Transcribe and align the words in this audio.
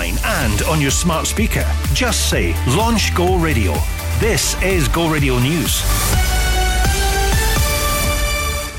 online 0.00 0.18
and 0.24 0.62
on 0.62 0.80
your 0.80 0.90
smart 0.90 1.26
speaker. 1.26 1.66
Just 1.92 2.30
say 2.30 2.54
Launch 2.68 3.14
Go 3.14 3.36
Radio. 3.36 3.74
This 4.18 4.60
is 4.62 4.88
Go 4.88 5.10
Radio 5.10 5.38
News. 5.38 5.82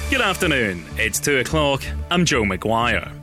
Good 0.09 0.21
afternoon. 0.21 0.83
It's 0.97 1.19
2 1.19 1.39
o'clock. 1.39 1.83
I'm 2.09 2.25
Joe 2.25 2.43
McGuire. 2.43 3.20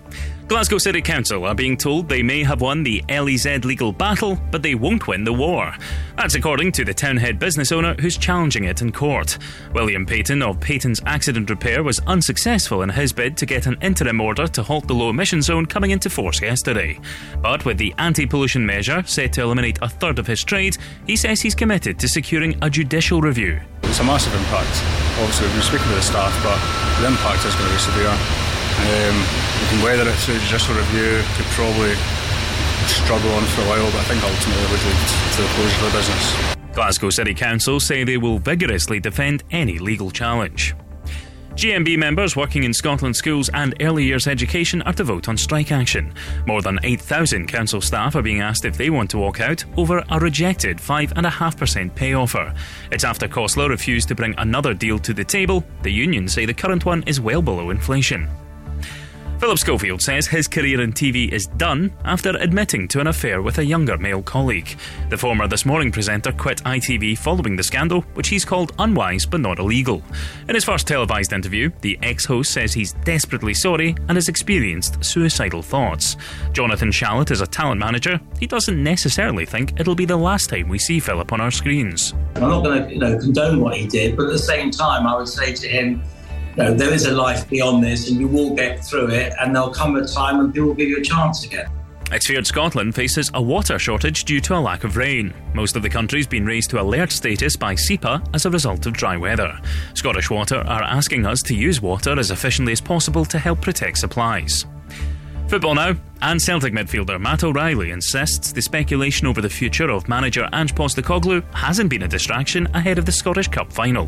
Glasgow 0.48 0.78
City 0.78 1.02
Council 1.02 1.44
are 1.44 1.54
being 1.54 1.76
told 1.76 2.08
they 2.08 2.22
may 2.22 2.42
have 2.42 2.62
won 2.62 2.82
the 2.82 3.04
LEZ 3.10 3.66
legal 3.66 3.92
battle, 3.92 4.38
but 4.50 4.62
they 4.62 4.74
won't 4.74 5.06
win 5.06 5.22
the 5.22 5.32
war. 5.32 5.74
That's 6.16 6.36
according 6.36 6.72
to 6.72 6.86
the 6.86 6.94
townhead 6.94 7.38
business 7.38 7.70
owner 7.70 7.94
who's 8.00 8.16
challenging 8.16 8.64
it 8.64 8.80
in 8.80 8.90
court. 8.90 9.36
William 9.74 10.06
Paton 10.06 10.40
of 10.40 10.58
Paton's 10.58 11.02
Accident 11.04 11.50
Repair 11.50 11.82
was 11.82 12.00
unsuccessful 12.06 12.80
in 12.80 12.88
his 12.88 13.12
bid 13.12 13.36
to 13.36 13.44
get 13.44 13.66
an 13.66 13.76
interim 13.82 14.22
order 14.22 14.46
to 14.46 14.62
halt 14.62 14.88
the 14.88 14.94
low 14.94 15.10
emission 15.10 15.42
zone 15.42 15.66
coming 15.66 15.90
into 15.90 16.08
force 16.08 16.40
yesterday. 16.40 16.98
But 17.42 17.66
with 17.66 17.76
the 17.76 17.94
anti 17.98 18.24
pollution 18.24 18.64
measure 18.64 19.02
set 19.04 19.34
to 19.34 19.42
eliminate 19.42 19.78
a 19.82 19.88
third 19.88 20.18
of 20.18 20.26
his 20.26 20.42
trade, 20.42 20.78
he 21.06 21.14
says 21.14 21.42
he's 21.42 21.54
committed 21.54 21.98
to 21.98 22.08
securing 22.08 22.56
a 22.62 22.70
judicial 22.70 23.20
review. 23.20 23.60
It's 23.82 24.00
a 24.00 24.04
massive 24.04 24.32
impact. 24.32 24.82
Obviously, 25.20 25.46
we've 25.46 25.56
been 25.56 25.62
speaking 25.62 25.88
to 25.88 25.94
the 25.94 26.02
staff, 26.02 26.32
but 26.42 26.58
the 27.02 27.06
impact 27.06 27.44
is 27.44 27.54
going 27.54 27.66
to 27.66 27.74
be 27.74 27.80
severe. 27.80 28.47
Um, 28.78 29.16
weather 29.82 30.08
it 30.08 30.14
through 30.16 30.38
judicial 30.40 30.74
review, 30.74 31.22
could 31.36 31.46
probably 31.56 31.94
struggle 32.86 33.30
on 33.32 33.44
for 33.44 33.62
a 33.62 33.68
while, 33.68 33.90
but 33.90 34.00
I 34.00 34.04
think 34.04 34.22
ultimately 34.22 34.64
it 34.64 34.70
would 34.70 34.84
lead 34.84 35.00
to 35.34 35.42
the 35.42 35.48
closure 35.48 35.86
of 35.86 35.92
the 35.92 35.98
business. 35.98 36.56
Glasgow 36.74 37.10
City 37.10 37.34
Council 37.34 37.80
say 37.80 38.04
they 38.04 38.16
will 38.16 38.38
vigorously 38.38 39.00
defend 39.00 39.42
any 39.50 39.78
legal 39.78 40.10
challenge. 40.10 40.74
GMB 41.58 41.98
members 41.98 42.36
working 42.36 42.62
in 42.62 42.72
Scotland 42.72 43.16
schools 43.16 43.50
and 43.52 43.74
early 43.82 44.04
years 44.04 44.28
education 44.28 44.80
are 44.82 44.92
to 44.92 45.02
vote 45.02 45.28
on 45.28 45.36
strike 45.36 45.72
action. 45.72 46.14
More 46.46 46.62
than 46.62 46.78
8,000 46.84 47.48
council 47.48 47.80
staff 47.80 48.14
are 48.14 48.22
being 48.22 48.40
asked 48.40 48.64
if 48.64 48.76
they 48.76 48.90
want 48.90 49.10
to 49.10 49.18
walk 49.18 49.40
out 49.40 49.64
over 49.76 50.04
a 50.08 50.20
rejected 50.20 50.78
5.5% 50.78 51.92
pay 51.96 52.14
offer. 52.14 52.54
It's 52.92 53.02
after 53.02 53.26
COSLA 53.26 53.70
refused 53.70 54.06
to 54.06 54.14
bring 54.14 54.36
another 54.38 54.72
deal 54.72 55.00
to 55.00 55.12
the 55.12 55.24
table. 55.24 55.64
The 55.82 55.90
unions 55.90 56.32
say 56.32 56.46
the 56.46 56.54
current 56.54 56.86
one 56.86 57.02
is 57.08 57.20
well 57.20 57.42
below 57.42 57.70
inflation. 57.70 58.28
Philip 59.38 59.58
Schofield 59.60 60.02
says 60.02 60.26
his 60.26 60.48
career 60.48 60.80
in 60.80 60.92
TV 60.92 61.30
is 61.30 61.46
done 61.46 61.92
after 62.04 62.30
admitting 62.38 62.88
to 62.88 62.98
an 62.98 63.06
affair 63.06 63.40
with 63.40 63.58
a 63.58 63.64
younger 63.64 63.96
male 63.96 64.20
colleague. 64.20 64.76
The 65.10 65.16
former 65.16 65.46
This 65.46 65.64
Morning 65.64 65.92
presenter 65.92 66.32
quit 66.32 66.58
ITV 66.64 67.16
following 67.16 67.54
the 67.54 67.62
scandal, 67.62 68.00
which 68.14 68.26
he's 68.26 68.44
called 68.44 68.72
unwise 68.80 69.24
but 69.24 69.40
not 69.40 69.60
illegal. 69.60 70.02
In 70.48 70.56
his 70.56 70.64
first 70.64 70.88
televised 70.88 71.32
interview, 71.32 71.70
the 71.82 71.96
ex 72.02 72.24
host 72.24 72.50
says 72.50 72.74
he's 72.74 72.94
desperately 73.04 73.54
sorry 73.54 73.94
and 74.08 74.16
has 74.16 74.28
experienced 74.28 75.04
suicidal 75.04 75.62
thoughts. 75.62 76.16
Jonathan 76.52 76.90
Shalit 76.90 77.30
is 77.30 77.40
a 77.40 77.46
talent 77.46 77.78
manager. 77.78 78.20
He 78.40 78.48
doesn't 78.48 78.82
necessarily 78.82 79.46
think 79.46 79.78
it'll 79.78 79.94
be 79.94 80.04
the 80.04 80.16
last 80.16 80.50
time 80.50 80.68
we 80.68 80.80
see 80.80 80.98
Philip 80.98 81.32
on 81.32 81.40
our 81.40 81.52
screens. 81.52 82.12
I'm 82.34 82.48
not 82.48 82.64
going 82.64 82.82
to 82.82 82.92
you 82.92 82.98
know, 82.98 83.16
condone 83.16 83.60
what 83.60 83.76
he 83.76 83.86
did, 83.86 84.16
but 84.16 84.26
at 84.26 84.32
the 84.32 84.38
same 84.38 84.72
time, 84.72 85.06
I 85.06 85.16
would 85.16 85.28
say 85.28 85.54
to 85.54 85.68
him, 85.68 86.02
know, 86.58 86.74
there 86.74 86.92
is 86.92 87.06
a 87.06 87.12
life 87.12 87.48
beyond 87.48 87.82
this 87.82 88.10
and 88.10 88.20
you 88.20 88.28
will 88.28 88.54
get 88.54 88.84
through 88.84 89.10
it 89.10 89.32
and 89.40 89.54
there'll 89.54 89.70
come 89.70 89.96
a 89.96 90.06
time 90.06 90.38
when 90.38 90.52
people 90.52 90.68
will 90.68 90.74
give 90.74 90.88
you 90.88 90.98
a 90.98 91.02
chance 91.02 91.44
again. 91.44 91.70
Feared 92.22 92.46
Scotland 92.46 92.94
faces 92.94 93.30
a 93.34 93.42
water 93.42 93.78
shortage 93.78 94.24
due 94.24 94.40
to 94.40 94.54
a 94.54 94.60
lack 94.60 94.84
of 94.84 94.96
rain. 94.96 95.32
Most 95.54 95.76
of 95.76 95.82
the 95.82 95.90
country's 95.90 96.26
been 96.26 96.44
raised 96.44 96.70
to 96.70 96.80
alert 96.80 97.10
status 97.10 97.56
by 97.56 97.74
SEPA 97.74 98.22
as 98.34 98.46
a 98.46 98.50
result 98.50 98.86
of 98.86 98.94
dry 98.94 99.16
weather. 99.16 99.58
Scottish 99.94 100.30
Water 100.30 100.58
are 100.66 100.82
asking 100.82 101.26
us 101.26 101.40
to 101.42 101.54
use 101.54 101.80
water 101.80 102.18
as 102.18 102.30
efficiently 102.30 102.72
as 102.72 102.80
possible 102.80 103.24
to 103.26 103.38
help 103.38 103.60
protect 103.60 103.98
supplies. 103.98 104.66
Football 105.48 105.76
now. 105.76 105.96
And 106.20 106.42
Celtic 106.42 106.74
midfielder 106.74 107.18
Matt 107.18 107.42
O'Riley 107.42 107.90
insists 107.90 108.52
the 108.52 108.60
speculation 108.60 109.26
over 109.26 109.40
the 109.40 109.48
future 109.48 109.88
of 109.88 110.08
manager 110.08 110.46
Ange 110.52 110.74
Postecoglou 110.74 111.42
hasn't 111.54 111.88
been 111.88 112.02
a 112.02 112.08
distraction 112.08 112.66
ahead 112.74 112.98
of 112.98 113.06
the 113.06 113.12
Scottish 113.12 113.48
Cup 113.48 113.72
final. 113.72 114.06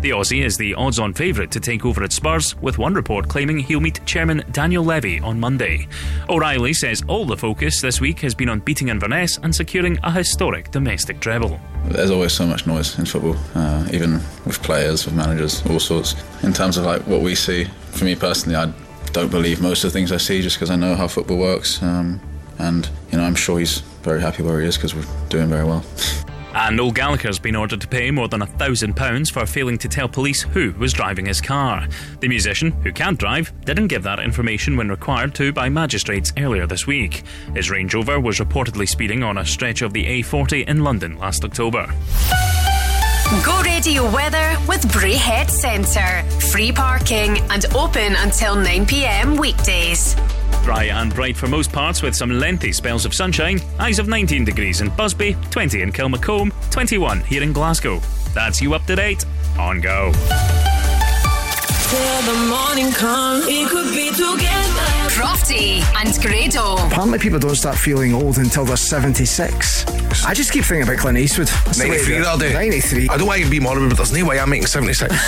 The 0.00 0.10
Aussie 0.10 0.44
is 0.44 0.56
the 0.56 0.74
odds 0.74 0.98
on 0.98 1.14
favourite 1.14 1.50
to 1.52 1.60
take 1.60 1.86
over 1.86 2.02
at 2.02 2.12
Spurs, 2.12 2.56
with 2.60 2.78
one 2.78 2.92
report 2.92 3.28
claiming 3.28 3.58
he'll 3.58 3.80
meet 3.80 4.04
chairman 4.04 4.42
Daniel 4.50 4.84
Levy 4.84 5.20
on 5.20 5.40
Monday. 5.40 5.88
O'Riley 6.28 6.74
says 6.74 7.02
all 7.08 7.24
the 7.24 7.36
focus 7.36 7.80
this 7.80 8.00
week 8.00 8.20
has 8.20 8.34
been 8.34 8.48
on 8.50 8.60
beating 8.60 8.88
Inverness 8.88 9.38
and 9.38 9.54
securing 9.54 9.98
a 10.02 10.10
historic 10.10 10.72
domestic 10.72 11.20
treble. 11.20 11.58
There's 11.86 12.10
always 12.10 12.32
so 12.32 12.46
much 12.46 12.66
noise 12.66 12.98
in 12.98 13.06
football, 13.06 13.36
uh, 13.54 13.88
even 13.92 14.14
with 14.44 14.62
players, 14.62 15.06
with 15.06 15.14
managers, 15.14 15.64
all 15.66 15.80
sorts. 15.80 16.16
In 16.42 16.52
terms 16.52 16.76
of 16.76 16.84
like 16.84 17.06
what 17.06 17.22
we 17.22 17.34
see, 17.34 17.64
for 17.92 18.04
me 18.04 18.14
personally, 18.14 18.56
I 18.56 18.72
don't 19.12 19.30
believe 19.30 19.60
most 19.60 19.84
of 19.84 19.92
the 19.92 19.98
things 19.98 20.10
I 20.10 20.16
see 20.16 20.42
just 20.42 20.56
because 20.56 20.70
I 20.70 20.76
know 20.76 20.94
how 20.94 21.06
football 21.06 21.38
works. 21.38 21.82
Um, 21.82 22.20
and, 22.58 22.88
you 23.10 23.18
know, 23.18 23.24
I'm 23.24 23.34
sure 23.34 23.58
he's 23.58 23.80
very 24.02 24.20
happy 24.20 24.42
where 24.42 24.60
he 24.60 24.66
is 24.66 24.76
because 24.76 24.94
we're 24.94 25.28
doing 25.28 25.48
very 25.48 25.64
well. 25.64 25.84
And 26.54 26.76
Noel 26.76 26.92
Gallagher's 26.92 27.38
been 27.38 27.56
ordered 27.56 27.80
to 27.80 27.88
pay 27.88 28.10
more 28.10 28.28
than 28.28 28.42
a 28.42 28.46
thousand 28.46 28.94
pounds 28.94 29.30
for 29.30 29.46
failing 29.46 29.78
to 29.78 29.88
tell 29.88 30.06
police 30.06 30.42
who 30.42 30.72
was 30.72 30.92
driving 30.92 31.24
his 31.24 31.40
car. 31.40 31.88
The 32.20 32.28
musician, 32.28 32.72
who 32.82 32.92
can't 32.92 33.18
drive, 33.18 33.52
didn't 33.64 33.86
give 33.88 34.02
that 34.02 34.18
information 34.18 34.76
when 34.76 34.90
required 34.90 35.34
to 35.36 35.52
by 35.52 35.70
magistrates 35.70 36.32
earlier 36.36 36.66
this 36.66 36.86
week. 36.86 37.22
His 37.54 37.70
Range 37.70 37.94
Rover 37.94 38.20
was 38.20 38.38
reportedly 38.38 38.86
speeding 38.86 39.22
on 39.22 39.38
a 39.38 39.46
stretch 39.46 39.80
of 39.80 39.94
the 39.94 40.04
A40 40.04 40.68
in 40.68 40.84
London 40.84 41.18
last 41.18 41.42
October. 41.42 41.86
Go 43.40 43.62
radio 43.62 44.04
weather 44.12 44.56
with 44.68 44.82
Braehead 44.92 45.48
Centre. 45.50 46.22
Free 46.48 46.70
parking 46.70 47.38
and 47.50 47.64
open 47.74 48.14
until 48.18 48.54
9 48.54 48.84
pm 48.84 49.36
weekdays. 49.36 50.14
Dry 50.62 50.84
and 50.84 51.14
bright 51.14 51.34
for 51.34 51.48
most 51.48 51.72
parts 51.72 52.02
with 52.02 52.14
some 52.14 52.38
lengthy 52.38 52.72
spells 52.72 53.06
of 53.06 53.14
sunshine. 53.14 53.58
Highs 53.78 53.98
of 53.98 54.06
19 54.06 54.44
degrees 54.44 54.82
in 54.82 54.90
Busby, 54.90 55.36
20 55.50 55.80
in 55.80 55.92
Kilmacolm, 55.92 56.52
21 56.70 57.22
here 57.22 57.42
in 57.42 57.54
Glasgow. 57.54 58.00
That's 58.34 58.60
you 58.60 58.74
up 58.74 58.84
to 58.84 58.96
date 58.96 59.24
on 59.58 59.80
Go. 59.80 60.12
Till 61.92 62.22
the 62.22 62.46
morning 62.48 62.90
comes, 62.92 63.44
we 63.46 63.66
could 63.66 63.90
be 63.94 64.08
together. 64.10 64.88
Crofty 65.12 65.82
and 66.00 66.08
Grado. 66.22 66.76
Apparently, 66.86 67.18
people 67.18 67.38
don't 67.38 67.54
start 67.54 67.76
feeling 67.76 68.14
old 68.14 68.38
until 68.38 68.64
they're 68.64 68.78
76. 68.78 69.84
I 70.24 70.32
just 70.32 70.52
keep 70.52 70.64
thinking 70.64 70.84
about 70.88 70.96
Clint 70.98 71.18
Eastwood. 71.18 71.48
That's 71.66 71.78
93 71.78 72.16
it- 72.16 72.22
that'll 72.22 72.38
do. 72.38 72.50
93. 72.50 73.08
I 73.10 73.16
don't 73.18 73.26
want 73.26 73.42
to 73.42 73.50
be 73.50 73.60
morbid, 73.60 73.90
but 73.90 73.98
there's 73.98 74.12
no 74.12 74.24
way 74.24 74.40
I'm 74.40 74.48
making 74.48 74.68
76. 74.68 75.12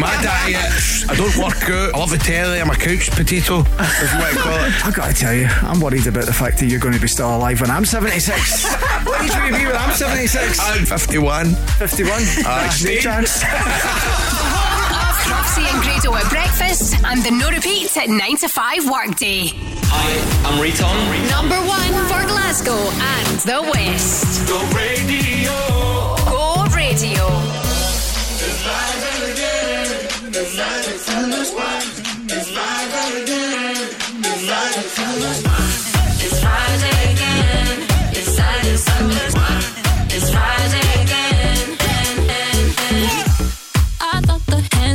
My 0.00 0.14
diet, 0.22 0.72
I 1.08 1.14
don't 1.16 1.36
work 1.36 1.62
out. 1.70 1.94
I 1.94 1.98
love 1.98 2.10
the 2.10 2.18
telly. 2.18 2.60
I'm 2.60 2.70
a 2.70 2.74
couch 2.76 3.10
potato, 3.10 3.60
if 3.60 4.12
you 4.12 4.18
want 4.18 4.34
to 4.34 4.40
call 4.40 4.64
it. 4.64 4.86
I've 4.86 4.94
got 4.94 5.08
to 5.08 5.14
tell 5.14 5.34
you, 5.34 5.46
I'm 5.62 5.80
worried 5.80 6.06
about 6.06 6.26
the 6.26 6.32
fact 6.32 6.58
that 6.58 6.66
you're 6.66 6.78
going 6.80 6.94
to 6.94 7.00
be 7.00 7.08
still 7.08 7.34
alive 7.36 7.60
when 7.60 7.70
I'm 7.70 7.84
76. 7.84 8.64
what 9.04 9.22
age 9.24 9.30
will 9.30 9.46
you 9.46 9.56
be 9.56 9.66
when 9.66 9.76
I'm 9.76 9.92
76? 9.94 10.58
I'm 10.60 10.84
51. 10.86 11.54
51? 11.54 12.12
Aye. 12.12 12.26
Ah, 12.46 12.78
no 12.84 12.96
chance. 12.96 13.42
Crofty 15.28 15.60
and 15.70 15.82
Grado 15.82 16.14
at 16.16 16.26
breakfast 16.30 16.94
and 17.04 17.22
the 17.22 17.30
no 17.30 17.50
repeat 17.50 17.94
at 17.98 18.08
9 18.08 18.36
to 18.38 18.48
5 18.48 18.90
workday. 18.90 19.52
Hi, 19.92 20.48
I'm 20.48 20.58
Riton. 20.58 21.28
Number 21.28 21.60
one 21.68 21.92
for 22.08 22.26
Glasgow 22.26 22.72
and 22.72 23.38
the 23.40 23.60
West. 23.70 24.48
Go 24.48 24.58
radio. 24.72 25.52
Go 26.32 26.64
radio. 26.74 27.37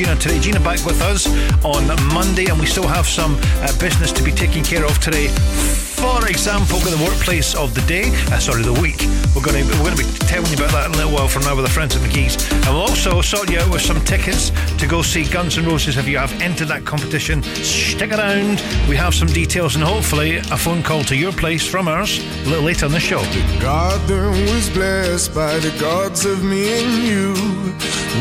Gina 0.00 0.16
today. 0.16 0.38
Gina 0.40 0.60
back 0.60 0.82
with 0.86 0.98
us 1.02 1.26
on 1.62 1.86
Monday, 2.14 2.46
and 2.46 2.58
we 2.58 2.64
still 2.64 2.88
have 2.88 3.06
some 3.06 3.36
uh, 3.38 3.78
business 3.78 4.10
to 4.12 4.22
be 4.22 4.32
taken 4.32 4.64
care 4.64 4.82
of 4.82 4.98
today. 4.98 5.28
For 5.28 6.26
example, 6.26 6.78
the 6.78 6.96
workplace 7.04 7.54
of 7.54 7.74
the 7.74 7.82
day, 7.82 8.04
uh, 8.32 8.38
sorry, 8.38 8.62
the 8.62 8.72
week. 8.72 9.04
We're 9.36 9.44
going 9.44 9.62
to 9.62 9.70
we're 9.76 9.84
going 9.84 9.98
to 9.98 10.02
be 10.02 10.10
telling 10.24 10.48
you 10.48 10.56
about 10.56 10.72
that 10.72 10.86
in 10.86 10.94
a 10.94 10.96
little 10.96 11.12
while 11.12 11.28
from 11.28 11.42
now 11.42 11.54
with 11.54 11.66
the 11.66 11.70
friends 11.70 11.96
of 11.96 12.00
McGee's, 12.00 12.40
and 12.50 12.68
we'll 12.68 12.88
also 12.88 13.20
sort 13.20 13.50
you 13.50 13.58
out 13.58 13.70
with 13.70 13.82
some 13.82 14.00
tickets 14.06 14.52
to 14.78 14.86
go 14.86 15.02
see 15.02 15.24
Guns 15.28 15.58
N' 15.58 15.66
Roses 15.66 15.98
if 15.98 16.08
you 16.08 16.16
have 16.16 16.32
entered 16.40 16.68
that 16.68 16.86
competition. 16.86 17.42
Stick 17.42 18.10
around. 18.10 18.64
We 18.88 18.96
have 18.96 19.14
some 19.14 19.28
details 19.28 19.74
and 19.74 19.84
hopefully 19.84 20.36
a 20.38 20.56
phone 20.56 20.82
call 20.82 21.04
to 21.04 21.14
your 21.14 21.32
place 21.32 21.68
from 21.68 21.88
ours 21.88 22.24
a 22.46 22.48
little 22.48 22.64
later 22.64 22.86
on 22.86 22.92
the 22.92 23.00
show. 23.00 23.20
The 23.20 23.58
garden 23.60 24.30
was 24.48 24.70
blessed 24.70 25.34
by 25.34 25.58
the 25.58 25.78
gods 25.78 26.24
of 26.24 26.42
me 26.42 26.80
and 26.80 27.02
you. 27.04 27.69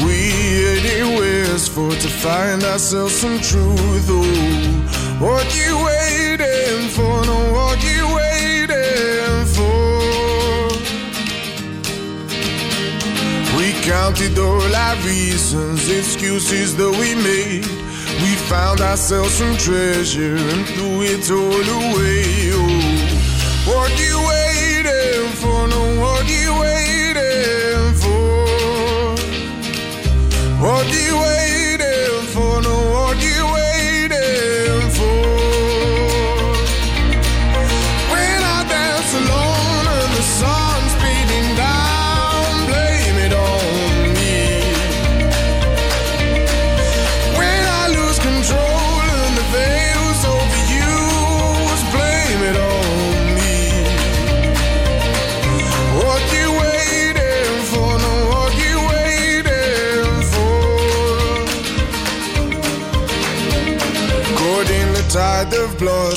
Waiting 0.05 1.17
west 1.17 1.71
for 1.71 1.89
to 1.89 2.07
find 2.07 2.63
ourselves 2.63 3.15
some 3.15 3.39
truth. 3.41 4.07
Oh, 4.07 5.17
what 5.19 5.47
you 5.57 5.71
waiting 5.83 6.87
for? 6.95 7.25
No, 7.25 7.37
what 7.57 7.83
you 7.83 8.05
waiting 8.15 9.45
for? 9.55 10.69
We 13.57 13.73
counted 13.81 14.37
all 14.37 14.75
our 14.75 14.95
reasons, 14.97 15.89
excuses 15.89 16.77
that 16.77 16.91
we 17.01 17.15
made. 17.15 17.65
We 18.21 18.35
found 18.47 18.81
ourselves 18.81 19.33
some 19.33 19.57
treasure 19.57 20.37
and 20.37 20.65
threw 20.67 21.01
it 21.01 21.29
all 21.31 21.67
away. 21.81 22.51
Oh, 22.53 22.69
what 23.73 23.91
you 23.99 24.08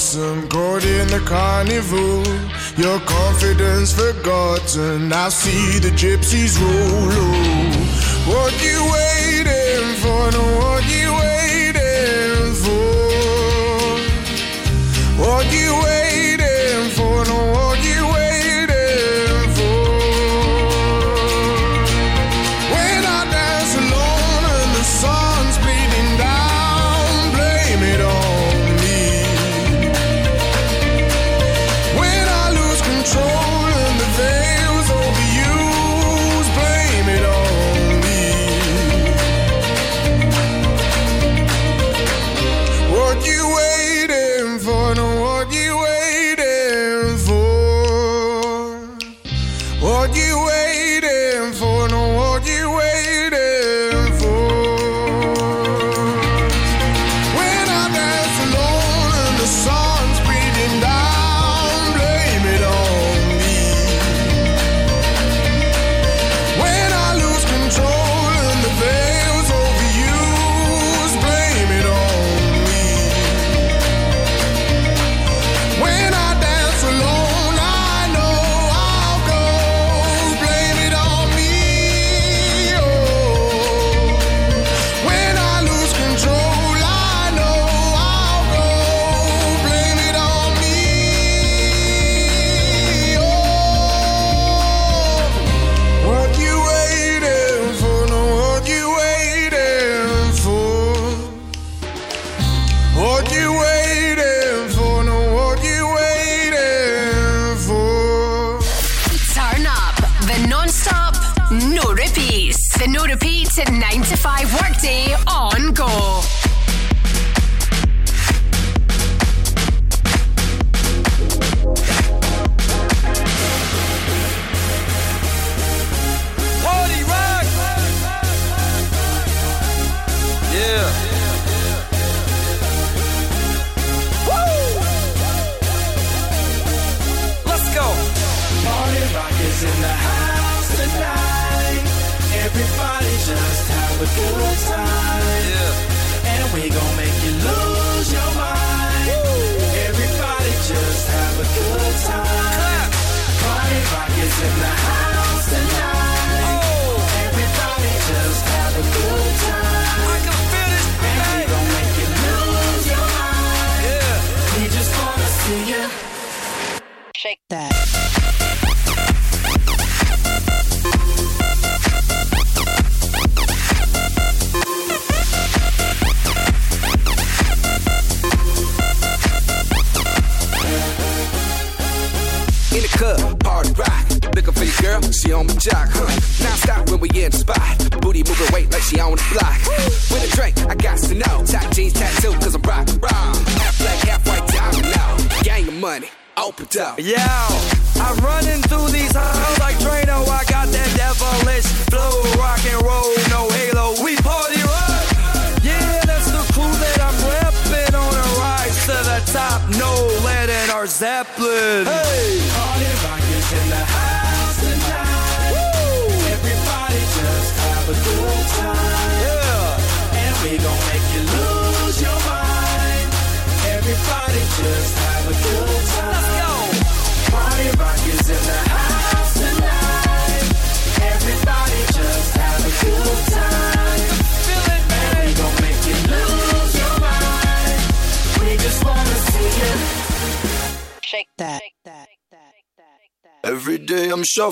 awesome, 0.03 0.49
caught 0.49 0.85
in 0.85 1.07
the 1.07 1.21
carnival. 1.21 2.27
Your 2.77 2.99
confidence 3.07 3.93
forgotten. 3.93 5.13
I 5.13 5.29
see 5.29 5.79
the 5.79 5.91
gypsies 5.91 6.59
roll. 6.61 7.07
What 8.27 8.53
you 8.67 8.79
waiting 8.97 9.95
for? 10.03 10.23
No, 10.35 10.45
what 10.59 10.83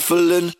shuffling. 0.00 0.59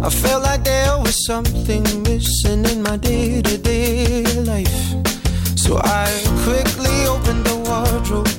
I 0.00 0.10
felt 0.10 0.44
like 0.44 0.62
there 0.62 0.96
was 0.98 1.26
something 1.26 1.82
missing 2.04 2.64
in 2.66 2.82
my 2.82 2.96
day 2.96 3.42
to 3.42 3.58
day 3.58 4.22
life. 4.44 4.78
So 5.56 5.76
I 5.82 6.06
quickly 6.44 7.06
opened 7.06 7.44
the 7.44 7.56
wardrobe, 7.66 8.30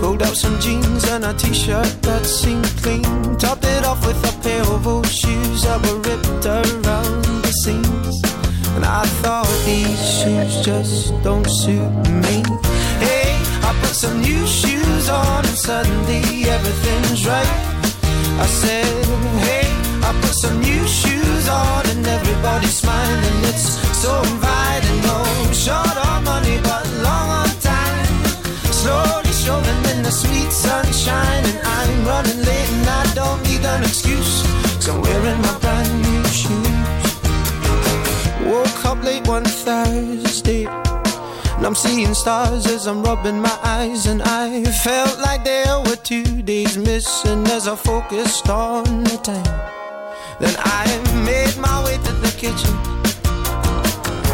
pulled 0.00 0.22
out 0.22 0.36
some 0.36 0.60
jeans 0.60 1.08
and 1.08 1.24
a 1.24 1.32
t 1.32 1.54
shirt 1.54 1.90
that 2.02 2.26
seemed 2.26 2.66
clean, 2.82 3.36
topped 3.38 3.64
it 3.64 3.84
off 3.84 4.06
with 4.06 4.20
a 4.30 4.42
pair 4.42 4.62
of 4.62 4.86
old 4.86 5.08
shoes 5.08 5.62
that 5.62 5.80
were 5.86 6.00
ripped 6.08 6.44
around 6.44 7.24
the 7.42 7.52
seams. 7.64 8.16
And 8.76 8.84
I 8.84 9.04
thought 9.22 9.48
these 9.64 10.00
shoes 10.20 10.64
just 10.64 11.14
don't 11.22 11.48
suit 11.48 11.90
me. 12.24 12.44
Hey, 13.00 13.32
I 13.64 13.74
put 13.80 13.94
some 14.04 14.20
new 14.20 14.46
shoes 14.46 15.08
on, 15.08 15.46
and 15.46 15.56
suddenly 15.56 16.44
everything's 16.44 17.26
right. 17.26 17.76
I 18.38 18.46
said, 18.46 18.84
hey. 19.46 19.65
I 20.06 20.12
put 20.20 20.34
some 20.34 20.60
new 20.60 20.86
shoes 20.86 21.48
on 21.48 21.82
and 21.90 22.06
everybody's 22.06 22.78
smiling. 22.78 23.38
It's 23.50 23.66
so 24.02 24.12
inviting. 24.22 24.98
No 25.02 25.18
short 25.50 25.96
on 26.06 26.22
money, 26.22 26.58
but 26.62 26.86
long 27.02 27.28
on 27.42 27.50
time. 27.58 28.06
Slowly 28.70 29.32
showing 29.32 29.82
in 29.90 30.04
the 30.06 30.12
sweet 30.12 30.52
sunshine, 30.52 31.44
and 31.50 31.58
I'm 31.76 32.06
running 32.06 32.38
late 32.38 32.70
and 32.76 32.88
I 32.88 33.04
don't 33.18 33.42
need 33.48 33.64
an 33.66 33.82
excuse. 33.82 34.46
Cause 34.76 34.88
I'm 34.90 35.02
wearing 35.02 35.40
my 35.42 35.58
brand 35.58 35.92
new 36.06 36.24
shoes. 36.40 37.06
Woke 38.46 38.84
up 38.84 39.02
late 39.02 39.26
one 39.26 39.44
Thursday. 39.44 40.66
And 41.56 41.66
I'm 41.66 41.74
seeing 41.74 42.14
stars 42.14 42.66
as 42.66 42.86
I'm 42.86 43.02
rubbing 43.02 43.40
my 43.40 43.58
eyes 43.62 44.04
And 44.04 44.20
I 44.22 44.62
felt 44.84 45.18
like 45.20 45.42
there 45.42 45.80
were 45.80 45.96
two 45.96 46.42
days 46.42 46.76
missing 46.76 47.46
As 47.46 47.66
I 47.66 47.74
focused 47.74 48.50
on 48.50 49.04
the 49.04 49.16
time 49.22 49.85
then 50.38 50.54
I 50.58 50.84
made 51.24 51.56
my 51.56 51.82
way 51.84 51.96
to 51.96 52.12
the 52.12 52.32
kitchen, 52.36 52.74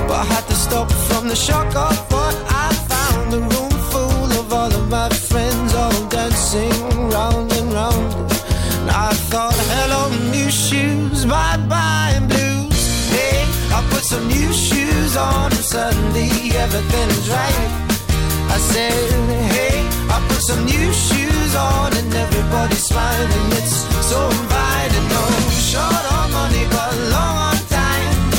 but 0.08 0.18
I 0.18 0.24
had 0.24 0.44
to 0.48 0.54
stop 0.54 0.90
from 0.90 1.28
the 1.28 1.36
shock 1.36 1.68
of 1.76 1.96
what 2.12 2.34
I 2.48 2.74
found. 2.90 3.32
A 3.34 3.38
room 3.38 3.70
full 3.92 4.30
of 4.40 4.52
all 4.52 4.72
of 4.72 4.88
my 4.88 5.08
friends, 5.10 5.74
all 5.74 6.08
dancing 6.08 7.08
round 7.08 7.52
and 7.52 7.72
round. 7.72 8.32
And 8.80 8.90
I 8.90 9.12
thought, 9.30 9.54
hello, 9.54 10.10
new 10.32 10.50
shoes, 10.50 11.24
bye 11.24 11.56
bye, 11.68 12.18
blues. 12.26 12.82
Hey, 13.14 13.46
I 13.70 13.86
put 13.90 14.02
some 14.02 14.26
new 14.26 14.52
shoes 14.52 15.16
on, 15.16 15.52
and 15.52 15.64
suddenly 15.74 16.30
everything 16.64 17.08
is 17.10 17.30
right. 17.30 17.68
I 18.50 18.58
said, 18.58 18.92
hey, 19.54 19.86
I 20.10 20.18
put 20.28 20.42
some 20.42 20.64
new 20.64 20.92
shoes 20.92 21.31
on, 21.54 21.96
and 21.96 22.14
everybody's 22.14 22.84
smiling. 22.84 23.52
It's 23.58 23.86
so 24.10 24.20
inviting. 24.28 25.06
No 25.08 25.22
short 25.50 26.04
on 26.12 26.32
money, 26.32 26.64
but 26.70 26.92
long 27.14 27.36
on 27.48 27.58
time. 27.68 28.32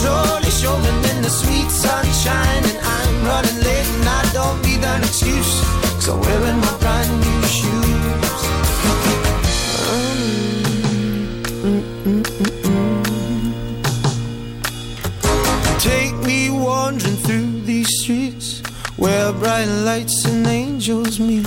Slowly 0.00 0.50
showing 0.50 1.00
in 1.10 1.22
the 1.22 1.30
sweet 1.30 1.70
sunshine, 1.70 2.64
and 2.70 2.78
I'm 2.82 3.14
running 3.24 3.58
late, 3.62 3.88
and 3.96 4.08
I 4.08 4.22
don't 4.32 4.60
need 4.62 4.82
an 4.84 5.02
excuse. 5.02 5.60
Cause 5.96 6.08
I'm 6.08 6.20
wearing 6.20 6.58
my 6.58 6.74
brand 6.78 7.12
new 7.24 7.42
shoes. 7.56 8.42
Take 15.78 16.14
me 16.26 16.50
wandering 16.50 17.16
through 17.16 17.60
these 17.62 17.88
streets 18.00 18.62
where 18.96 19.32
bright 19.32 19.66
lights 19.66 20.24
and 20.24 20.46
angels 20.46 21.18
meet. 21.20 21.46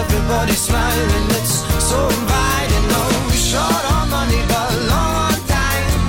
everybody's 0.00 0.62
smiling. 0.68 1.26
It's 1.38 1.54
so 1.90 1.98
inviting. 2.18 2.86
Oh, 2.98 3.10
no 3.18 3.34
short 3.50 3.84
on 3.94 4.06
money, 4.16 4.42
but 4.52 4.70
long 4.92 5.14
on 5.28 5.38
time. 5.50 6.00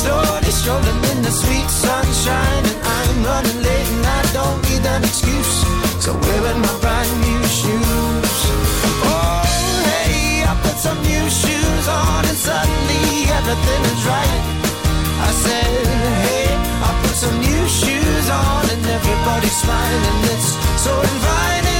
Slowly 0.00 0.52
strolling 0.60 1.00
in 1.12 1.18
the 1.26 1.32
sweet 1.32 1.68
sunshine, 1.84 2.64
and 2.70 2.80
I'm 2.96 3.16
running 3.24 3.60
late, 3.66 3.88
and 3.96 4.06
I 4.18 4.22
don't 4.36 4.60
need 4.68 4.84
an 4.94 5.02
excuse. 5.04 5.54
So 6.04 6.10
wearing 6.24 6.60
my 6.66 6.74
brand 6.82 7.12
new 7.26 7.42
shoes. 7.58 8.38
Oh, 9.08 9.40
hey, 9.88 10.44
I 10.50 10.52
put 10.64 10.76
some 10.86 11.00
new 11.10 11.26
shoes 11.40 11.84
on, 11.88 12.20
and 12.30 12.38
suddenly 12.48 13.04
everything 13.38 13.82
is 13.92 14.02
right. 14.12 14.42
I 15.28 15.30
said, 15.44 15.86
hey, 16.26 16.46
I 16.88 16.90
put 17.02 17.16
some 17.24 17.36
new 17.48 17.62
shoes 17.80 18.26
on, 18.28 18.62
and 18.74 18.82
everybody's 18.98 19.56
smiling. 19.64 20.18
It's 20.34 20.48
so 20.84 20.92
inviting. 21.00 21.71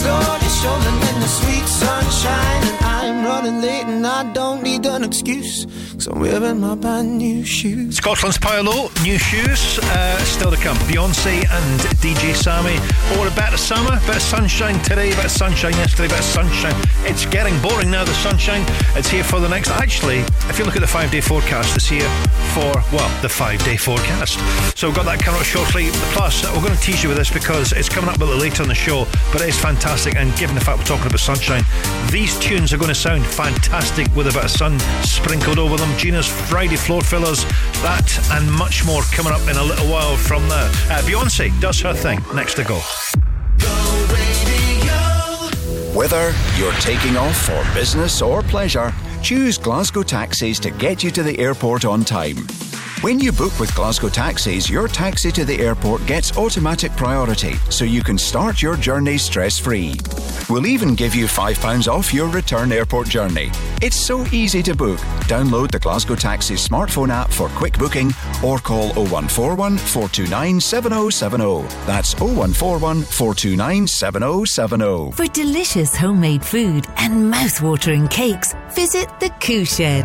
Slowly 0.00 0.39
strolling 0.60 1.00
in 1.08 1.20
the 1.20 1.26
sweet 1.26 1.66
sunshine, 1.66 2.62
and 2.68 2.84
I'm 2.84 3.24
running 3.24 3.62
late, 3.62 3.86
and 3.86 4.06
I 4.06 4.30
don't 4.34 4.62
need 4.62 4.84
an 4.84 5.04
excuse. 5.04 5.64
Cause 5.94 6.06
I'm 6.06 6.20
wearing 6.20 6.60
my 6.60 6.74
brand 6.74 7.18
new 7.18 7.44
shoes. 7.44 7.96
Scotland's 7.96 8.38
Paolo, 8.38 8.90
new 9.02 9.18
shoes, 9.18 9.78
uh, 9.78 10.18
still 10.24 10.50
to 10.50 10.56
come. 10.56 10.76
Beyonce 10.88 11.44
and 11.48 11.80
DJ 12.04 12.34
Sammy. 12.34 12.76
Or 13.18 13.26
a 13.26 13.30
bit 13.30 13.52
of 13.52 13.60
summer, 13.60 13.98
bit 14.06 14.16
of 14.16 14.22
sunshine 14.22 14.78
today, 14.82 15.10
bit 15.10 15.24
of 15.24 15.30
sunshine 15.30 15.72
yesterday, 15.72 16.08
bit 16.08 16.18
of 16.18 16.24
sunshine. 16.24 16.74
It's 17.04 17.24
getting 17.26 17.58
boring 17.60 17.90
now, 17.90 18.04
the 18.04 18.14
sunshine. 18.14 18.64
It's 18.96 19.08
here 19.08 19.24
for 19.24 19.40
the 19.40 19.48
next. 19.48 19.70
Actually, 19.70 20.20
if 20.48 20.58
you 20.58 20.64
look 20.64 20.76
at 20.76 20.80
the 20.80 20.86
five 20.86 21.10
day 21.10 21.20
forecast, 21.20 21.76
it's 21.76 21.88
here 21.88 22.08
for, 22.52 22.72
well, 22.92 23.08
the 23.22 23.28
five 23.28 23.62
day 23.64 23.76
forecast. 23.76 24.38
So 24.78 24.88
we've 24.88 24.96
got 24.96 25.06
that 25.06 25.20
coming 25.20 25.40
up 25.40 25.46
shortly. 25.46 25.88
Plus, 26.12 26.44
we're 26.54 26.62
going 26.62 26.76
to 26.76 26.80
tease 26.80 27.02
you 27.02 27.08
with 27.08 27.18
this 27.18 27.30
because 27.30 27.72
it's 27.72 27.88
coming 27.88 28.10
up 28.10 28.16
a 28.20 28.24
little 28.24 28.40
later 28.40 28.62
on 28.62 28.68
the 28.68 28.74
show, 28.74 29.06
but 29.32 29.40
it 29.42 29.48
is 29.48 29.58
fantastic. 29.58 30.16
And 30.16 30.34
given 30.50 30.58
the 30.58 30.64
fact 30.64 30.78
we're 30.78 30.84
talking 30.84 31.06
about 31.06 31.20
sunshine, 31.20 31.62
these 32.10 32.36
tunes 32.40 32.72
are 32.72 32.76
going 32.76 32.88
to 32.88 32.94
sound 32.94 33.24
fantastic 33.24 34.12
with 34.16 34.26
a 34.26 34.32
bit 34.32 34.42
of 34.42 34.50
sun 34.50 34.80
sprinkled 35.04 35.60
over 35.60 35.76
them. 35.76 35.96
Gina's 35.96 36.26
Friday 36.26 36.74
floor 36.74 37.02
fillers, 37.02 37.44
that 37.84 38.18
and 38.32 38.50
much 38.50 38.84
more 38.84 39.02
coming 39.12 39.32
up 39.32 39.42
in 39.42 39.56
a 39.56 39.62
little 39.62 39.86
while 39.86 40.16
from 40.16 40.48
there. 40.48 40.66
Uh, 40.90 41.02
Beyonce 41.02 41.58
does 41.60 41.80
her 41.82 41.94
thing. 41.94 42.18
Next 42.34 42.54
to 42.54 42.64
go. 42.64 42.80
Whether 45.96 46.34
you're 46.56 46.72
taking 46.80 47.16
off 47.16 47.36
for 47.36 47.64
business 47.72 48.20
or 48.20 48.42
pleasure, 48.42 48.92
choose 49.22 49.56
Glasgow 49.56 50.02
Taxis 50.02 50.58
to 50.60 50.70
get 50.70 51.04
you 51.04 51.12
to 51.12 51.22
the 51.22 51.38
airport 51.38 51.84
on 51.84 52.04
time. 52.04 52.36
When 53.02 53.18
you 53.18 53.32
book 53.32 53.58
with 53.58 53.74
Glasgow 53.74 54.10
Taxis, 54.10 54.68
your 54.68 54.86
taxi 54.86 55.32
to 55.32 55.42
the 55.42 55.58
airport 55.58 56.04
gets 56.04 56.36
automatic 56.36 56.92
priority, 56.96 57.54
so 57.70 57.86
you 57.86 58.02
can 58.02 58.18
start 58.18 58.60
your 58.60 58.76
journey 58.76 59.16
stress 59.16 59.58
free. 59.58 59.94
We'll 60.50 60.66
even 60.66 60.94
give 60.94 61.14
you 61.14 61.24
£5 61.24 61.88
off 61.88 62.12
your 62.12 62.28
return 62.28 62.72
airport 62.72 63.08
journey. 63.08 63.52
It's 63.80 63.96
so 63.96 64.26
easy 64.32 64.62
to 64.64 64.74
book. 64.74 64.98
Download 65.30 65.70
the 65.70 65.78
Glasgow 65.78 66.14
Taxis 66.14 66.68
smartphone 66.68 67.08
app 67.08 67.30
for 67.30 67.48
quick 67.48 67.78
booking 67.78 68.10
or 68.44 68.58
call 68.58 68.88
0141 68.92 69.78
429 69.78 70.60
7070. 70.60 71.62
That's 71.86 72.12
0141 72.20 73.04
429 73.04 73.86
7070. 73.86 75.12
For 75.12 75.26
delicious 75.32 75.96
homemade 75.96 76.44
food 76.44 76.86
and 76.98 77.30
mouth-watering 77.30 78.08
cakes, 78.08 78.54
visit 78.74 79.08
the 79.20 79.30
Coo 79.40 79.64
Shed. 79.64 80.04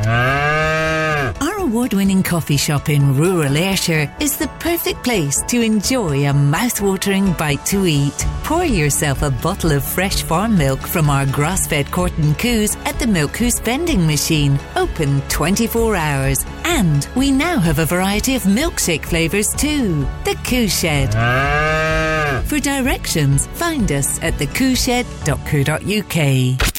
Our 1.41 1.59
award-winning 1.59 2.23
coffee 2.23 2.57
shop 2.57 2.89
in 2.89 3.15
rural 3.15 3.57
Ayrshire 3.57 4.13
is 4.19 4.37
the 4.37 4.47
perfect 4.59 5.03
place 5.03 5.41
to 5.43 5.61
enjoy 5.61 6.27
a 6.27 6.33
mouth-watering 6.33 7.33
bite 7.33 7.65
to 7.67 7.85
eat. 7.85 8.25
Pour 8.43 8.63
yourself 8.63 9.21
a 9.21 9.31
bottle 9.31 9.71
of 9.71 9.83
fresh 9.83 10.23
farm 10.23 10.57
milk 10.57 10.79
from 10.79 11.09
our 11.09 11.25
grass-fed 11.25 11.91
Corton 11.91 12.35
Coos 12.35 12.75
at 12.85 12.97
the 12.99 13.07
Milk 13.07 13.33
Coos 13.33 13.59
vending 13.59 14.05
machine, 14.07 14.59
open 14.75 15.21
24 15.29 15.95
hours. 15.95 16.45
And 16.63 17.07
we 17.15 17.31
now 17.31 17.59
have 17.59 17.79
a 17.79 17.85
variety 17.85 18.35
of 18.35 18.43
milkshake 18.43 19.05
flavours 19.05 19.53
too. 19.53 20.07
The 20.23 20.35
Coo 20.45 20.67
Shed. 20.67 21.13
Ah. 21.15 22.41
For 22.45 22.59
directions, 22.59 23.47
find 23.47 23.91
us 23.91 24.21
at 24.21 24.35
thecooshed.co.uk. 24.35 26.74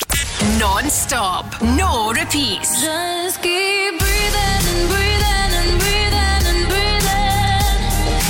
Non-stop, 0.58 1.46
no 1.62 2.12
repeats. 2.12 2.80
Just 2.82 3.42
keep 3.42 3.98
breathing 3.98 4.64
and 4.72 4.88
breathing 4.92 5.52
and 5.60 5.72
breathing 5.80 6.44
and 6.52 6.62
breathing. 6.68 7.78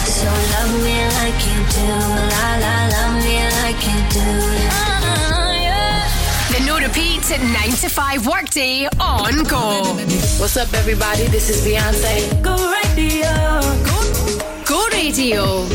So 0.07 0.29
love 0.55 0.73
me 0.87 0.97
like 1.19 1.39
you 1.47 1.59
do, 1.75 1.87
la 2.33 2.49
la, 2.63 2.75
love 2.95 3.15
me 3.25 3.37
like 3.63 3.83
you 3.83 3.99
do. 4.15 4.29
Uh-huh, 4.71 5.53
yeah. 5.59 6.09
The 6.53 6.65
no 6.65 6.79
repeats 6.79 7.33
at 7.33 7.41
9 7.43 7.71
to 7.83 7.89
5 7.89 8.27
workday 8.27 8.87
on 9.01 9.43
Go. 9.45 9.83
What's 10.39 10.57
up, 10.57 10.73
everybody? 10.75 11.27
This 11.27 11.51
is 11.51 11.61
Beyonce. 11.67 12.41
Go 12.43 12.55
radio. 12.71 13.61
Go, 13.85 13.99
Go 14.65 14.89
Radio. 14.93 15.67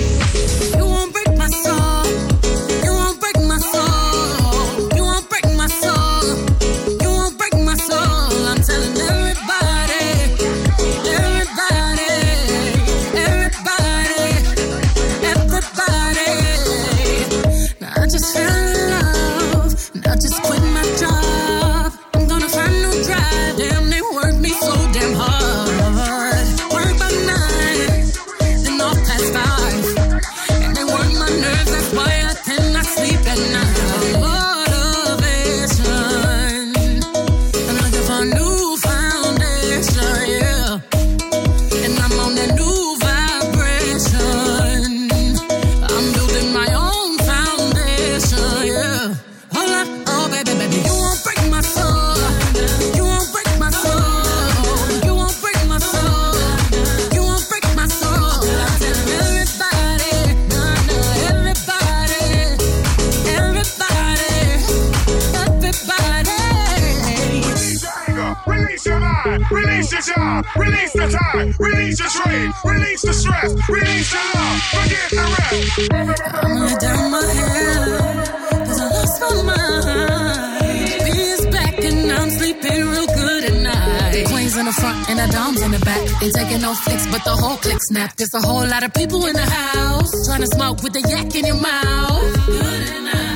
people 88.94 89.26
in 89.26 89.34
the 89.34 89.46
house. 89.46 90.10
Trying 90.28 90.42
to 90.42 90.48
smoke 90.48 90.84
with 90.84 90.94
the 90.94 91.02
yak 91.02 91.36
in 91.36 91.46
your 91.46 91.60
mouth. 91.60 92.50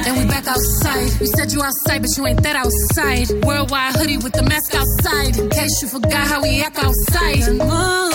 And 0.08 0.18
we 0.18 0.26
back 0.26 0.48
outside. 0.48 1.20
We 1.20 1.28
said 1.28 1.52
you 1.52 1.62
outside, 1.64 2.02
but 2.02 2.12
you 2.18 2.28
ain't 2.28 2.44
that 2.44 2.56
outside. 2.56 3.30
Worldwide 3.46 3.96
hoodie 3.96 4.18
with 4.18 4.34
the 4.34 4.44
mask 4.44 4.74
outside. 4.76 5.38
In 5.38 5.50
case 5.50 5.82
you 5.82 5.88
forgot 5.88 6.28
how 6.28 6.42
we 6.42 6.62
act 6.62 6.78
outside. 6.78 8.15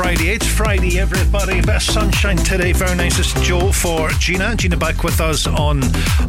Friday. 0.00 0.30
It's 0.30 0.46
Friday, 0.46 0.98
everybody. 0.98 1.60
Bit 1.60 1.76
of 1.76 1.82
sunshine 1.82 2.38
today. 2.38 2.72
Very 2.72 2.96
nice. 2.96 3.18
It's 3.18 3.34
Joe 3.46 3.70
for 3.70 4.08
Gina. 4.12 4.56
Gina 4.56 4.78
back 4.78 5.04
with 5.04 5.20
us 5.20 5.46
on 5.46 5.82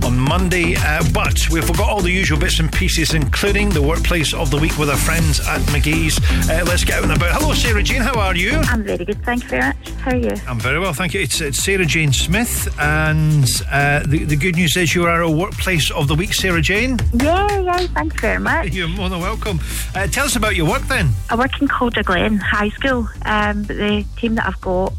on 0.04 0.20
Monday. 0.20 0.76
Uh, 0.76 1.02
but 1.14 1.50
we've 1.50 1.66
got 1.78 1.90
all 1.90 2.02
the 2.02 2.12
usual 2.12 2.38
bits 2.38 2.60
and 2.60 2.70
pieces, 2.70 3.14
including 3.14 3.70
the 3.70 3.82
workplace 3.82 4.34
of 4.34 4.52
the 4.52 4.58
week 4.58 4.78
with 4.78 4.90
our 4.90 4.98
friends 4.98 5.40
at 5.40 5.62
McGee's. 5.72 6.20
Uh, 6.50 6.66
let's 6.68 6.84
get 6.84 6.98
out 6.98 7.04
and 7.04 7.14
about. 7.14 7.32
Hello, 7.32 7.54
Sarah 7.54 7.82
Jane. 7.82 8.02
How 8.02 8.20
are 8.20 8.36
you? 8.36 8.52
I'm 8.52 8.84
very 8.84 9.06
good, 9.06 9.24
thank 9.24 9.44
you 9.44 9.50
very 9.50 9.64
much. 9.64 9.91
How 10.02 10.14
are 10.14 10.18
you? 10.18 10.32
I'm 10.48 10.60
very 10.60 10.80
well, 10.80 10.94
thank 10.94 11.14
you. 11.14 11.22
It's, 11.22 11.42
it's 11.42 11.64
Sarah 11.64 11.86
Jane 11.86 12.12
Smith, 12.12 12.68
and 12.80 13.46
uh, 13.70 14.02
the, 14.08 14.24
the 14.24 14.36
good 14.36 14.56
news 14.56 14.76
is 14.76 14.96
you 14.96 15.04
are 15.04 15.24
our 15.24 15.30
workplace 15.30 15.92
of 15.92 16.08
the 16.08 16.16
week, 16.16 16.34
Sarah 16.34 16.60
Jane. 16.60 16.98
Yeah, 17.14 17.60
yeah, 17.60 17.78
thanks 17.86 18.20
very 18.20 18.40
much. 18.40 18.70
You're 18.74 18.88
more 18.88 19.10
than 19.10 19.20
welcome. 19.20 19.60
Uh, 19.94 20.08
tell 20.08 20.26
us 20.26 20.36
about 20.36 20.56
your 20.56 20.68
work 20.68 20.82
then. 20.88 21.10
I 21.30 21.36
work 21.36 21.62
in 21.62 21.68
Calderglen 21.68 22.40
High 22.40 22.70
School, 22.70 23.08
um, 23.26 23.62
but 23.62 23.78
the 23.78 24.04
team 24.18 24.34
that 24.36 24.48
I've 24.48 24.60
got, 24.60 24.92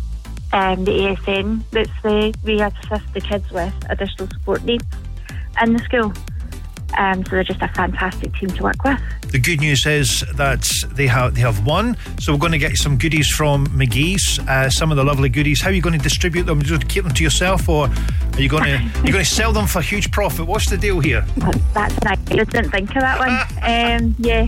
um, 0.52 0.84
the 0.84 0.92
ASN, 0.92 1.64
that's 1.72 1.90
the 2.04 2.32
we 2.44 2.60
assist 2.60 3.12
the 3.12 3.20
kids 3.20 3.50
with 3.50 3.74
additional 3.90 4.28
support 4.28 4.62
needs 4.62 4.84
in 5.60 5.72
the 5.72 5.80
school. 5.80 6.12
Um, 6.96 7.24
so 7.24 7.30
they're 7.32 7.42
just 7.42 7.62
a 7.62 7.68
fantastic 7.68 8.34
team 8.36 8.50
to 8.50 8.62
work 8.62 8.84
with. 8.84 9.00
The 9.32 9.38
good 9.38 9.60
news 9.62 9.86
is 9.86 10.20
that 10.34 10.70
they 10.90 11.06
have 11.06 11.34
they 11.34 11.40
have 11.40 11.64
won, 11.64 11.96
so 12.20 12.34
we're 12.34 12.38
going 12.38 12.52
to 12.52 12.58
get 12.58 12.76
some 12.76 12.98
goodies 12.98 13.30
from 13.30 13.66
McGee's. 13.68 14.38
Uh, 14.40 14.68
some 14.68 14.90
of 14.90 14.98
the 14.98 15.04
lovely 15.04 15.30
goodies. 15.30 15.62
How 15.62 15.70
are 15.70 15.72
you 15.72 15.80
going 15.80 15.96
to 15.98 16.02
distribute 16.02 16.42
them? 16.42 16.58
Are 16.58 16.62
you 16.62 16.68
going 16.68 16.80
to 16.82 16.86
keep 16.86 17.04
them 17.04 17.14
to 17.14 17.24
yourself, 17.24 17.66
or 17.66 17.88
are 17.88 18.40
you 18.40 18.50
going 18.50 18.64
to 18.64 18.78
you're 18.96 19.12
going 19.12 19.24
to 19.24 19.30
sell 19.30 19.50
them 19.54 19.66
for 19.66 19.80
huge 19.80 20.10
profit? 20.10 20.46
What's 20.46 20.68
the 20.68 20.76
deal 20.76 21.00
here? 21.00 21.24
That's 21.72 21.98
nice. 22.04 22.18
I 22.30 22.44
didn't 22.44 22.70
think 22.72 22.90
of 22.90 23.00
that 23.00 23.18
one. 23.18 24.02
um, 24.02 24.14
yeah, 24.18 24.46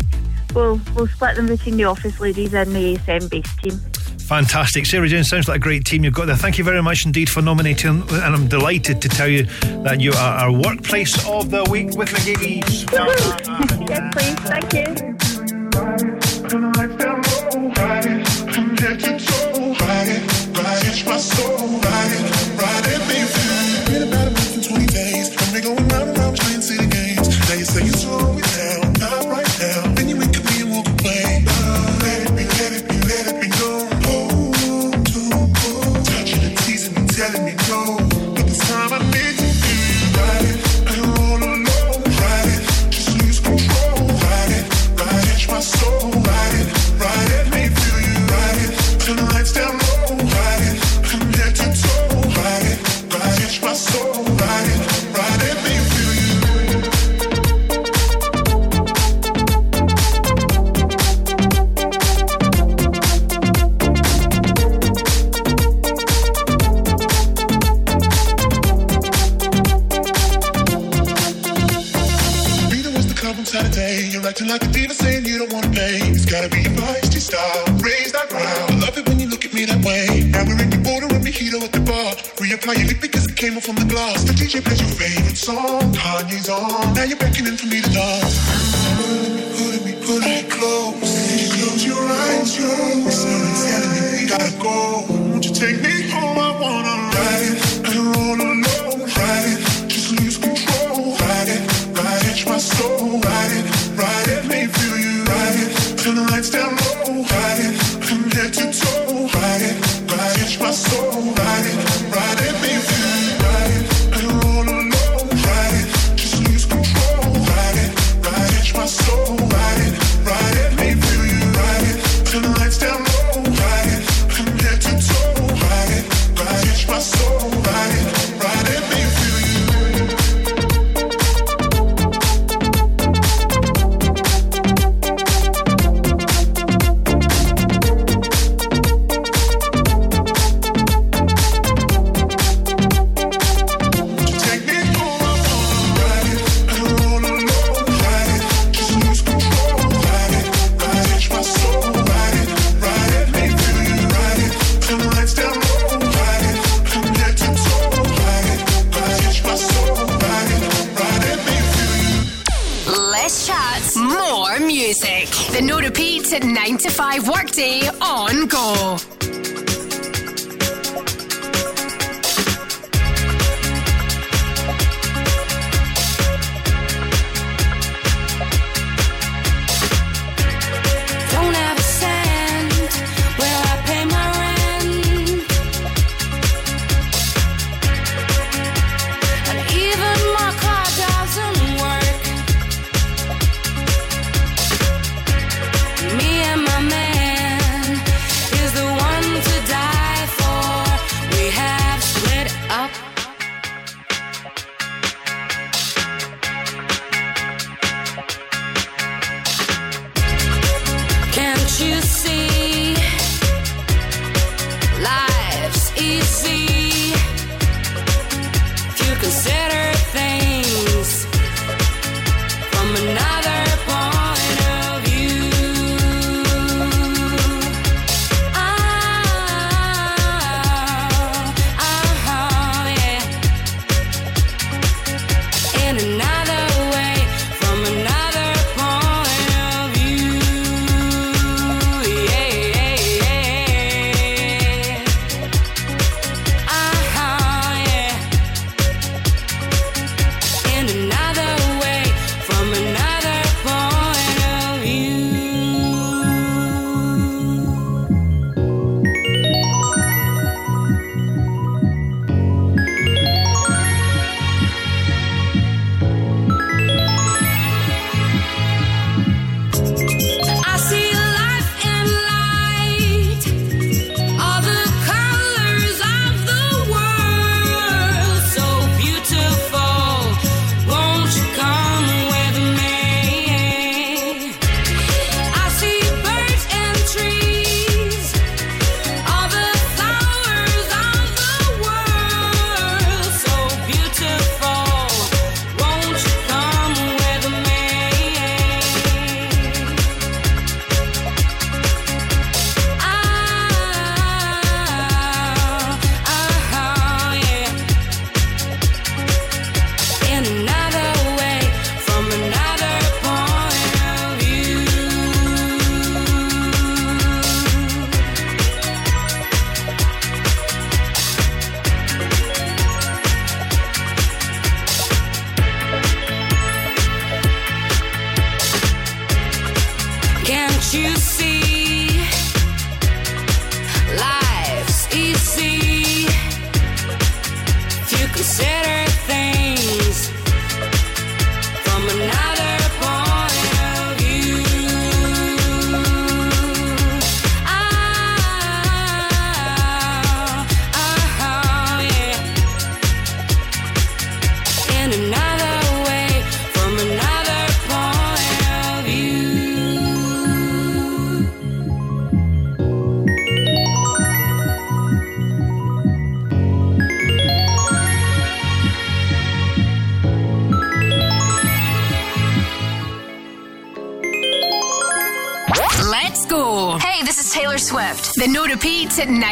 we'll 0.55 0.79
we'll 0.95 1.07
split 1.07 1.37
them 1.37 1.47
between 1.47 1.79
the 1.79 1.85
office 1.85 2.21
ladies 2.21 2.53
and 2.53 2.71
the 2.73 2.99
ASN 2.99 3.31
base 3.31 3.57
team. 3.57 3.81
Fantastic. 4.25 4.87
Sarah 4.87 5.07
Jane 5.07 5.23
sounds 5.23 5.49
like 5.49 5.57
a 5.57 5.61
great 5.61 5.85
team 5.85 6.03
you've 6.03 6.15
got 6.15 6.27
there. 6.27 6.37
Thank 6.37 6.57
you 6.57 6.65
very 6.65 6.83
much 6.83 7.05
indeed 7.05 7.29
for 7.29 7.43
nominating, 7.43 8.03
and 8.11 8.35
I'm 8.35 8.49
delighted 8.49 9.03
to 9.03 9.09
tell 9.09 9.29
you 9.29 9.45
that 9.85 10.01
you 10.01 10.13
are 10.13 10.39
our 10.39 10.53
workplace 10.53 11.15
of 11.29 11.51
the 11.51 11.63
week 11.71 11.95
with 11.95 12.09
McGee's. 12.09 12.85
yes, 13.89 14.15
please. 14.15 14.39
Thank 14.49 14.73
you. 21.81 21.84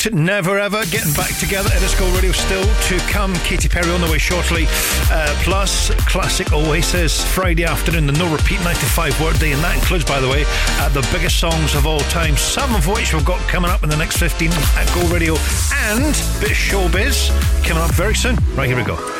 Taylor 0.00 0.16
never 0.16 0.58
ever 0.58 0.84
getting 0.86 1.12
back 1.12 1.36
together 1.38 1.68
at 1.74 1.80
Disco 1.80 2.10
Radio 2.14 2.32
still 2.32 2.62
to 2.62 2.98
come. 3.10 3.34
Katy 3.44 3.68
Perry 3.68 3.90
on 3.90 4.00
the 4.00 4.10
way 4.10 4.16
shortly. 4.18 4.66
Uh, 5.10 5.34
plus, 5.42 5.90
classic 6.06 6.52
Oasis 6.52 7.22
Friday 7.34 7.64
afternoon, 7.64 8.06
the 8.06 8.12
no 8.12 8.32
repeat 8.32 8.60
9 8.60 8.74
to 8.74 8.86
5 8.86 9.20
workday, 9.20 9.52
and 9.52 9.62
that 9.62 9.74
includes, 9.76 10.04
by 10.04 10.20
the 10.20 10.28
way, 10.28 10.44
uh, 10.46 10.88
the 10.88 11.06
biggest 11.12 11.38
songs 11.38 11.74
of 11.74 11.86
all 11.86 12.00
time, 12.00 12.36
some 12.36 12.74
of 12.74 12.86
which 12.86 13.12
we've 13.12 13.24
got 13.24 13.40
coming 13.48 13.70
up 13.70 13.82
in 13.82 13.90
the 13.90 13.96
next 13.96 14.16
15 14.16 14.50
at 14.50 14.90
Go 14.94 15.06
Radio, 15.12 15.34
and 15.90 16.14
a 16.14 16.40
bit 16.40 16.50
of 16.50 16.56
showbiz 16.56 17.28
coming 17.62 17.82
up 17.82 17.90
very 17.92 18.14
soon. 18.14 18.36
Right, 18.54 18.68
here 18.68 18.76
we 18.76 18.84
go. 18.84 19.19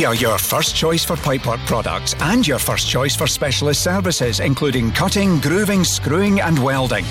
We 0.00 0.06
are 0.06 0.14
your 0.14 0.38
first 0.38 0.74
choice 0.74 1.04
for 1.04 1.16
pipework 1.16 1.58
products 1.66 2.14
and 2.20 2.48
your 2.48 2.58
first 2.58 2.88
choice 2.88 3.14
for 3.14 3.26
specialist 3.26 3.82
services, 3.82 4.40
including 4.40 4.92
cutting, 4.92 5.40
grooving, 5.40 5.84
screwing, 5.84 6.40
and 6.40 6.58
welding. 6.58 7.04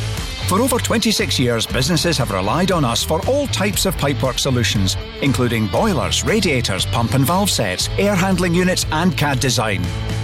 For 0.47 0.59
over 0.59 0.79
26 0.79 1.37
years, 1.37 1.67
businesses 1.67 2.17
have 2.17 2.31
relied 2.31 2.71
on 2.71 2.83
us 2.83 3.03
for 3.03 3.23
all 3.27 3.45
types 3.45 3.85
of 3.85 3.95
pipework 3.97 4.39
solutions, 4.39 4.97
including 5.21 5.67
boilers, 5.67 6.23
radiators, 6.23 6.87
pump 6.87 7.13
and 7.13 7.23
valve 7.23 7.51
sets, 7.51 7.89
air 7.99 8.15
handling 8.15 8.55
units, 8.55 8.87
and 8.91 9.15
CAD 9.15 9.39
design. 9.39 9.83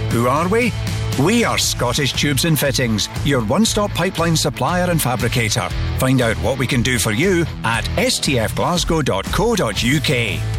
Who 0.10 0.28
are 0.28 0.48
we? 0.48 0.74
We 1.20 1.44
are 1.44 1.60
Scottish 1.60 2.14
Tubes 2.14 2.46
and 2.46 2.58
Fittings, 2.58 3.10
your 3.24 3.46
one 3.46 3.66
stop 3.66 3.92
pipeline 3.92 4.36
supplier 4.36 4.90
and 4.90 5.00
fabricator. 5.00 5.70
Find 6.00 6.20
out 6.20 6.36
what 6.38 6.58
we 6.58 6.66
can 6.66 6.82
do 6.82 6.98
for 6.98 7.12
you 7.12 7.46
at 7.64 7.86
stfglasgow.co.uk. 7.86 10.55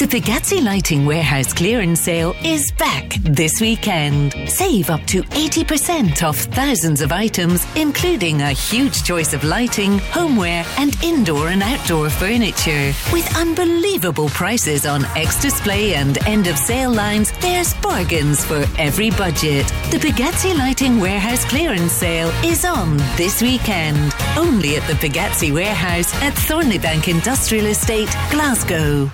The 0.00 0.06
Pagazzi 0.06 0.64
Lighting 0.64 1.04
Warehouse 1.04 1.52
clearance 1.52 2.00
sale 2.00 2.34
is 2.42 2.72
back 2.78 3.16
this 3.20 3.60
weekend. 3.60 4.32
Save 4.48 4.88
up 4.88 5.04
to 5.08 5.22
80% 5.24 6.26
off 6.26 6.38
thousands 6.38 7.02
of 7.02 7.12
items, 7.12 7.66
including 7.76 8.40
a 8.40 8.52
huge 8.52 9.04
choice 9.04 9.34
of 9.34 9.44
lighting, 9.44 9.98
homeware, 9.98 10.64
and 10.78 10.96
indoor 11.04 11.48
and 11.48 11.62
outdoor 11.62 12.08
furniture. 12.08 12.94
With 13.12 13.36
unbelievable 13.36 14.30
prices 14.30 14.86
on 14.86 15.04
ex 15.16 15.38
display 15.42 15.92
and 15.96 16.16
end 16.26 16.46
of 16.46 16.56
sale 16.56 16.92
lines, 16.92 17.32
there's 17.40 17.74
bargains 17.74 18.42
for 18.42 18.64
every 18.78 19.10
budget. 19.10 19.66
The 19.90 19.98
Pagazzi 19.98 20.56
Lighting 20.56 20.98
Warehouse 20.98 21.44
clearance 21.44 21.92
sale 21.92 22.32
is 22.42 22.64
on 22.64 22.96
this 23.18 23.42
weekend, 23.42 24.14
only 24.38 24.76
at 24.76 24.86
the 24.86 24.94
Pagazzi 24.94 25.52
Warehouse 25.52 26.14
at 26.22 26.32
Thornleybank 26.32 27.08
Industrial 27.08 27.66
Estate, 27.66 28.08
Glasgow. 28.30 29.10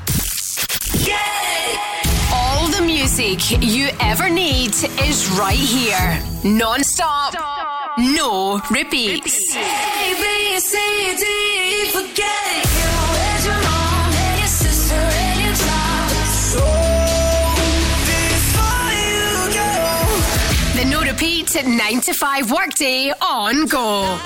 Music 3.16 3.62
you 3.62 3.88
ever 4.00 4.28
need 4.28 4.74
is 5.00 5.30
right 5.38 5.56
here. 5.56 6.20
Non 6.44 6.82
stop. 6.84 7.34
No 7.98 8.60
repeats. 8.70 9.56
A, 9.56 10.14
B, 10.20 10.60
C, 10.60 10.76
D, 11.16 11.90
forget 11.92 12.26
it. 12.56 12.66
The 20.76 20.84
no 20.84 21.00
repeat 21.00 21.54
9 21.64 22.00
to 22.02 22.12
5 22.12 22.52
workday 22.52 23.12
on 23.22 23.66
go. 23.66 24.18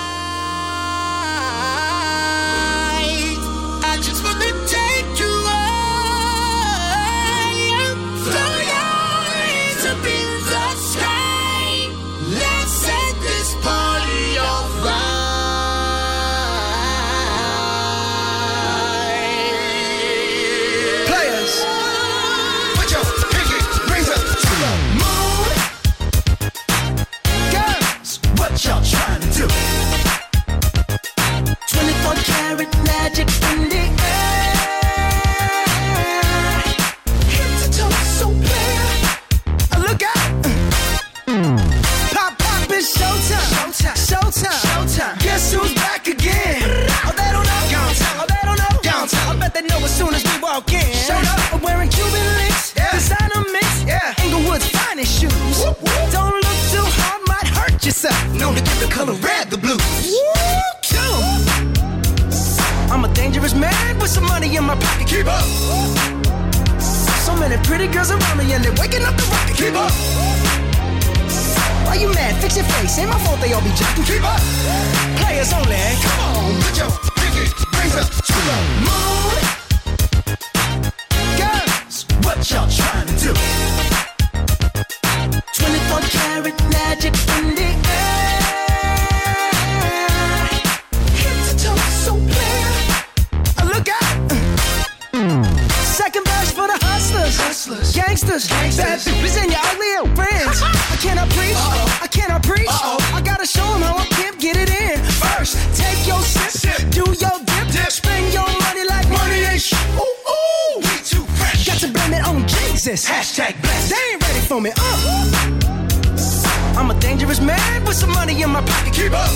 Showed 51.01 51.25
up. 51.25 51.53
I'm 51.53 51.61
wearing 51.61 51.89
Cuban 51.89 52.25
links. 52.37 52.73
Yeah. 52.75 52.91
Designer 52.91 53.43
mix. 53.51 53.83
Yeah. 53.83 54.13
Finest 54.91 55.19
shoes. 55.19 55.63
Don't 56.11 56.35
look 56.45 56.59
too 56.73 56.85
hard, 56.99 57.21
might 57.27 57.47
hurt 57.47 57.83
yourself. 57.85 58.21
Known 58.35 58.55
to 58.55 58.61
the 58.61 58.87
color 58.91 59.13
red 59.13 59.49
the 59.49 59.57
blues. 59.57 59.79
Woo 60.05 60.41
I'm 62.91 63.05
a 63.05 63.13
dangerous 63.13 63.55
man 63.55 63.97
with 63.99 64.11
some 64.11 64.25
money 64.25 64.55
in 64.55 64.65
my 64.65 64.75
pocket. 64.75 65.07
Keep 65.07 65.27
up. 65.27 65.45
So 67.25 67.33
many 67.35 67.55
pretty 67.63 67.87
girls 67.87 68.11
around 68.11 68.37
me 68.37 68.51
and 68.53 68.63
they're 68.63 68.75
waking 68.75 69.03
up 69.03 69.15
the 69.15 69.23
rocket. 69.31 69.55
Keep 69.55 69.75
up. 69.75 69.91
Why 71.87 71.95
you 71.95 72.13
mad? 72.13 72.35
Fix 72.41 72.57
your 72.57 72.65
face. 72.65 72.99
Ain't 72.99 73.09
my 73.09 73.17
fault 73.19 73.39
they 73.39 73.53
all 73.53 73.61
be 73.61 73.71
jacking. 73.79 74.03
Keep 74.03 74.23
up. 74.23 74.41
Players 75.23 75.53
only. 75.53 75.79
Come 76.03 76.19
on, 76.19 76.61
put 76.61 76.77
your 76.77 76.91
pinky 77.15 77.47
rings 77.79 77.95
up 77.95 78.11
to 78.11 78.33
the 78.33 78.57
moon. 78.83 79.60
What 82.31 82.49
y'all 82.49 82.69
trying 82.69 83.07
to 83.07 83.13
do? 83.19 83.33
24 85.51 85.99
karat 86.15 86.55
magic 86.71 87.13
in 87.35 87.55
the 87.59 87.69
air. 87.91 88.39
Head 91.11 91.37
to 91.43 91.53
toe, 91.59 91.75
so 91.91 92.13
clear. 92.15 92.67
Uh, 93.59 93.65
Look 93.67 93.89
out! 93.89 94.15
Second 95.83 96.23
verse 96.25 96.51
for 96.53 96.67
the 96.71 96.79
hustlers, 96.87 97.35
hustlers, 97.37 97.93
gangsters, 97.93 98.47
bad 98.47 98.71
bitches, 98.71 99.37
and 99.37 99.51
your 99.51 99.59
ugly 99.65 99.91
old 99.99 100.15
friends. 100.15 100.61
I 100.63 100.95
cannot 101.03 101.29
preach, 101.31 101.57
I 102.01 102.07
cannot 102.09 102.43
preach. 102.43 102.69
I 102.71 103.21
gotta 103.21 103.45
show 103.45 103.75
'em 103.75 103.81
how 103.81 103.97
I 103.97 104.05
can't 104.05 104.39
get 104.39 104.55
it 104.55 104.69
in. 104.69 105.03
First, 105.19 105.57
take 105.75 106.07
your 106.07 106.21
sip, 106.23 106.91
do 106.91 107.03
your 107.11 107.39
dip, 107.43 107.91
spend 107.91 108.33
your 108.33 108.60
it. 112.87 112.99
Hashtag 112.99 113.61
blessed. 113.61 113.89
They 113.89 114.13
ain't 114.13 114.21
ready 114.21 114.39
for 114.39 114.61
me. 114.61 114.71
Uh. 114.75 115.41
I'm 116.77 116.89
a 116.89 116.99
dangerous 116.99 117.41
man 117.41 117.85
with 117.85 117.95
some 117.95 118.11
money 118.11 118.41
in 118.41 118.49
my 118.49 118.61
pocket. 118.61 118.93
Keep 118.93 119.13
up. 119.13 119.29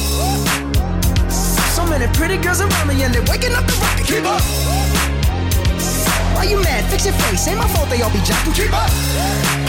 So 1.76 1.86
many 1.86 2.08
pretty 2.14 2.38
girls 2.38 2.62
around 2.62 2.88
me 2.88 3.04
and 3.04 3.14
they're 3.14 3.26
waking 3.30 3.54
up 3.54 3.66
the 3.66 3.74
rocket. 3.84 4.08
Keep 4.08 4.26
up. 4.26 4.42
Why 6.36 6.46
you 6.50 6.62
mad? 6.64 6.86
Fix 6.90 7.06
your 7.06 7.14
face. 7.26 7.48
Ain't 7.48 7.58
my 7.58 7.68
fault 7.68 7.90
they 7.90 8.02
all 8.02 8.12
be 8.12 8.20
jocking. 8.20 8.56
Keep 8.56 8.74
up. 8.74 8.90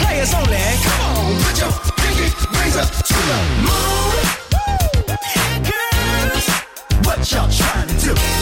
Players 0.00 0.32
only. 0.34 0.56
Come 0.86 1.00
on, 1.10 1.34
put 1.42 1.58
your 1.60 1.72
pinky 1.96 2.46
up 2.78 2.90
to 2.90 3.14
the 3.14 3.38
moon. 3.66 4.26
Girls, 5.68 6.46
what 7.04 7.32
y'all 7.32 7.50
trying 7.50 7.88
to 7.88 8.14
do? 8.14 8.35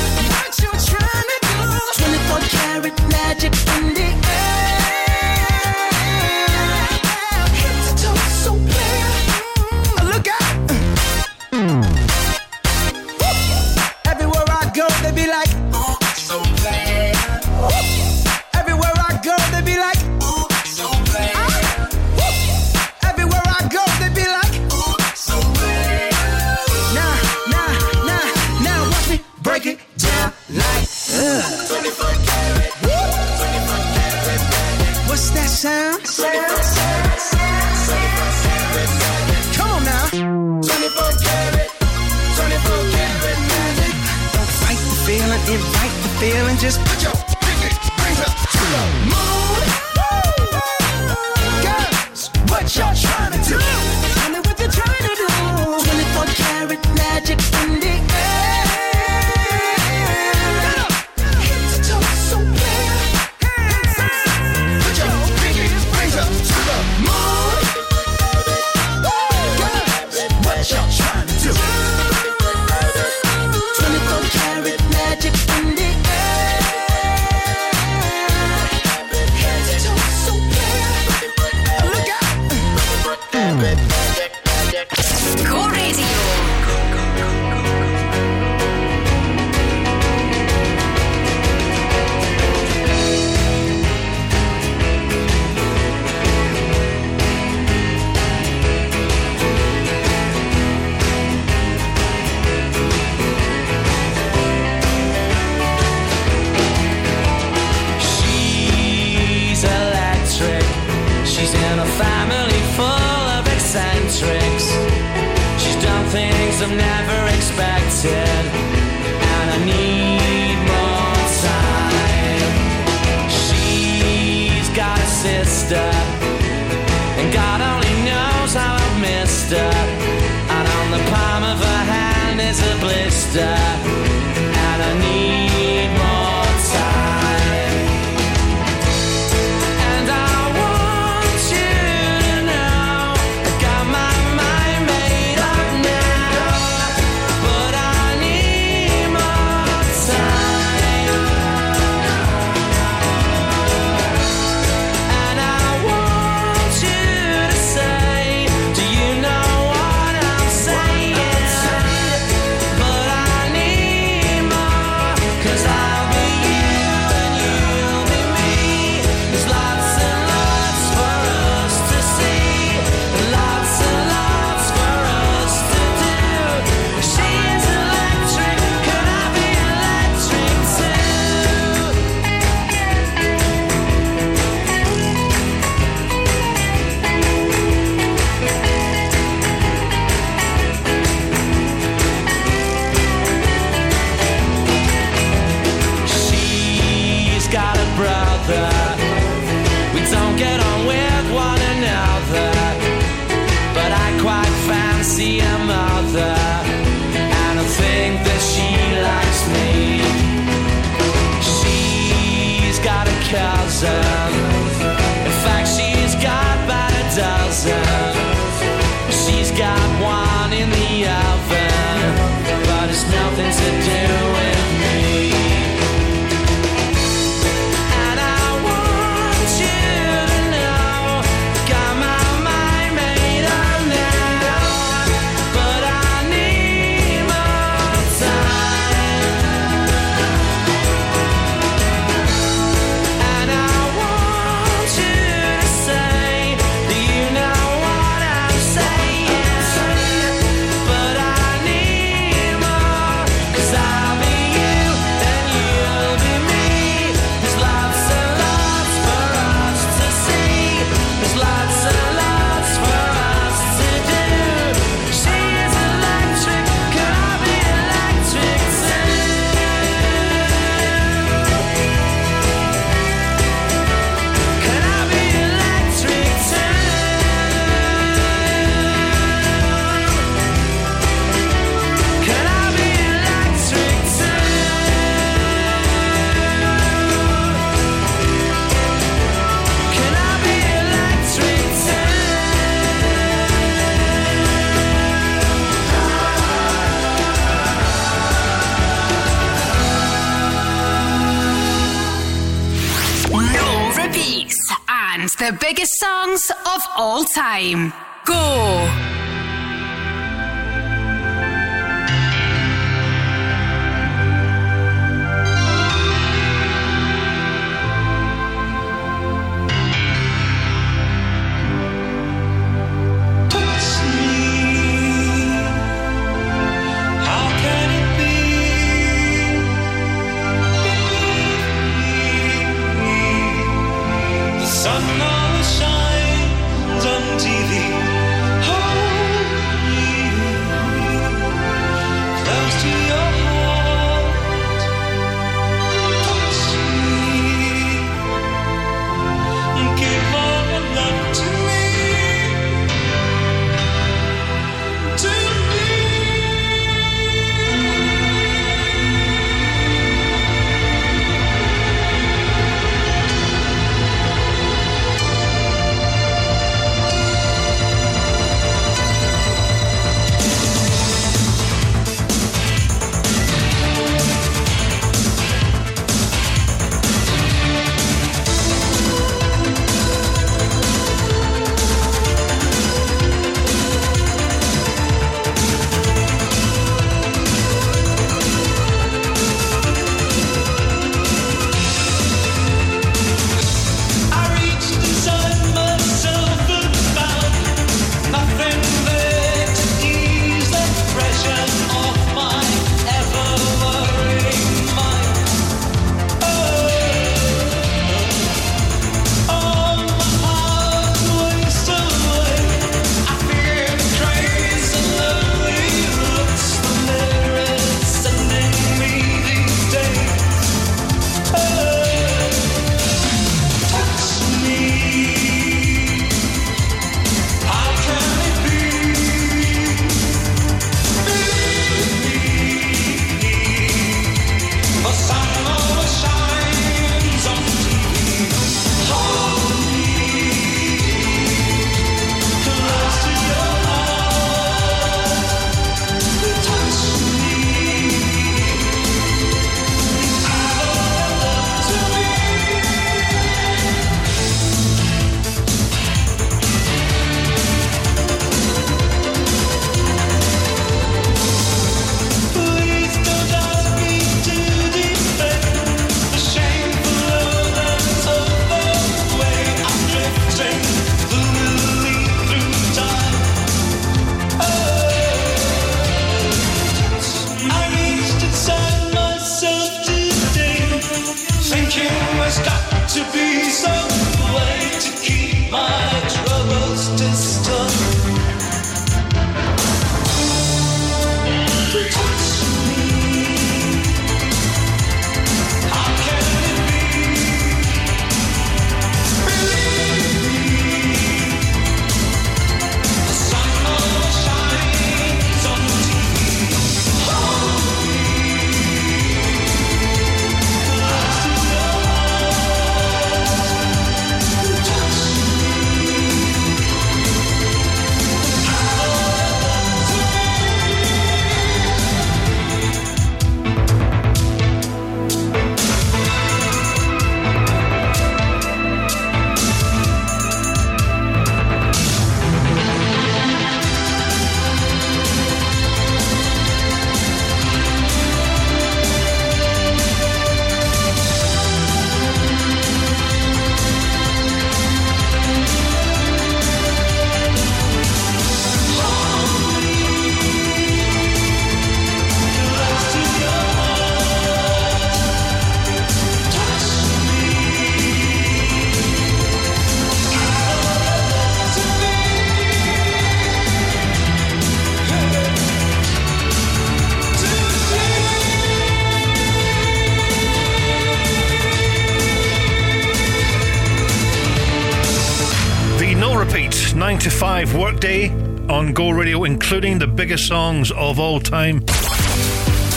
On 578.84 578.92
Go 578.92 579.10
Radio, 579.10 579.44
including 579.44 579.98
the 579.98 580.06
biggest 580.06 580.46
songs 580.46 580.90
of 580.92 581.18
all 581.18 581.40
time. 581.40 581.82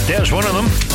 There's 0.07 0.31
one 0.31 0.45
of 0.45 0.53
them. 0.53 0.86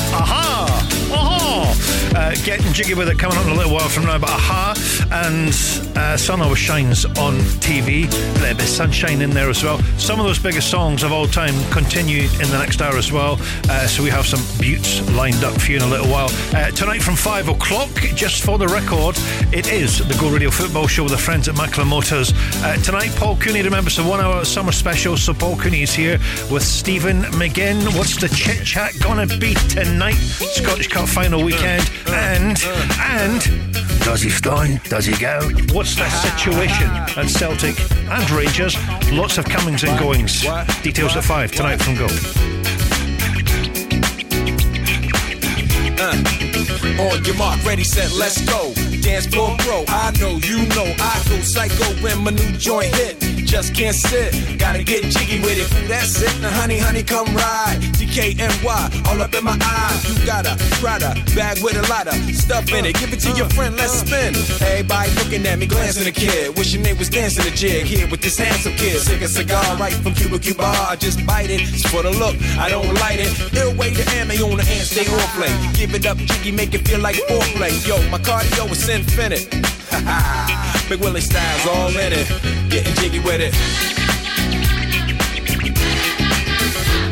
Getting 2.44 2.72
jiggy 2.72 2.94
with 2.94 3.08
it 3.08 3.20
coming 3.20 3.38
up 3.38 3.46
in 3.46 3.52
a 3.52 3.54
little 3.54 3.72
while 3.72 3.88
from 3.88 4.04
now, 4.04 4.18
but 4.18 4.28
aha! 4.28 4.74
And 5.12 5.50
uh, 5.96 6.16
Sun 6.16 6.42
Always 6.42 6.58
Shines 6.58 7.04
on 7.04 7.38
TV. 7.62 8.10
There'll 8.40 8.56
be 8.56 8.64
sunshine 8.64 9.22
in 9.22 9.30
there 9.30 9.48
as 9.48 9.62
well. 9.62 9.78
Some 9.96 10.18
of 10.18 10.26
those 10.26 10.40
biggest 10.40 10.68
songs 10.68 11.04
of 11.04 11.12
all 11.12 11.28
time 11.28 11.54
continue 11.70 12.22
in 12.22 12.50
the 12.50 12.58
next 12.58 12.82
hour 12.82 12.96
as 12.96 13.12
well. 13.12 13.38
Uh, 13.70 13.86
so 13.86 14.02
we 14.02 14.10
have 14.10 14.26
some 14.26 14.40
buttes 14.58 15.00
lined 15.14 15.44
up 15.44 15.60
for 15.60 15.70
you 15.70 15.76
in 15.76 15.84
a 15.84 15.86
little 15.86 16.08
while. 16.08 16.30
Uh, 16.52 16.72
tonight 16.72 17.00
from 17.00 17.14
5 17.14 17.48
o'clock, 17.48 17.90
just 18.16 18.42
for 18.42 18.58
the 18.58 18.66
record, 18.66 19.16
it 19.52 19.70
is 19.72 19.98
the 19.98 20.14
Go 20.20 20.28
Radio 20.28 20.50
Football 20.50 20.88
Show 20.88 21.04
with 21.04 21.12
the 21.12 21.18
friends 21.18 21.48
at 21.48 21.56
Macklin 21.56 21.86
Motors. 21.86 22.32
Uh, 22.56 22.76
tonight, 22.82 23.12
Paul 23.14 23.36
Cooney, 23.36 23.62
remembers 23.62 23.98
a 24.00 24.02
one 24.02 24.20
hour 24.20 24.44
summer 24.44 24.72
special. 24.72 25.16
So 25.16 25.32
Paul 25.32 25.56
Cooney 25.56 25.82
is 25.82 25.94
here 25.94 26.18
with 26.50 26.64
Stephen 26.64 27.22
McGinn. 27.38 27.96
What's 27.96 28.16
the 28.16 28.28
chit 28.28 28.66
chat 28.66 28.98
gonna 28.98 29.28
be 29.38 29.54
tonight? 29.68 30.14
Scottish 30.14 30.88
Cup 30.88 31.08
final 31.08 31.44
weekend. 31.44 31.88
And, 32.42 33.40
does 34.04 34.20
he 34.20 34.30
stay? 34.30 34.78
Does 34.88 35.06
he 35.06 35.16
go? 35.16 35.40
What's 35.72 35.94
the 35.94 36.08
situation 36.10 36.88
at 37.16 37.28
Celtic 37.28 37.78
and 38.10 38.30
Rangers? 38.30 38.76
Lots 39.12 39.38
of 39.38 39.44
comings 39.44 39.84
and 39.84 39.96
goings. 39.98 40.42
Details 40.82 41.16
at 41.16 41.24
5 41.24 41.52
tonight 41.52 41.80
from 41.80 41.94
Go. 41.94 42.06
Uh, 46.04 46.16
on 47.00 47.24
your 47.24 47.36
mark, 47.36 47.64
ready, 47.64 47.84
set, 47.84 48.10
let's 48.12 48.44
go. 48.44 48.74
Dance 49.02 49.26
floor 49.26 49.54
pro, 49.60 49.84
I 49.86 50.10
know, 50.18 50.38
you 50.42 50.66
know, 50.74 50.94
I 50.98 51.22
go 51.28 51.40
psycho 51.40 51.84
when 52.02 52.24
my 52.24 52.32
new 52.32 52.52
joint 52.58 52.92
hit. 52.94 53.20
Just 53.46 53.74
can't 53.74 53.94
sit, 53.94 54.58
gotta 54.58 54.82
get 54.82 55.04
jiggy 55.04 55.40
with 55.40 55.58
it. 55.58 55.84
Ooh, 55.84 55.88
that's 55.88 56.20
it, 56.20 56.40
now 56.40 56.50
honey, 56.50 56.78
honey, 56.78 57.04
come 57.04 57.26
ride. 57.36 57.91
DKNY, 58.12 59.08
all 59.08 59.22
up 59.22 59.34
in 59.34 59.42
my 59.42 59.56
eyes. 59.58 60.04
You 60.04 60.26
got 60.26 60.44
a 60.44 60.54
Prada 60.80 61.14
bag 61.34 61.62
with 61.64 61.76
a 61.76 61.88
lot 61.88 62.06
of 62.06 62.14
stuff 62.36 62.70
in 62.70 62.84
it. 62.84 62.94
Give 63.00 63.10
it 63.10 63.20
to 63.20 63.32
your 63.32 63.48
friend, 63.48 63.74
let's 63.76 64.00
spin. 64.00 64.36
Everybody 64.60 65.10
looking 65.14 65.46
at 65.46 65.58
me, 65.58 65.66
glancing 65.66 66.06
a 66.06 66.12
kid. 66.12 66.54
Wishing 66.58 66.82
they 66.82 66.92
was 66.92 67.08
dancing 67.08 67.46
a 67.50 67.56
jig 67.56 67.86
here 67.86 68.06
with 68.10 68.20
this 68.20 68.36
handsome 68.36 68.74
kid. 68.74 69.00
Sick 69.00 69.22
a 69.22 69.28
cigar 69.28 69.64
right 69.76 69.94
from 69.94 70.12
Cuba 70.12 70.38
Cuba. 70.38 70.62
I 70.62 70.96
just 70.96 71.24
bite 71.26 71.48
it. 71.48 71.62
It's 71.62 71.88
for 71.88 72.02
the 72.02 72.10
look, 72.10 72.36
I 72.58 72.68
don't 72.68 72.92
light 73.00 73.18
it. 73.18 73.32
Ill 73.56 73.74
way 73.76 73.94
to 73.94 74.02
on 74.02 74.56
the 74.58 74.64
hand, 74.64 74.86
stay 74.86 75.08
on 75.08 75.28
play. 75.32 75.72
Give 75.72 75.94
it 75.94 76.04
up, 76.04 76.18
jiggy, 76.18 76.52
make 76.52 76.74
it 76.74 76.86
feel 76.86 77.00
like 77.00 77.16
foreplay. 77.16 77.72
Yo, 77.88 77.96
my 78.10 78.18
cardio 78.18 78.70
is 78.70 78.88
infinite. 78.90 79.48
Ha 79.88 80.02
ha, 80.04 80.86
Big 80.88 81.00
Willie 81.00 81.22
styles 81.22 81.66
all 81.66 81.88
in 81.88 82.12
it. 82.12 82.28
Getting 82.68 82.94
jiggy 82.94 83.20
with 83.20 83.40
it. 83.40 83.91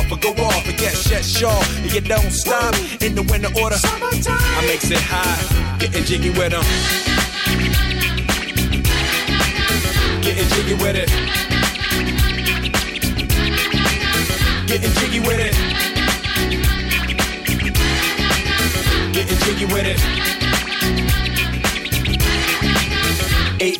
off 0.00 0.12
or 0.12 0.16
go 0.18 0.30
off 0.44 0.66
and 0.68 0.78
get 0.78 0.96
shit 0.96 1.24
sharp. 1.24 1.64
And 1.82 1.92
you 1.92 2.00
don't 2.00 2.30
stop 2.30 2.74
in 3.00 3.14
the 3.14 3.22
winter 3.22 3.50
order. 3.60 3.76
Summertime. 3.76 4.38
I 4.40 4.66
makes 4.66 4.90
it 4.90 4.98
high, 5.00 5.78
getting 5.78 6.04
jiggy 6.04 6.30
with 6.30 6.52
them. 6.52 6.64
Getting 10.22 10.48
jiggy 10.54 10.74
with 10.74 10.96
it. 10.96 11.08
Getting 14.66 14.92
jiggy 15.00 15.20
with 15.20 15.40
it. 15.40 15.54
Getting 19.12 19.38
jiggy 19.38 19.66
with 19.66 19.86
it. 19.86 20.00
Eight 23.62 23.79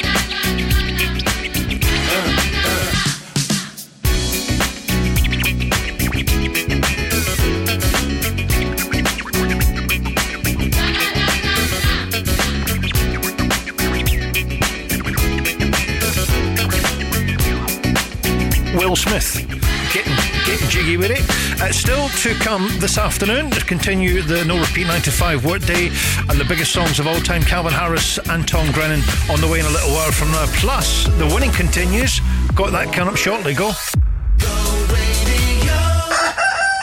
Will 18.91 18.97
Smith. 18.97 19.47
Getting, 19.93 20.13
getting 20.43 20.67
jiggy 20.67 20.97
with 20.97 21.11
it. 21.11 21.21
Uh, 21.61 21.71
still 21.71 22.09
to 22.09 22.33
come 22.43 22.67
this 22.79 22.97
afternoon 22.97 23.49
to 23.51 23.63
continue 23.63 24.21
the 24.21 24.43
No 24.43 24.59
Repeat 24.59 24.87
9 24.87 25.01
to 25.03 25.11
5 25.11 25.45
workday 25.45 25.87
and 25.87 26.37
the 26.37 26.43
biggest 26.43 26.73
songs 26.73 26.99
of 26.99 27.07
all 27.07 27.21
time 27.21 27.41
Calvin 27.41 27.71
Harris 27.71 28.17
and 28.17 28.45
Tom 28.45 28.69
Grennan 28.73 28.99
on 29.29 29.39
the 29.39 29.47
way 29.47 29.61
in 29.61 29.65
a 29.65 29.69
little 29.69 29.91
while 29.91 30.11
from 30.11 30.31
now. 30.31 30.45
Plus, 30.57 31.05
the 31.17 31.25
winning 31.27 31.51
continues. 31.51 32.19
Got 32.53 32.73
that 32.73 32.91
coming 32.91 33.13
up 33.13 33.15
shortly. 33.15 33.53
Go. 33.53 33.67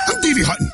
I'm 0.08 0.20
Davey 0.22 0.44
Hutton, 0.44 0.67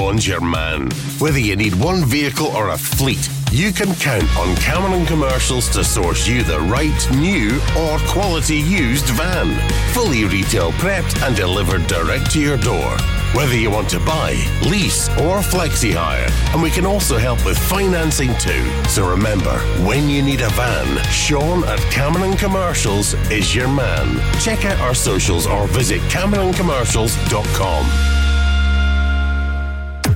Sean's 0.00 0.26
your 0.26 0.40
man. 0.40 0.88
Whether 1.18 1.40
you 1.40 1.56
need 1.56 1.74
one 1.74 2.06
vehicle 2.06 2.46
or 2.46 2.70
a 2.70 2.78
fleet, 2.78 3.28
you 3.52 3.70
can 3.70 3.94
count 3.96 4.34
on 4.38 4.56
Cameron 4.56 5.04
Commercials 5.04 5.68
to 5.74 5.84
source 5.84 6.26
you 6.26 6.42
the 6.42 6.58
right 6.58 7.10
new 7.12 7.60
or 7.78 7.98
quality 8.08 8.56
used 8.56 9.10
van. 9.10 9.60
Fully 9.92 10.24
retail 10.24 10.72
prepped 10.72 11.22
and 11.22 11.36
delivered 11.36 11.86
direct 11.86 12.30
to 12.30 12.40
your 12.40 12.56
door. 12.56 12.96
Whether 13.34 13.58
you 13.58 13.70
want 13.70 13.90
to 13.90 14.00
buy, 14.00 14.42
lease, 14.66 15.10
or 15.10 15.40
flexi 15.40 15.92
hire, 15.92 16.30
and 16.54 16.62
we 16.62 16.70
can 16.70 16.86
also 16.86 17.18
help 17.18 17.44
with 17.44 17.58
financing 17.58 18.34
too. 18.38 18.72
So 18.88 19.06
remember, 19.06 19.58
when 19.84 20.08
you 20.08 20.22
need 20.22 20.40
a 20.40 20.48
van, 20.48 21.04
Sean 21.10 21.62
at 21.64 21.78
Cameron 21.92 22.38
Commercials 22.38 23.12
is 23.30 23.54
your 23.54 23.68
man. 23.68 24.18
Check 24.40 24.64
out 24.64 24.80
our 24.80 24.94
socials 24.94 25.46
or 25.46 25.66
visit 25.66 26.00
CameronCommercials.com. 26.08 28.29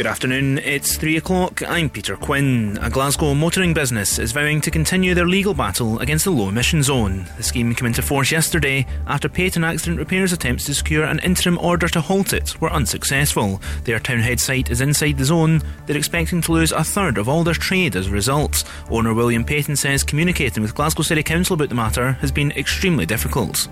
Good 0.00 0.06
afternoon, 0.06 0.56
it's 0.60 0.96
three 0.96 1.18
o'clock. 1.18 1.62
I'm 1.68 1.90
Peter 1.90 2.16
Quinn. 2.16 2.78
A 2.80 2.88
Glasgow 2.88 3.34
motoring 3.34 3.74
business 3.74 4.18
is 4.18 4.32
vowing 4.32 4.62
to 4.62 4.70
continue 4.70 5.12
their 5.12 5.26
legal 5.26 5.52
battle 5.52 5.98
against 5.98 6.24
the 6.24 6.30
low 6.30 6.48
emission 6.48 6.82
zone. 6.82 7.26
The 7.36 7.42
scheme 7.42 7.74
came 7.74 7.84
into 7.84 8.00
force 8.00 8.32
yesterday 8.32 8.86
after 9.06 9.28
Paton 9.28 9.62
Accident 9.62 9.98
Repairs 9.98 10.32
attempts 10.32 10.64
to 10.64 10.74
secure 10.74 11.04
an 11.04 11.18
interim 11.18 11.58
order 11.58 11.86
to 11.88 12.00
halt 12.00 12.32
it 12.32 12.58
were 12.62 12.72
unsuccessful. 12.72 13.60
Their 13.84 14.00
townhead 14.00 14.40
site 14.40 14.70
is 14.70 14.80
inside 14.80 15.18
the 15.18 15.24
zone. 15.26 15.60
They're 15.84 15.98
expecting 15.98 16.40
to 16.40 16.52
lose 16.52 16.72
a 16.72 16.82
third 16.82 17.18
of 17.18 17.28
all 17.28 17.44
their 17.44 17.52
trade 17.52 17.94
as 17.94 18.06
a 18.06 18.10
result. 18.10 18.64
Owner 18.90 19.12
William 19.12 19.44
Paton 19.44 19.76
says 19.76 20.02
communicating 20.02 20.62
with 20.62 20.74
Glasgow 20.74 21.02
City 21.02 21.22
Council 21.22 21.52
about 21.52 21.68
the 21.68 21.74
matter 21.74 22.12
has 22.22 22.32
been 22.32 22.52
extremely 22.52 23.04
difficult. 23.04 23.68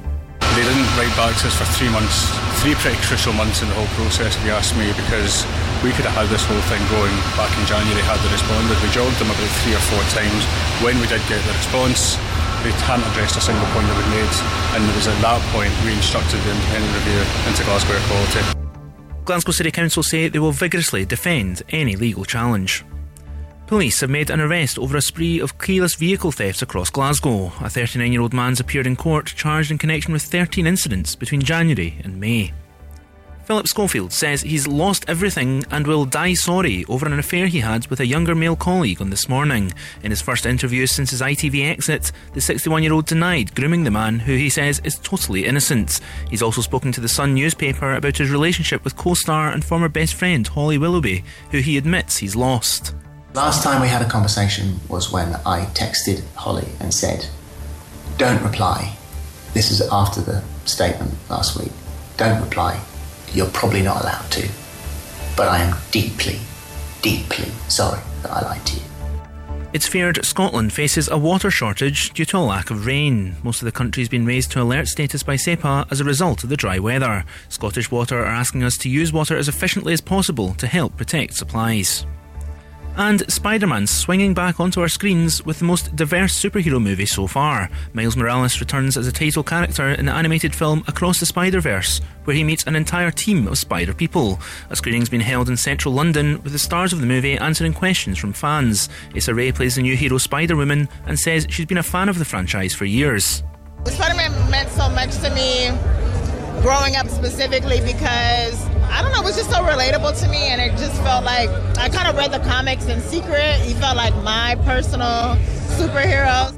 They 0.59 0.67
didn't 0.67 0.91
write 0.99 1.15
back 1.15 1.39
to 1.39 1.47
us 1.47 1.55
for 1.55 1.71
three 1.79 1.87
months, 1.87 2.35
three 2.59 2.75
pretty 2.75 2.99
crucial 3.07 3.31
months 3.31 3.63
in 3.63 3.71
the 3.71 3.79
whole 3.79 3.87
process, 3.95 4.35
if 4.35 4.43
you 4.43 4.51
ask 4.51 4.75
me, 4.75 4.91
because 4.91 5.47
we 5.87 5.95
could 5.95 6.03
have 6.03 6.19
had 6.19 6.27
this 6.35 6.43
whole 6.43 6.59
thing 6.67 6.83
going 6.91 7.15
back 7.39 7.55
in 7.55 7.63
January 7.63 8.03
had 8.03 8.19
they 8.27 8.31
responded. 8.35 8.75
We 8.83 8.91
jogged 8.91 9.15
them 9.23 9.31
about 9.31 9.47
three 9.63 9.79
or 9.79 9.85
four 9.87 10.03
times. 10.11 10.43
When 10.83 10.99
we 10.99 11.07
did 11.07 11.23
get 11.31 11.39
the 11.47 11.55
response, 11.55 12.19
they 12.67 12.75
hadn't 12.91 13.07
addressed 13.15 13.39
a 13.39 13.41
single 13.41 13.71
point 13.71 13.87
that 13.87 14.03
we 14.03 14.07
made, 14.11 14.35
and 14.75 14.83
it 14.83 14.95
was 14.99 15.07
at 15.07 15.15
that 15.23 15.39
point 15.55 15.71
we 15.87 15.95
instructed 15.95 16.43
the 16.43 16.51
review 16.51 17.23
into 17.47 17.63
Glasgow 17.63 17.95
Equality. 17.95 18.43
Glasgow 19.23 19.55
City 19.55 19.71
Council 19.71 20.03
say 20.03 20.27
they 20.27 20.43
will 20.43 20.51
vigorously 20.51 21.07
defend 21.07 21.63
any 21.71 21.95
legal 21.95 22.27
challenge. 22.27 22.83
Police 23.69 24.01
have 24.01 24.09
made 24.09 24.31
an 24.31 24.41
arrest 24.41 24.79
over 24.79 24.97
a 24.97 25.03
spree 25.03 25.41
of 25.41 25.59
keyless 25.59 25.95
vehicle 25.95 26.33
thefts 26.33 26.63
across 26.63 26.89
Glasgow. 26.89 27.53
A 27.61 27.69
39 27.69 28.11
year 28.11 28.23
old 28.23 28.33
man's 28.33 28.61
appeared 28.61 28.87
in 28.87 28.97
court 28.97 29.27
charged 29.27 29.71
in 29.71 29.77
connection 29.77 30.15
with 30.15 30.23
13 30.23 30.67
incidents 30.67 31.15
between 31.15 31.43
January 31.43 32.01
and 32.03 32.19
May. 32.19 32.55
Philip 33.45 33.69
Schofield 33.69 34.11
says 34.11 34.41
he's 34.41 34.67
lost 34.67 35.05
everything 35.07 35.65
and 35.71 35.87
will 35.87 36.07
die 36.07 36.33
sorry 36.33 36.87
over 36.87 37.05
an 37.05 37.19
affair 37.19 37.47
he 37.47 37.61
had 37.61 37.87
with 37.89 38.01
a 38.01 38.07
younger 38.07 38.35
male 38.35 38.57
colleague 38.57 39.03
on 39.03 39.11
this 39.11 39.29
morning. 39.29 39.71
In 40.03 40.13
his 40.13 40.23
first 40.23 40.47
interview 40.47 40.87
since 40.87 41.11
his 41.11 41.21
ITV 41.21 41.69
exit, 41.69 42.11
the 42.33 42.41
61 42.41 42.83
year 42.83 42.95
old 42.95 43.05
denied 43.05 43.55
grooming 43.55 43.85
the 43.85 43.91
man, 43.91 44.19
who 44.19 44.35
he 44.35 44.49
says 44.49 44.81
is 44.83 44.99
totally 45.01 45.45
innocent. 45.45 46.01
He's 46.31 46.43
also 46.43 46.63
spoken 46.63 46.91
to 46.93 47.03
the 47.03 47.09
Sun 47.09 47.35
newspaper 47.35 47.93
about 47.93 48.17
his 48.17 48.31
relationship 48.31 48.83
with 48.83 48.97
co 48.97 49.13
star 49.13 49.51
and 49.51 49.63
former 49.63 49.91
best 49.91 50.15
friend 50.15 50.49
Holly 50.49 50.79
Willoughby, 50.79 51.23
who 51.51 51.59
he 51.59 51.77
admits 51.77 52.17
he's 52.17 52.35
lost. 52.35 52.95
The 53.39 53.45
last 53.45 53.63
time 53.63 53.81
we 53.81 53.87
had 53.87 54.03
a 54.03 54.09
conversation 54.09 54.81
was 54.89 55.13
when 55.13 55.37
I 55.47 55.67
texted 55.73 56.25
Holly 56.35 56.67
and 56.81 56.93
said, 56.93 57.29
Don't 58.17 58.43
reply. 58.43 58.97
This 59.55 59.71
is 59.71 59.81
after 59.93 60.21
the 60.21 60.43
statement 60.65 61.15
last 61.31 61.57
week. 61.57 61.71
Don't 62.17 62.43
reply. 62.43 62.81
You're 63.33 63.47
probably 63.51 63.83
not 63.83 64.03
allowed 64.03 64.29
to. 64.33 64.49
But 65.37 65.47
I 65.47 65.59
am 65.59 65.77
deeply, 65.93 66.41
deeply 67.01 67.53
sorry 67.69 68.01
that 68.23 68.33
I 68.33 68.41
lied 68.41 68.67
to 68.67 68.77
you. 68.77 68.83
It's 69.73 69.87
feared 69.87 70.25
Scotland 70.25 70.73
faces 70.73 71.09
a 71.09 71.17
water 71.17 71.53
shortage 71.53 72.11
due 72.11 72.25
to 72.25 72.39
a 72.39 72.41
lack 72.41 72.71
of 72.71 72.87
rain. 72.87 73.37
Most 73.45 73.63
of 73.63 73.67
the 73.67 73.71
country's 73.71 74.09
been 74.09 74.27
raised 74.27 74.51
to 74.51 74.63
alert 74.63 74.89
status 74.89 75.23
by 75.23 75.37
SEPA 75.37 75.87
as 75.93 76.01
a 76.01 76.05
result 76.05 76.43
of 76.43 76.51
the 76.51 76.57
dry 76.57 76.81
weather. 76.81 77.25
Scottish 77.51 77.89
Water 77.89 78.19
are 78.19 78.27
asking 78.27 78.65
us 78.65 78.77
to 78.79 78.89
use 78.89 79.13
water 79.13 79.37
as 79.37 79.47
efficiently 79.47 79.93
as 79.93 80.01
possible 80.01 80.55
to 80.55 80.67
help 80.67 80.97
protect 80.97 81.35
supplies. 81.35 82.05
And 82.99 83.31
Spider 83.31 83.69
Man 83.69 83.87
swinging 83.87 84.35
back 84.35 84.59
onto 84.59 84.81
our 84.81 84.89
screens 84.89 85.47
with 85.47 85.61
the 85.61 85.65
most 85.65 85.95
diverse 85.95 86.37
superhero 86.37 86.83
movie 86.83 87.07
so 87.07 87.29
far. 87.29 87.71
Miles 87.93 88.17
Morales 88.17 88.59
returns 88.59 88.97
as 88.97 89.07
a 89.07 89.13
title 89.13 89.45
character 89.45 89.91
in 89.91 90.07
the 90.07 90.13
animated 90.13 90.53
film 90.53 90.83
Across 90.89 91.21
the 91.21 91.27
Spider 91.27 91.61
Verse, 91.61 92.01
where 92.25 92.35
he 92.35 92.43
meets 92.43 92.65
an 92.65 92.75
entire 92.75 93.13
team 93.13 93.47
of 93.47 93.57
spider 93.57 93.95
people. 93.95 94.41
A 94.71 94.75
screening's 94.75 95.09
been 95.09 95.21
held 95.21 95.49
in 95.49 95.57
central 95.57 95.95
London 95.95 96.43
with 96.43 96.51
the 96.51 96.59
stars 96.59 96.93
of 96.93 97.01
the 97.01 97.07
movie 97.07 97.39
answering 97.39 97.73
questions 97.73 98.19
from 98.19 98.33
fans. 98.33 98.89
Issa 99.15 99.33
Rae 99.33 99.53
plays 99.53 99.77
the 99.77 99.83
new 99.83 99.97
hero 99.97 100.19
Spider 100.19 100.57
Woman 100.57 100.89
and 101.07 101.17
says 101.17 101.47
she's 101.49 101.67
been 101.67 101.79
a 101.79 101.85
fan 101.85 102.09
of 102.09 102.19
the 102.19 102.25
franchise 102.25 102.75
for 102.75 102.85
years. 102.85 103.45
Spider-Man 103.87 104.51
meant 104.51 104.71
so 104.71 104.89
much 104.89 105.17
to 105.19 105.33
me 105.37 105.69
growing 106.63 106.97
up 106.97 107.07
specifically 107.07 107.81
because 107.81 108.67
I 108.91 109.03
don't 109.03 109.13
know, 109.13 109.21
it 109.21 109.25
was 109.25 109.37
just 109.37 109.51
so 109.51 109.59
relatable 109.59 110.19
to 110.23 110.29
me 110.29 110.49
and 110.49 110.61
it 110.61 110.71
just 110.79 111.01
felt 111.03 111.25
like 111.25 111.49
I 111.79 111.89
kind 111.89 112.09
of 112.09 112.17
read 112.17 112.33
the 112.33 112.41
comics 112.41 112.87
in 112.87 113.01
secret. 113.01 113.57
He 113.63 113.75
felt 113.75 113.97
like 113.97 114.15
my 114.23 114.57
personal 114.65 115.37
superhero. 115.77 116.55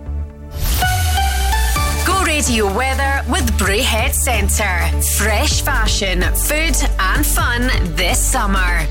Go 2.07 2.24
Radio 2.24 2.66
weather 2.74 3.22
with 3.31 3.51
Braehead 3.59 4.12
Centre. 4.12 4.89
Fresh 5.18 5.62
fashion, 5.62 6.22
food, 6.35 6.76
and 6.99 7.26
fun 7.26 7.70
this 7.95 8.18
summer. 8.18 8.87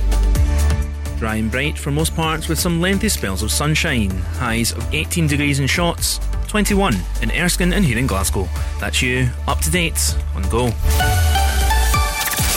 Dry 1.17 1.35
and 1.35 1.51
bright 1.51 1.77
for 1.77 1.91
most 1.91 2.15
parts 2.15 2.47
with 2.47 2.57
some 2.57 2.79
lengthy 2.79 3.09
spells 3.09 3.43
of 3.43 3.51
sunshine. 3.51 4.09
Highs 4.37 4.71
of 4.71 4.93
18 4.93 5.27
degrees 5.27 5.59
in 5.59 5.65
Shotts, 5.67 6.19
21 6.47 6.95
in 7.21 7.31
Erskine 7.31 7.73
and 7.73 7.83
here 7.83 7.97
in 7.97 8.07
Glasgow. 8.07 8.47
That's 8.79 9.01
you, 9.01 9.29
up 9.47 9.59
to 9.59 9.69
date 9.69 10.15
on 10.33 10.43
Go. 10.43 10.71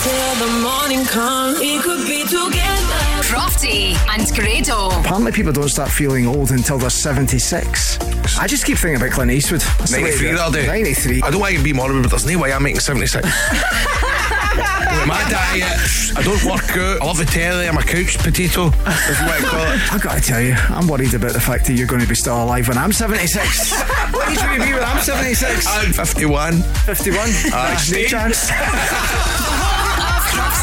Till 0.03 0.35
the 0.35 0.59
morning 0.61 1.05
come, 1.05 1.55
we 1.59 1.79
could 1.79 2.05
be 2.05 2.23
together. 2.23 2.99
Crofty 3.23 3.95
and 4.13 4.27
Grado. 4.35 4.89
Apparently, 4.99 5.31
people 5.31 5.53
don't 5.53 5.69
start 5.69 5.89
feeling 5.89 6.27
old 6.27 6.51
until 6.51 6.77
they're 6.77 6.89
76. 6.89 7.97
I 8.37 8.47
just 8.47 8.65
keep 8.65 8.77
thinking 8.77 8.97
about 9.01 9.11
Clint 9.11 9.31
Eastwood. 9.31 9.61
That's 9.61 9.91
93 9.91 10.27
to- 10.31 10.35
that'll 10.35 10.51
do. 10.51 10.67
93. 10.67 11.21
I 11.23 11.29
don't 11.31 11.39
want 11.39 11.55
to 11.55 11.63
be 11.63 11.71
morbid, 11.73 12.01
but 12.03 12.11
there's 12.11 12.25
no 12.25 12.37
way 12.37 12.51
I'm 12.51 12.63
making 12.63 12.81
76. 12.81 13.25
With 13.25 13.33
my 15.07 15.23
diet, 15.29 15.79
I 16.17 16.21
don't 16.21 16.43
work 16.43 16.69
out. 16.77 17.01
I 17.01 17.05
love 17.05 17.17
the 17.17 17.25
telly. 17.25 17.67
I'm 17.69 17.77
a 17.77 17.83
couch 17.83 18.17
potato, 18.19 18.67
if 18.67 19.19
you 19.21 19.25
want 19.25 19.41
to 19.43 19.47
call 19.49 19.61
it. 19.71 19.93
I've 19.93 20.01
got 20.01 20.15
to 20.17 20.21
tell 20.21 20.41
you, 20.41 20.53
I'm 20.69 20.87
worried 20.87 21.13
about 21.13 21.31
the 21.33 21.39
fact 21.41 21.65
that 21.67 21.73
you're 21.73 21.87
going 21.87 22.01
to 22.01 22.07
be 22.07 22.15
still 22.15 22.43
alive 22.43 22.67
when 22.67 22.77
I'm 22.77 22.91
76. 22.91 23.71
what 24.11 24.29
age 24.29 24.37
will 24.43 24.53
you 24.53 24.63
be 24.63 24.73
when 24.73 24.83
I'm 24.83 25.01
76? 25.01 25.65
I'm 25.67 25.93
51. 25.93 26.61
51? 26.61 27.19
Aye, 27.19 27.49
Ah, 27.53 27.85
no 27.91 28.03
chance. 28.05 28.49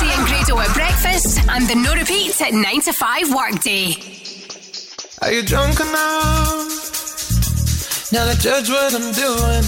Crofty 0.01 0.17
and 0.17 0.27
Grado 0.27 0.59
at 0.61 0.73
breakfast 0.73 1.39
and 1.47 1.69
the 1.69 1.75
no 1.75 1.93
repeats 1.93 2.41
at 2.41 2.55
9 2.55 2.81
to 2.81 2.93
5 2.93 3.35
workday. 3.35 3.95
Are 5.21 5.31
you 5.31 5.43
drunk 5.43 5.79
enough? 5.79 6.65
Now 8.11 8.25
to 8.25 8.39
judge 8.41 8.71
what 8.71 8.95
I'm 8.95 9.13
doing. 9.13 9.65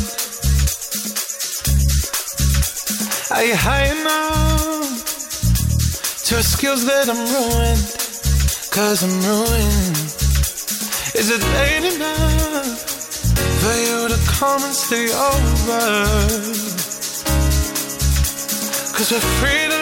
Are 3.30 3.44
you 3.44 3.56
high 3.56 3.92
enough 3.92 5.04
to 6.24 6.38
excuse 6.38 6.84
that 6.86 7.10
I'm 7.10 7.28
ruined? 7.36 7.84
Cause 8.72 9.02
I'm 9.04 9.20
ruined. 9.28 9.96
Is 11.14 11.28
it 11.28 11.42
late 11.60 11.94
enough 11.94 12.80
for 13.60 13.74
you 13.84 14.08
to 14.08 14.16
come 14.32 14.64
and 14.64 14.74
stay 14.74 15.12
over? 15.12 15.82
Cause 18.96 19.12
we're 19.12 19.20
free 19.20 19.68
to 19.68 19.81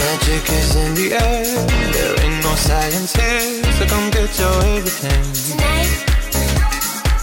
Magic 0.00 0.44
is 0.48 0.76
in 0.76 0.94
the 0.94 1.12
air. 1.12 1.44
There 1.92 2.14
ain't 2.24 2.42
no 2.42 2.54
science 2.54 3.12
here, 3.14 3.62
so 3.76 3.84
come 3.86 4.10
get 4.10 4.38
your 4.40 4.56
everything. 4.76 5.24
Tonight. 5.48 5.92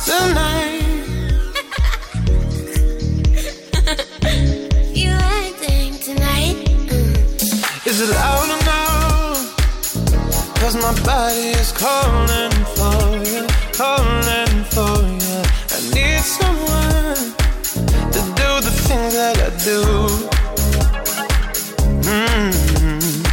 Tonight. 0.05 0.85
you 5.01 5.09
acting 5.09 5.97
tonight. 6.07 6.57
Mm. 6.87 7.87
Is 7.87 7.97
it 8.01 8.09
loud 8.13 8.49
or 8.55 8.61
no? 8.71 8.81
Cause 10.61 10.75
my 10.75 10.93
body 11.03 11.49
is 11.61 11.71
calling 11.71 12.51
for 12.75 13.01
you, 13.31 13.47
calling. 13.73 14.46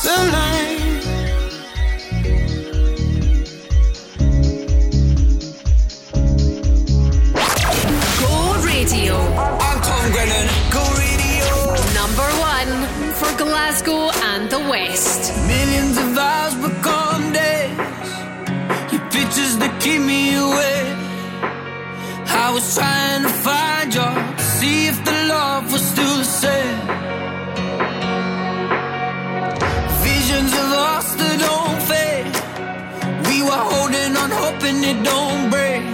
Tonight. 0.00 1.02
Go 8.20 8.62
Radio. 8.64 9.16
I'm 9.16 9.80
Tom 9.82 10.12
Grennan. 10.12 10.46
Go 10.70 10.84
Radio. 11.02 11.48
Number 11.94 12.28
one 12.38 12.72
for 13.14 13.30
Glasgow 13.42 14.10
and 14.30 14.48
the 14.48 14.60
West. 14.70 15.34
Millions 15.48 15.96
of 15.98 16.16
hours 16.16 16.54
become 16.54 17.32
days. 17.32 17.76
Your 18.92 19.02
pictures 19.10 19.58
that 19.58 19.80
keep 19.80 20.00
me 20.00 20.36
awake. 20.36 20.96
I 22.44 22.52
was 22.54 22.72
trying 22.76 23.22
to 23.24 23.28
find 23.28 23.92
you, 23.92 24.00
to 24.36 24.42
see 24.42 24.86
if 24.86 25.04
the 25.04 25.24
love 25.26 25.72
was 25.72 25.82
still 25.82 26.18
the 26.18 26.24
same. 26.24 27.27
We 33.38 33.44
were 33.44 33.50
holding 33.50 34.16
on, 34.16 34.30
hoping 34.32 34.82
it 34.82 35.04
don't 35.04 35.48
break. 35.48 35.84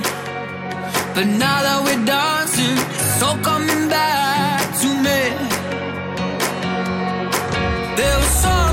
But 1.14 1.26
now 1.26 1.59
that 1.66 1.78
we're 1.84 2.03
dancing, 2.07 2.78
it's 2.97 3.22
all 3.22 3.36
coming 3.51 3.86
back 3.90 4.61
to 4.80 4.88
me. 5.05 5.20
There 7.99 8.16
was 8.16 8.32
something 8.42 8.63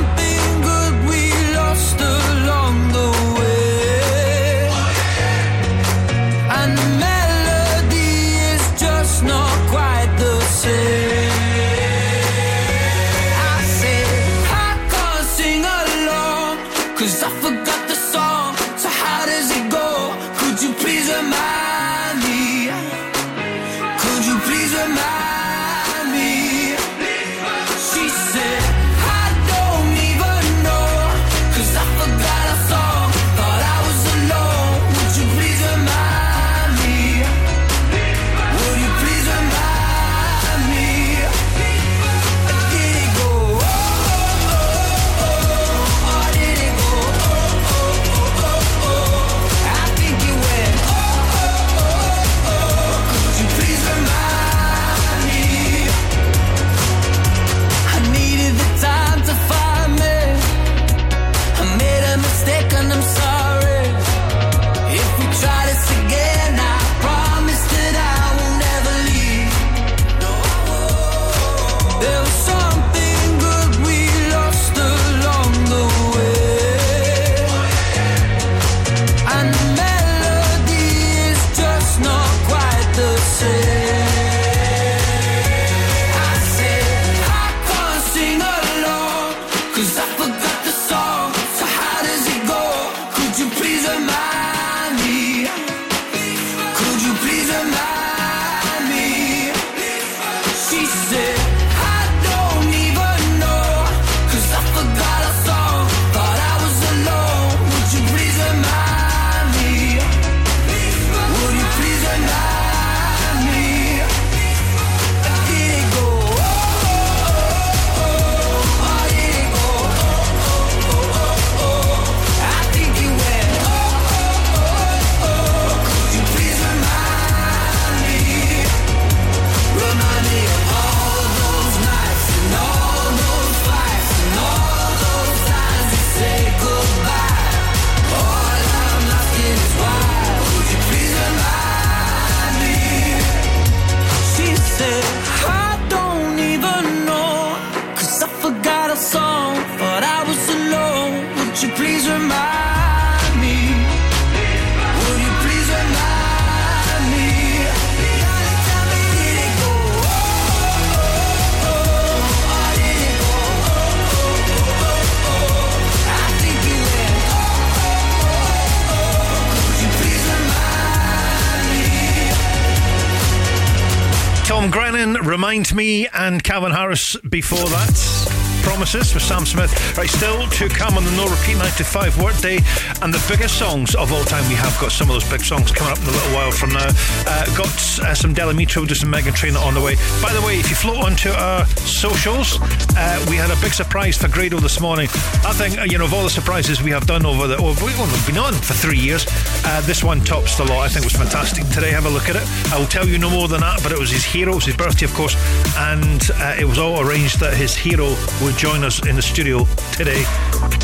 Remind 175.32 175.74
Me, 175.74 176.09
and 176.09 176.43
Calvin 176.43 176.74
Harris 176.74 177.16
before 177.29 177.70
that. 177.70 178.41
Promises 178.63 179.13
with 179.13 179.24
Sam 179.24 179.45
Smith. 179.45 179.71
Right, 179.97 180.09
still 180.09 180.45
to 180.45 180.67
come 180.67 180.97
on 180.97 181.05
the 181.05 181.12
No 181.12 181.25
Repeat 181.25 181.55
95 181.55 182.21
Workday 182.21 182.59
and 183.01 183.13
the 183.13 183.24
biggest 183.28 183.58
songs 183.58 183.95
of 183.95 184.12
all 184.12 184.24
time. 184.25 184.47
We 184.49 184.55
have 184.55 184.78
got 184.79 184.91
some 184.91 185.09
of 185.09 185.16
those 185.16 185.29
big 185.29 185.41
songs 185.41 185.71
coming 185.71 185.93
up 185.93 185.99
in 185.99 186.09
a 186.09 186.12
little 186.12 186.36
while 186.36 186.51
from 186.51 186.71
now. 186.71 186.89
Uh, 187.25 187.45
got 187.58 187.67
uh, 188.01 188.13
some 188.13 188.33
Del 188.33 188.53
Amitri, 188.53 188.86
just 188.87 189.01
some 189.01 189.09
Megan 189.09 189.33
on 189.55 189.74
the 189.74 189.82
way. 189.82 189.95
By 190.21 190.33
the 190.33 190.41
way, 190.45 190.59
if 190.59 190.70
you 190.70 190.75
float 190.75 191.03
onto 191.03 191.29
our 191.29 191.66
socials, 191.66 192.59
uh, 192.95 193.25
we 193.29 193.36
had 193.36 193.49
a 193.49 193.59
big 193.62 193.74
surprise 193.74 194.17
for 194.17 194.28
Grado 194.28 194.59
this 194.59 194.79
morning. 194.79 195.08
I 195.43 195.53
think, 195.53 195.79
uh, 195.79 195.83
you 195.83 195.97
know, 195.97 196.05
of 196.05 196.13
all 196.13 196.24
the 196.24 196.29
surprises 196.29 196.83
we 196.83 196.91
have 196.91 197.08
done 197.08 197.25
over 197.25 197.47
the, 197.47 197.58
oh, 197.58 197.74
we've 197.83 198.28
been 198.28 198.37
on 198.37 198.53
for 198.53 198.74
three 198.74 198.99
years, 198.99 199.25
uh, 199.66 199.82
this 199.82 200.04
one 200.04 200.21
tops 200.21 200.58
the 200.58 200.63
lot. 200.66 200.82
I 200.82 200.88
think 200.88 201.05
it 201.05 201.13
was 201.13 201.16
fantastic. 201.16 201.67
Today, 201.70 201.92
have 201.92 202.05
a 202.05 202.09
look 202.09 202.29
at 202.29 202.36
it. 202.36 202.74
I 202.74 202.79
will 202.79 202.88
tell 202.88 203.08
you 203.08 203.17
no 203.17 203.29
more 203.29 203.47
than 203.47 203.62
that, 203.62 203.82
but 203.83 203.92
it 203.92 204.00
was 204.00 204.12
his 204.12 204.24
hero. 204.24 204.54
It 204.54 204.55
was 204.55 204.66
his 204.66 204.78
birthday, 204.78 205.05
of 205.05 205.13
course, 205.13 205.36
and 205.78 206.29
uh, 206.36 206.55
it 206.59 206.66
was 206.66 206.79
all 206.79 207.01
arranged 207.01 207.39
that 207.39 207.54
his 207.54 207.75
hero 207.75 208.16
would 208.42 208.58
join 208.58 208.83
us 208.83 209.05
in 209.08 209.16
the 209.16 209.21
studio 209.21 209.66
today. 209.93 210.24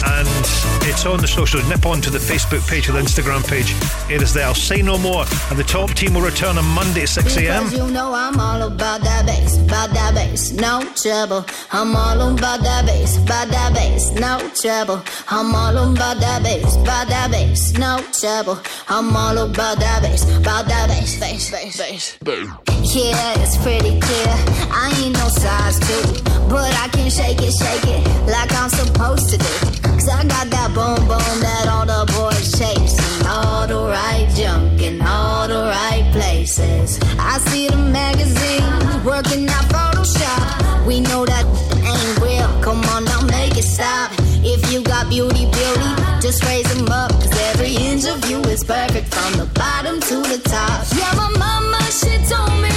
And 0.08 0.28
it's 0.88 1.06
on 1.06 1.20
the 1.20 1.28
social. 1.28 1.62
Nip 1.68 1.86
on 1.86 2.02
to 2.02 2.10
the 2.10 2.18
Facebook 2.18 2.68
page 2.70 2.88
or 2.90 2.94
the 2.94 3.00
Instagram 3.00 3.46
page. 3.48 3.76
It 4.10 4.22
is 4.22 4.34
there. 4.34 4.46
I'll 4.46 4.56
say 4.56 4.82
no 4.82 4.98
more. 4.98 5.26
And 5.50 5.60
the 5.60 5.64
top 5.64 5.92
team 5.92 6.14
will 6.14 6.22
return 6.22 6.58
on 6.58 6.66
Monday 6.66 7.04
at 7.04 7.10
6 7.10 7.38
a.m. 7.38 7.70
You 7.72 7.88
know 7.92 8.14
I'm 8.14 8.40
all 8.40 8.62
about 8.64 9.02
that 9.02 9.26
bass, 9.26 9.58
about 9.58 9.90
that 9.92 10.16
bass, 10.16 10.52
no 10.52 10.82
trouble. 10.96 11.46
I'm 11.72 11.96
all 11.96 12.34
about 12.34 12.62
that 12.62 12.86
bass, 12.86 13.18
about 13.18 13.50
that 13.50 13.74
bass, 13.74 14.12
no 14.12 14.40
trouble. 14.56 15.04
I'm 15.30 15.54
all 15.54 15.78
about 15.78 16.20
that 16.20 16.44
bass, 16.44 16.76
about 16.76 17.08
that 17.10 17.32
bass, 17.32 17.74
no 17.78 18.02
trouble. 18.20 18.60
I'm 18.88 19.16
all 19.16 19.38
about 19.38 19.80
that 19.80 20.02
bass, 20.02 20.24
about 20.38 20.68
that 20.68 20.88
bass, 20.88 21.20
bass, 21.20 21.52
bass, 21.52 21.78
bass. 21.80 22.18
Yeah, 22.96 23.44
it's 23.44 23.58
pretty 23.58 24.00
clear. 24.00 24.34
I 24.72 24.94
ain't 25.04 25.14
no 25.14 25.28
size 25.28 25.80
two, 25.80 26.24
but 26.50 26.72
I 26.80 26.88
can 26.94 27.10
shake 27.10 27.42
it, 27.42 27.52
shake 27.52 27.88
it 27.88 28.08
like 28.32 28.52
I'm 28.54 28.70
supposed 28.70 29.30
to 29.32 29.38
do. 29.38 29.97
Cause 29.98 30.10
I 30.10 30.24
got 30.26 30.48
that 30.52 30.70
boom 30.78 31.02
boom 31.10 31.38
that 31.42 31.66
all 31.74 31.86
the 31.86 32.06
boys 32.14 32.52
chase. 32.54 32.94
And 33.18 33.28
all 33.28 33.66
the 33.66 33.82
right 33.90 34.30
junk 34.36 34.80
in 34.80 35.02
all 35.02 35.48
the 35.48 35.64
right 35.74 36.06
places. 36.14 37.00
I 37.18 37.40
see 37.50 37.68
the 37.68 37.78
magazines 37.78 39.04
working 39.04 39.50
out 39.50 39.66
Photoshop. 39.74 40.86
We 40.86 41.00
know 41.02 41.26
that 41.26 41.46
ain't 41.82 42.20
real. 42.22 42.48
Come 42.62 42.86
on 42.94 43.06
now, 43.06 43.22
make 43.26 43.58
it 43.58 43.64
stop. 43.64 44.12
If 44.46 44.72
you 44.72 44.84
got 44.84 45.10
beauty, 45.10 45.50
beauty, 45.50 45.92
just 46.22 46.46
raise 46.46 46.70
them 46.72 46.88
up. 46.90 47.10
Cause 47.12 47.34
every 47.50 47.74
inch 47.76 48.06
of 48.06 48.24
you 48.30 48.40
is 48.54 48.64
perfect 48.64 49.12
from 49.12 49.34
the 49.42 49.48
bottom 49.58 50.00
to 50.00 50.16
the 50.22 50.40
top. 50.46 50.86
Yeah, 50.94 51.12
my 51.18 51.30
mama, 51.42 51.82
she 51.90 52.14
told 52.30 52.54
me 52.62 52.77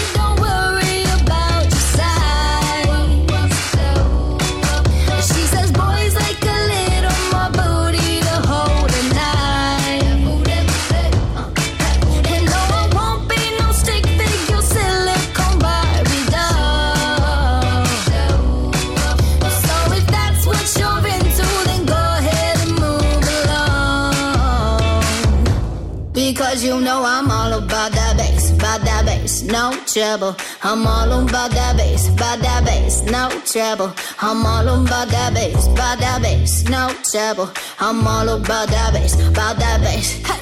no 29.61 29.77
trouble. 29.85 30.35
I'm 30.63 30.87
all 30.87 31.13
about 31.13 31.51
that 31.51 31.77
bass, 31.77 32.09
about 32.09 32.39
that 32.41 32.65
bass, 32.65 33.03
no 33.03 33.29
trouble. 33.53 33.93
I'm 34.23 34.47
all 34.47 34.69
about 34.69 35.09
that 35.09 35.35
bass, 35.35 35.67
about 35.67 35.99
that 35.99 36.23
bass, 36.23 36.65
no 36.75 36.85
trouble. 37.11 37.51
I'm 37.79 38.07
all 38.07 38.29
about 38.29 38.69
that 38.69 38.95
bass, 38.95 39.13
about 39.29 39.59
that 39.59 39.79
bass. 39.83 40.09
Hey, 40.29 40.41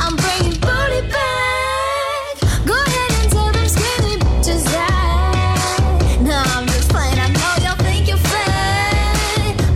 I'm 0.00 0.16
bringing 0.16 0.58
booty 0.64 1.02
back. 1.12 2.34
Go 2.70 2.76
ahead 2.88 3.10
and 3.20 3.28
tell 3.34 3.52
them 3.52 3.68
bitches 3.76 4.64
that. 4.72 6.16
I'm 6.48 6.66
just 6.66 6.88
playing. 6.88 7.18
I 7.26 7.28
know 7.36 7.54
y'all 7.64 7.76
think 7.84 8.08
you're 8.08 8.24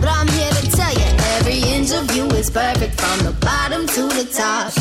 but 0.01 0.09
I'm 0.17 0.27
here 0.37 0.53
to 0.59 0.65
tell 0.77 0.93
you 1.01 1.09
every 1.37 1.59
inch 1.75 1.91
of 1.91 2.05
you 2.15 2.25
is 2.39 2.49
perfect 2.49 2.99
from 2.99 3.17
the 3.27 3.33
bottom 3.39 3.85
to 3.85 4.03
the 4.17 4.25
top. 4.33 4.78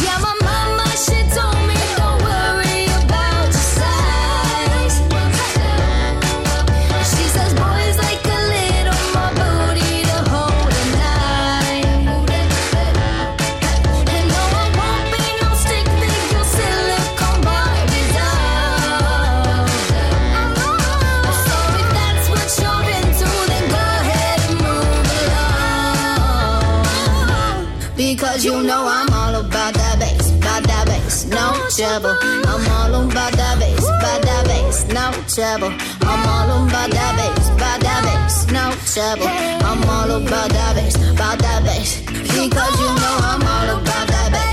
Trouble. 31.78 32.18
I'm 32.20 32.66
all 32.74 33.06
about 33.06 33.32
that 33.34 33.54
bass, 33.60 33.84
about 33.86 34.22
that 34.22 34.44
bass, 34.50 34.84
no 34.90 35.12
trouble. 35.30 35.70
I'm 36.02 36.26
all 36.26 36.66
about 36.66 36.90
that 36.90 37.12
bass, 37.14 37.48
about 37.54 37.80
that 37.86 38.02
bass, 38.02 38.50
no 38.50 38.74
trouble. 38.82 39.28
I'm 39.62 39.88
all 39.88 40.10
about 40.10 40.50
that 40.50 40.74
bass, 40.74 40.96
about 40.96 41.38
that 41.38 41.62
bass. 41.62 42.00
Because 42.02 42.74
you 42.82 42.90
know 42.98 43.16
I'm 43.30 43.42
all 43.54 43.78
about 43.78 44.06
that 44.10 44.28
bass, 44.34 44.47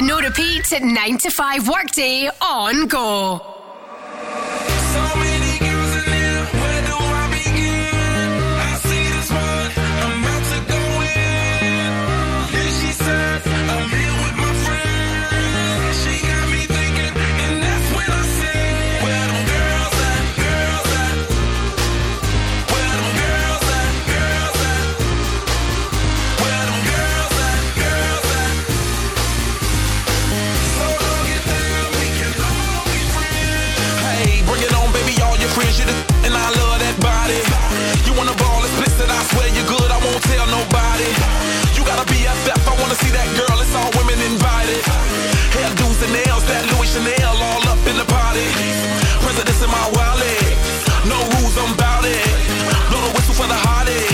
The 0.00 0.06
no 0.06 0.18
repeats 0.18 0.72
at 0.72 0.82
9 0.82 1.18
to 1.18 1.30
5 1.30 1.68
workday 1.68 2.30
on 2.40 2.86
go. 2.86 3.49
I 42.90 42.94
see 42.98 43.14
that 43.14 43.30
girl, 43.38 43.54
it's 43.62 43.70
all 43.70 43.86
women 44.02 44.18
invited. 44.18 44.82
Hairdos 45.54 46.02
and 46.02 46.10
nails, 46.10 46.42
that 46.50 46.66
Louis 46.74 46.90
Chanel, 46.90 47.38
all 47.38 47.62
up 47.70 47.78
in 47.86 47.94
the 47.94 48.02
party. 48.02 48.42
Presidents 49.22 49.62
in 49.62 49.70
my 49.70 49.86
wallet, 49.94 50.58
no 51.06 51.14
rules, 51.38 51.54
I'm 51.54 51.70
bout 51.78 52.02
it. 52.02 52.18
Blow 52.90 52.98
the 52.98 53.14
whistle 53.14 53.38
for 53.38 53.46
the 53.46 53.54
hottest. 53.54 54.10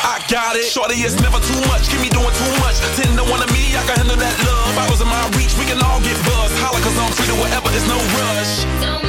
I 0.00 0.16
got 0.32 0.56
it. 0.56 0.64
Shorty, 0.64 0.96
it's 1.04 1.20
never 1.20 1.36
too 1.44 1.60
much. 1.68 1.92
Keep 1.92 2.00
me 2.00 2.08
doing 2.08 2.32
too 2.32 2.52
much. 2.64 2.80
Ten 2.96 3.12
to 3.20 3.24
one 3.28 3.44
of 3.44 3.52
me, 3.52 3.76
I 3.76 3.84
can 3.84 4.00
handle 4.00 4.16
that 4.16 4.36
love. 4.48 4.72
Bottles 4.72 5.04
in 5.04 5.08
my 5.12 5.20
reach, 5.36 5.52
we 5.60 5.68
can 5.68 5.76
all 5.84 6.00
get 6.00 6.16
buzzed. 6.24 6.56
Holla, 6.64 6.80
cause 6.80 6.96
I'm 6.96 7.12
free 7.12 7.28
to 7.28 7.36
whatever, 7.36 7.68
there's 7.68 7.84
no 7.84 8.00
rush. 8.16 9.07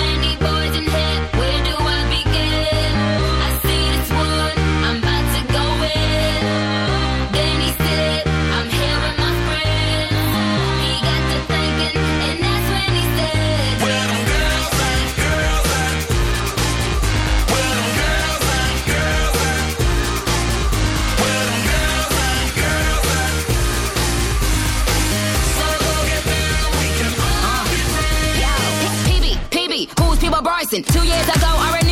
Two 30.82 31.04
years 31.04 31.28
ago, 31.28 31.48
I 31.60 31.72
already 31.72 31.89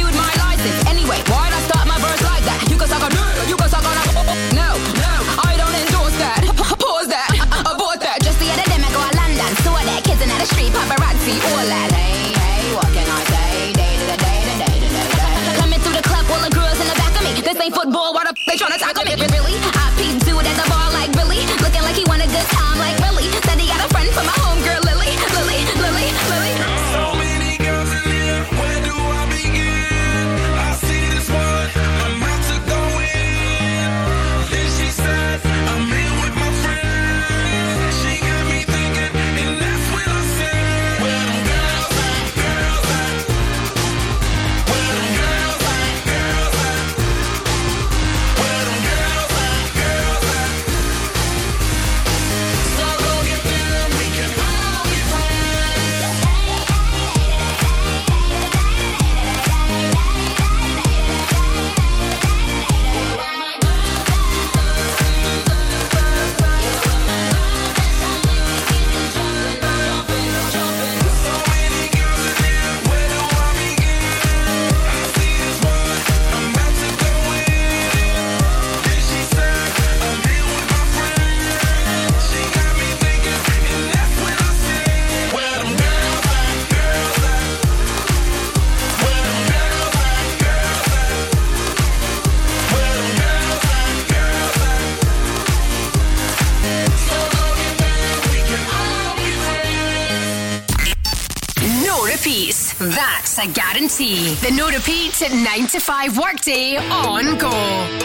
The 103.97 104.51
no 104.55 104.69
repeat 104.69 105.19
9 105.27 105.67
to 105.69 105.79
5 105.79 106.17
workday 106.19 106.77
on 106.77 107.35
go. 107.39 107.96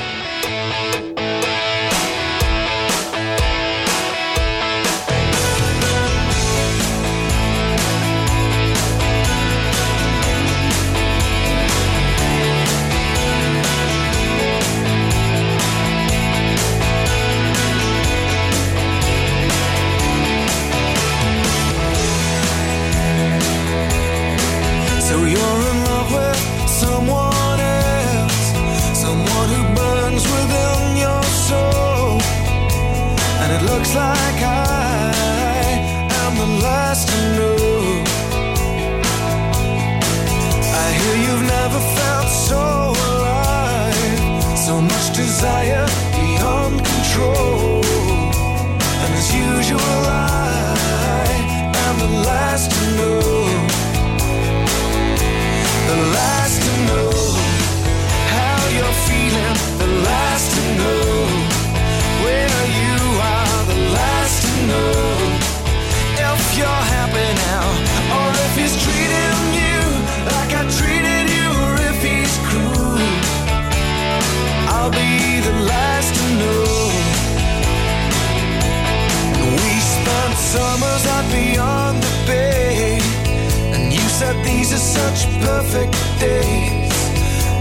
to 52.53 52.97
know 52.99 53.22
such 85.23 85.41
perfect 85.41 85.95
days 86.19 86.91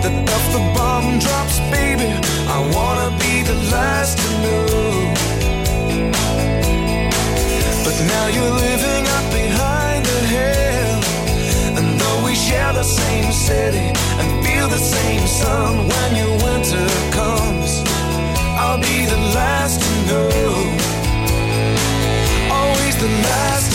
that 0.01 0.13
if 0.13 0.45
the 0.53 0.63
bomb 0.75 1.19
drops, 1.19 1.59
baby, 1.69 2.09
I 2.47 2.59
wanna 2.75 3.09
be 3.17 3.43
the 3.43 3.57
last 3.73 4.17
to 4.17 4.29
know. 4.43 4.65
But 7.85 7.95
now 8.13 8.25
you're 8.35 8.55
living 8.69 9.03
up 9.17 9.25
behind 9.41 10.05
the 10.05 10.21
hill, 10.35 10.99
and 11.77 11.99
though 11.99 12.25
we 12.25 12.35
share 12.35 12.73
the 12.73 12.83
same 12.83 13.31
city 13.31 13.87
and 14.19 14.27
feel 14.45 14.67
the 14.67 14.83
same 14.97 15.25
sun, 15.27 15.87
when 15.91 16.15
your 16.15 16.33
winter 16.45 16.87
comes, 17.19 17.83
I'll 18.61 18.81
be 18.81 19.05
the 19.05 19.21
last 19.37 19.81
to 19.85 19.91
know. 20.09 20.29
Always 22.57 22.95
the 23.03 23.11
last. 23.29 23.70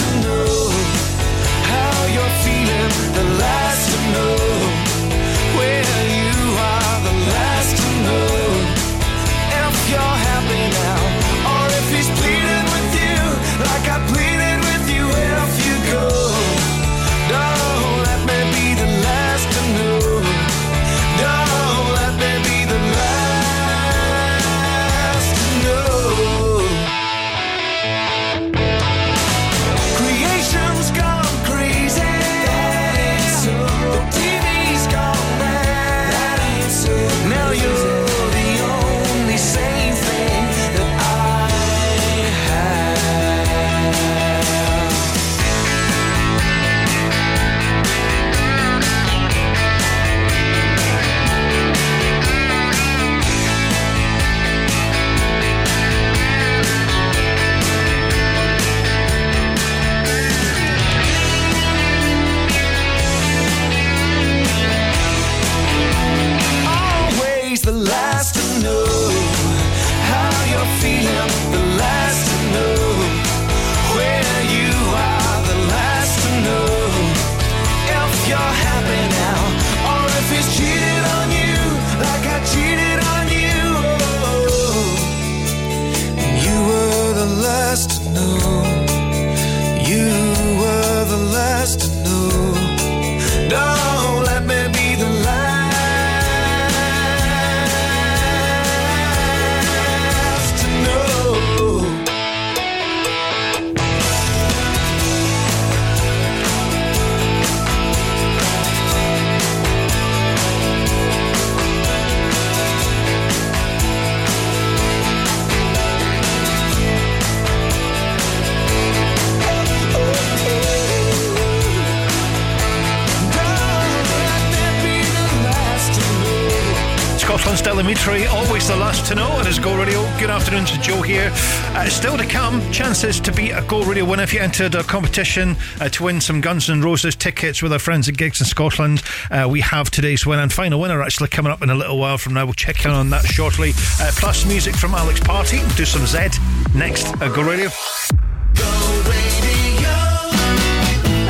Del 127.77 127.85
Amitri, 127.85 128.27
always 128.33 128.69
the 128.69 128.77
last 128.77 129.05
to 129.09 129.15
know 129.15 129.29
his 129.41 129.59
Go 129.59 129.77
Radio. 129.77 130.01
Good 130.19 130.31
afternoon 130.31 130.65
to 130.65 130.81
Joe 130.81 131.03
here. 131.03 131.31
Uh, 131.75 131.87
still 131.91 132.17
to 132.17 132.25
come, 132.25 132.63
chances 132.73 133.21
to 133.21 133.31
be 133.31 133.51
a 133.51 133.61
Go 133.67 133.85
Radio 133.85 134.07
winner 134.07 134.23
if 134.23 134.33
you 134.33 134.41
entered 134.41 134.75
our 134.75 134.83
competition 134.83 135.55
uh, 135.79 135.91
to 135.91 136.05
win 136.05 136.19
some 136.23 136.41
Guns 136.41 136.71
N' 136.71 136.81
Roses 136.81 137.15
tickets 137.15 137.63
with 137.63 137.75
our 137.75 137.79
friends 137.79 138.09
at 138.09 138.17
Gigs 138.17 138.41
in 138.41 138.47
Scotland. 138.47 139.03
Uh, 139.31 139.47
we 139.51 139.61
have 139.61 139.91
today's 139.91 140.25
winner 140.25 140.41
and 140.41 140.51
final 140.51 140.81
winner 140.81 141.03
actually 141.03 141.29
coming 141.29 141.53
up 141.53 141.61
in 141.61 141.69
a 141.69 141.75
little 141.75 141.99
while 141.99 142.17
from 142.17 142.33
now. 142.33 142.47
We'll 142.47 142.55
check 142.55 142.83
in 142.87 142.93
on 142.93 143.11
that 143.11 143.27
shortly. 143.27 143.73
Uh, 144.01 144.11
plus 144.17 144.47
music 144.47 144.75
from 144.75 144.95
Alex 144.95 145.21
Party. 145.21 145.61
Do 145.77 145.85
some 145.85 146.07
Z 146.07 146.41
next 146.75 147.09
at 147.21 147.35
Go 147.35 147.43
Radio. 147.43 147.69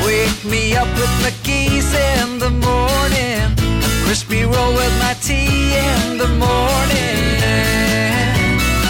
Wake 0.05 0.45
me 0.45 0.77
up 0.77 0.87
with 0.95 1.11
McGee's 1.25 1.93
in 1.93 2.39
the 2.39 2.49
morning. 2.49 3.51
A 3.83 4.03
crispy 4.05 4.43
roll 4.43 4.71
with 4.71 4.97
my 4.99 5.06
tea 5.27 5.75
in 5.75 6.17
the 6.17 6.27
morning. 6.39 7.17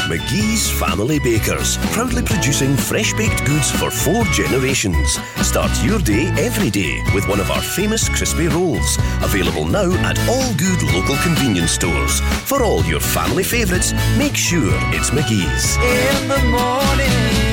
McGee's 0.07 0.69
Family 0.79 1.17
Bakers, 1.17 1.77
proudly 1.93 2.21
producing 2.21 2.77
fresh 2.77 3.11
baked 3.13 3.43
goods 3.45 3.71
for 3.71 3.89
four 3.89 4.23
generations. 4.25 5.17
Start 5.41 5.71
your 5.83 5.97
day 5.97 6.27
every 6.37 6.69
day 6.69 7.01
with 7.15 7.27
one 7.27 7.39
of 7.39 7.49
our 7.49 7.61
famous 7.61 8.07
crispy 8.07 8.47
rolls. 8.47 8.97
Available 9.23 9.65
now 9.65 9.91
at 10.05 10.19
all 10.29 10.53
good 10.53 10.83
local 10.93 11.17
convenience 11.23 11.71
stores. 11.71 12.19
For 12.45 12.61
all 12.61 12.85
your 12.85 12.99
family 12.99 13.43
favourites, 13.43 13.93
make 14.15 14.35
sure 14.35 14.71
it's 14.93 15.09
McGee's. 15.09 15.75
In 15.77 16.27
the 16.27 16.41
morning. 16.55 17.46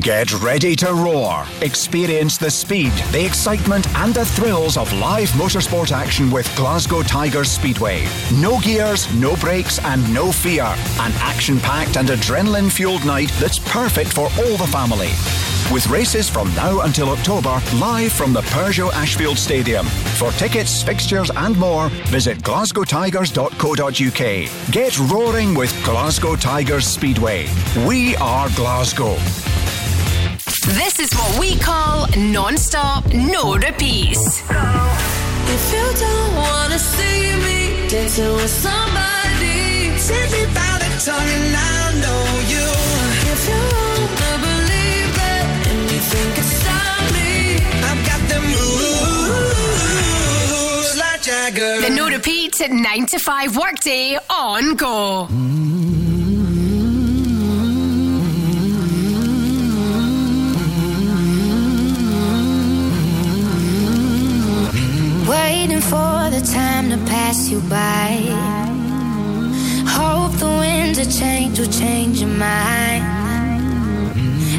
Get 0.00 0.32
ready 0.40 0.74
to 0.76 0.94
roar. 0.94 1.44
Experience 1.60 2.38
the 2.38 2.50
speed, 2.50 2.92
the 3.12 3.26
excitement, 3.26 3.86
and 3.96 4.14
the 4.14 4.24
thrills 4.24 4.78
of 4.78 4.90
live 4.94 5.28
motorsport 5.30 5.90
action 5.92 6.30
with 6.30 6.50
Glasgow 6.56 7.02
Tigers 7.02 7.50
Speedway. 7.50 8.06
No 8.36 8.58
gears, 8.60 9.12
no 9.14 9.36
brakes, 9.36 9.78
and 9.80 10.14
no 10.14 10.32
fear. 10.32 10.64
An 10.64 11.12
action 11.18 11.60
packed 11.60 11.98
and 11.98 12.08
adrenaline 12.08 12.72
fueled 12.72 13.04
night 13.04 13.30
that's 13.38 13.58
perfect 13.58 14.14
for 14.14 14.30
all 14.38 14.56
the 14.56 14.66
family. 14.68 15.10
With 15.70 15.86
races 15.88 16.30
from 16.30 16.48
now 16.54 16.80
until 16.80 17.10
October, 17.10 17.60
live 17.74 18.12
from 18.12 18.32
the 18.32 18.40
Peugeot 18.42 18.94
Ashfield 18.94 19.36
Stadium. 19.36 19.84
For 20.16 20.32
tickets, 20.32 20.82
fixtures, 20.82 21.30
and 21.36 21.58
more, 21.58 21.90
visit 22.06 22.38
glasgowtigers.co.uk. 22.38 24.72
Get 24.72 24.98
roaring 25.12 25.54
with 25.54 25.84
Glasgow 25.84 26.36
Tigers 26.36 26.86
Speedway. 26.86 27.48
We 27.86 28.16
are 28.16 28.48
Glasgow. 28.56 29.18
This 30.72 31.00
is 31.00 31.10
what 31.14 31.38
we 31.40 31.56
call 31.58 32.06
non-stop, 32.16 33.04
no 33.12 33.56
repeats. 33.56 34.42
If 34.48 35.72
you 35.74 35.86
don't 35.98 36.34
wanna 36.36 36.78
see 36.78 37.34
me 37.44 37.88
dancing 37.88 38.32
with 38.34 38.50
somebody, 38.50 39.90
take 40.06 40.30
me 40.30 40.44
by 40.54 40.78
the 40.82 40.90
tongue 41.04 41.30
and 41.38 41.56
I 41.56 41.92
know 42.02 42.24
you. 42.52 42.66
If 43.32 43.40
you 43.50 43.60
wanna 43.74 44.38
believe 44.46 45.14
it 45.34 45.44
and 45.70 45.80
you 45.90 46.00
think 46.12 46.38
it's 46.38 46.54
me, 47.14 47.30
I've 47.88 48.02
got 48.06 48.20
the 48.30 48.40
moves 49.34 49.80
like 50.96 51.20
Jagger. 51.22 51.74
The 51.80 51.90
no 51.90 52.04
repeats 52.08 52.60
at 52.60 52.70
9 52.70 53.06
to 53.06 53.18
5 53.18 53.56
workday 53.56 54.18
on 54.30 54.76
Go. 54.76 55.28
Waiting 65.30 65.80
for 65.80 66.28
the 66.34 66.42
time 66.42 66.90
to 66.90 66.96
pass 67.06 67.48
you 67.50 67.60
by. 67.70 68.18
Hope 69.86 70.32
the 70.40 70.48
winds 70.62 70.98
of 70.98 71.08
change 71.08 71.56
will 71.60 71.70
change 71.70 72.20
your 72.20 72.30
mind. 72.30 73.04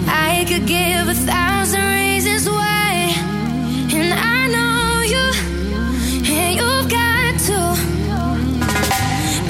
I 0.07 0.45
could 0.47 0.65
give 0.65 1.09
a 1.09 1.13
thousand 1.13 1.83
reasons 1.83 2.47
why, 2.47 3.11
and 3.97 4.13
I 4.13 4.47
know 4.55 5.01
you, 5.13 5.25
and 6.31 6.55
you've 6.55 6.89
got 6.89 7.33
to 7.49 7.59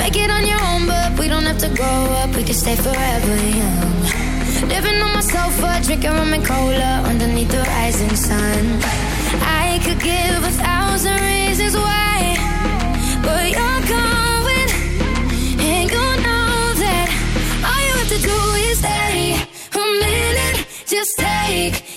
make 0.02 0.15
it 0.15 0.31
on 0.31 0.43
your 0.43 0.61
own. 0.69 0.88
But 0.88 1.19
we 1.19 1.27
don't 1.27 1.45
have 1.45 1.60
to 1.60 1.69
grow 1.69 2.02
up; 2.22 2.35
we 2.35 2.43
can 2.43 2.56
stay 2.56 2.76
forever 2.76 3.35
young. 3.60 4.69
Living 4.73 4.99
on 5.06 5.14
my 5.14 5.22
sofa, 5.22 5.81
drinking 5.85 6.14
rum 6.14 6.34
and 6.34 6.43
cola 6.43 7.03
underneath 7.06 7.52
the 7.52 7.61
rising 7.61 8.15
sun. 8.15 9.11
I 9.40 9.80
could 9.84 9.99
give 9.99 10.44
a 10.44 10.52
thousand 10.52 11.20
reasons 11.22 11.76
why, 11.76 12.36
but 13.24 13.44
you're 13.56 13.84
going, 13.98 14.70
and 15.70 15.90
you 15.90 16.06
know 16.26 16.74
that 16.84 17.08
all 17.68 17.82
you 17.88 17.94
have 17.99 18.12
to 18.16 18.22
do 18.32 18.40
is 18.68 18.80
stay 18.80 19.36
a 19.74 19.86
minute. 19.99 20.68
Just 20.86 21.18
take 21.18 21.91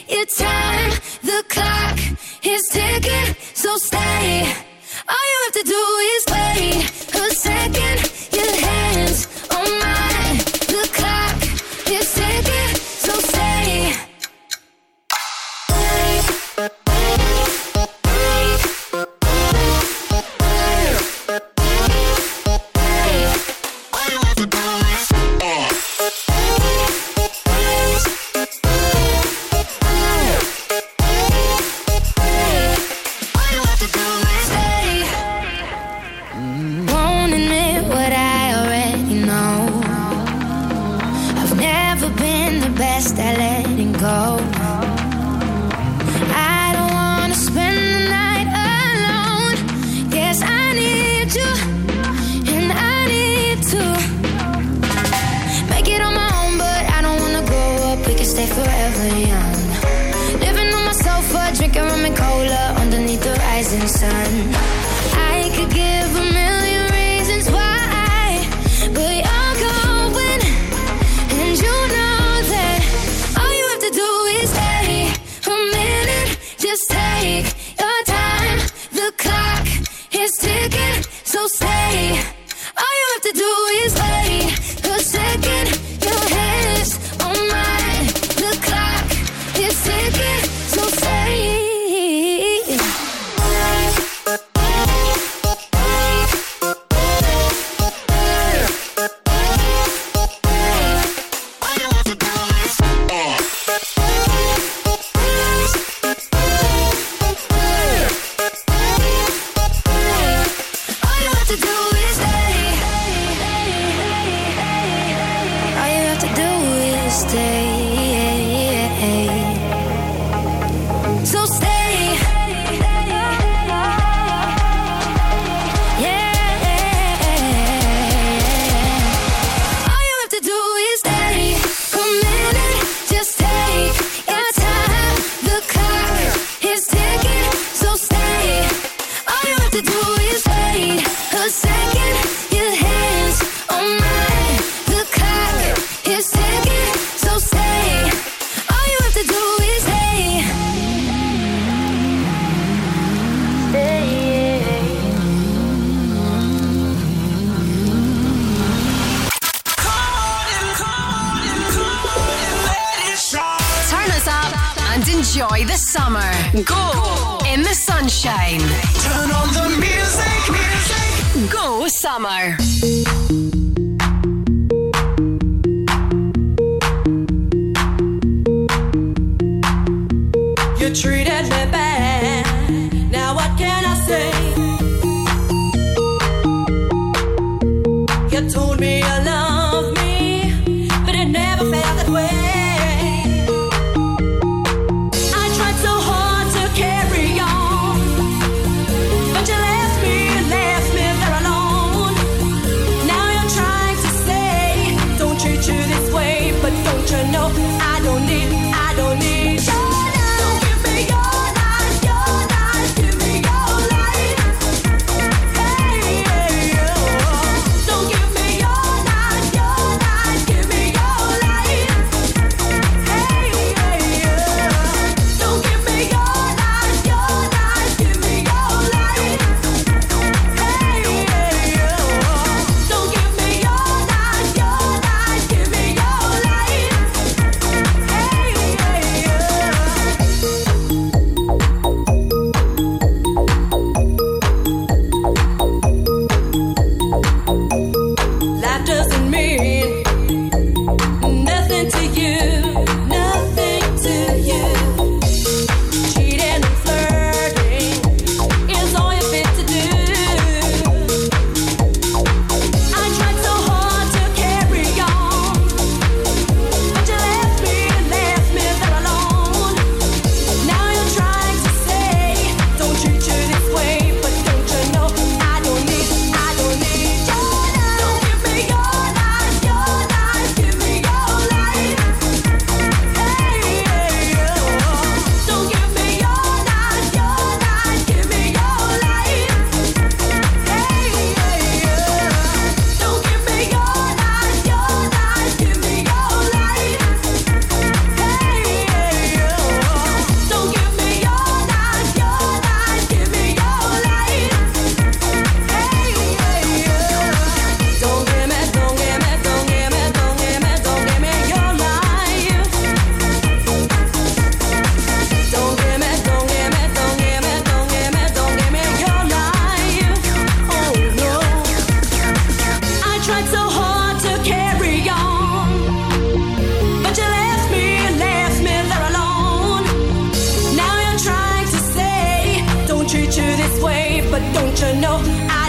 don't 334.74 334.94
you 334.94 335.00
know? 335.00 335.18
I 335.48 335.63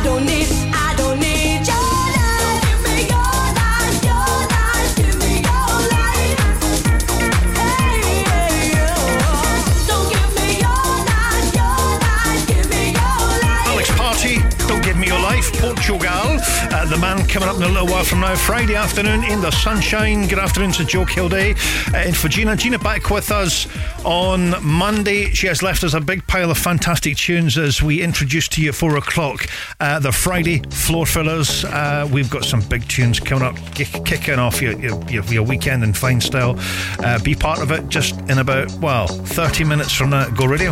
the 16.90 16.98
man 16.98 17.26
coming 17.28 17.50
up 17.50 17.56
in 17.56 17.64
a 17.64 17.68
little 17.68 17.88
while 17.88 18.04
from 18.04 18.20
now, 18.20 18.36
Friday 18.36 18.76
afternoon 18.76 19.24
in 19.24 19.42
the 19.42 19.50
sunshine. 19.50 20.28
Good 20.28 20.40
afternoon 20.40 20.72
to 20.74 20.86
Joe 20.86 21.06
Kilday. 21.06 21.56
Uh, 21.94 21.98
and 21.98 22.16
for 22.16 22.28
Gina, 22.28 22.56
Gina 22.56 22.78
back 22.78 23.10
with 23.10 23.32
us 23.32 23.68
on 24.04 24.54
Monday. 24.64 25.32
She 25.32 25.48
has 25.48 25.64
left 25.64 25.84
us 25.84 25.94
a 25.94 26.02
big 26.02 26.28
pile 26.28 26.52
of 26.52 26.58
fantastic 26.58 27.18
tunes 27.18 27.58
as 27.58 27.82
we 27.82 28.02
introduce 28.02 28.48
to 28.50 28.62
you 28.62 28.70
at 28.70 28.76
four 28.76 28.98
o'clock 28.98 29.48
uh, 29.80 30.00
the 30.00 30.12
Friday 30.12 30.60
floor 30.70 31.06
fillers. 31.06 31.66
Uh, 31.66 32.08
we've 32.12 32.30
got 32.30 32.46
some 32.46 32.62
big 32.62 32.88
tunes 32.88 33.20
coming 33.20 33.44
up, 33.44 33.56
kicking 33.74 34.38
off 34.38 34.62
your, 34.62 34.80
your, 34.80 35.24
your 35.24 35.44
weekend 35.44 35.84
in 35.84 35.94
fine 35.94 36.22
style. 36.22 36.56
Uh, 37.00 37.22
be 37.24 37.34
part 37.34 37.62
of 37.62 37.72
it 37.72 37.88
just 37.90 38.20
in 38.30 38.38
about, 38.38 38.72
well, 38.74 39.08
30 39.08 39.64
minutes 39.64 39.92
from 39.92 40.12
now. 40.12 40.30
Go 40.30 40.46
radio. 40.46 40.72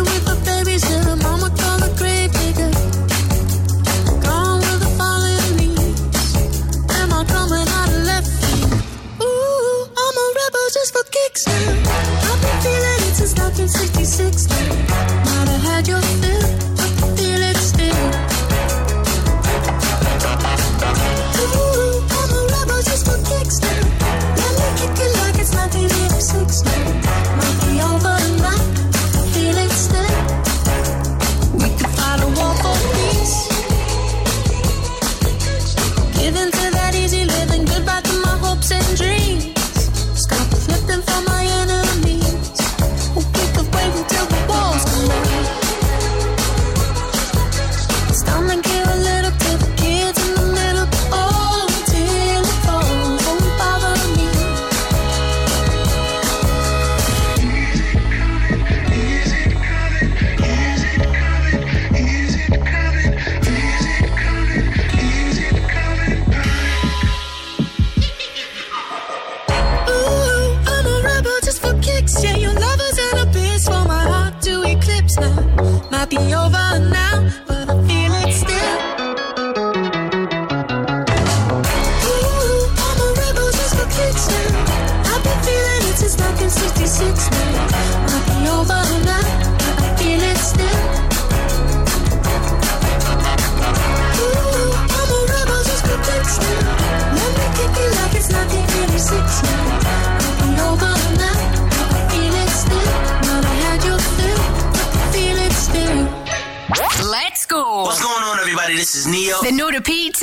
with 0.00 0.24
the 0.24 0.36
mama 1.22 1.50
a 1.82 1.90
grave 1.98 2.32
digger. 2.32 2.70
Gone 4.22 4.60
with 4.60 4.80
the 4.84 4.90
falling 4.98 5.56
leaves. 5.58 6.02
Am 6.98 7.12
I 7.12 7.24
coming 7.24 7.66
out 7.66 7.88
of 7.88 8.02
left 8.04 8.28
field? 8.40 8.72
Ooh, 9.22 9.88
I'm 10.02 10.16
a 10.22 10.26
rebel 10.38 10.66
just 10.72 10.92
for 10.92 11.04
kicks 11.10 11.46
now. 11.46 12.28
I've 12.28 12.40
been 12.42 12.58
feeling 12.62 13.00
it 13.08 13.14
since 13.14 13.34
1966. 13.38 14.83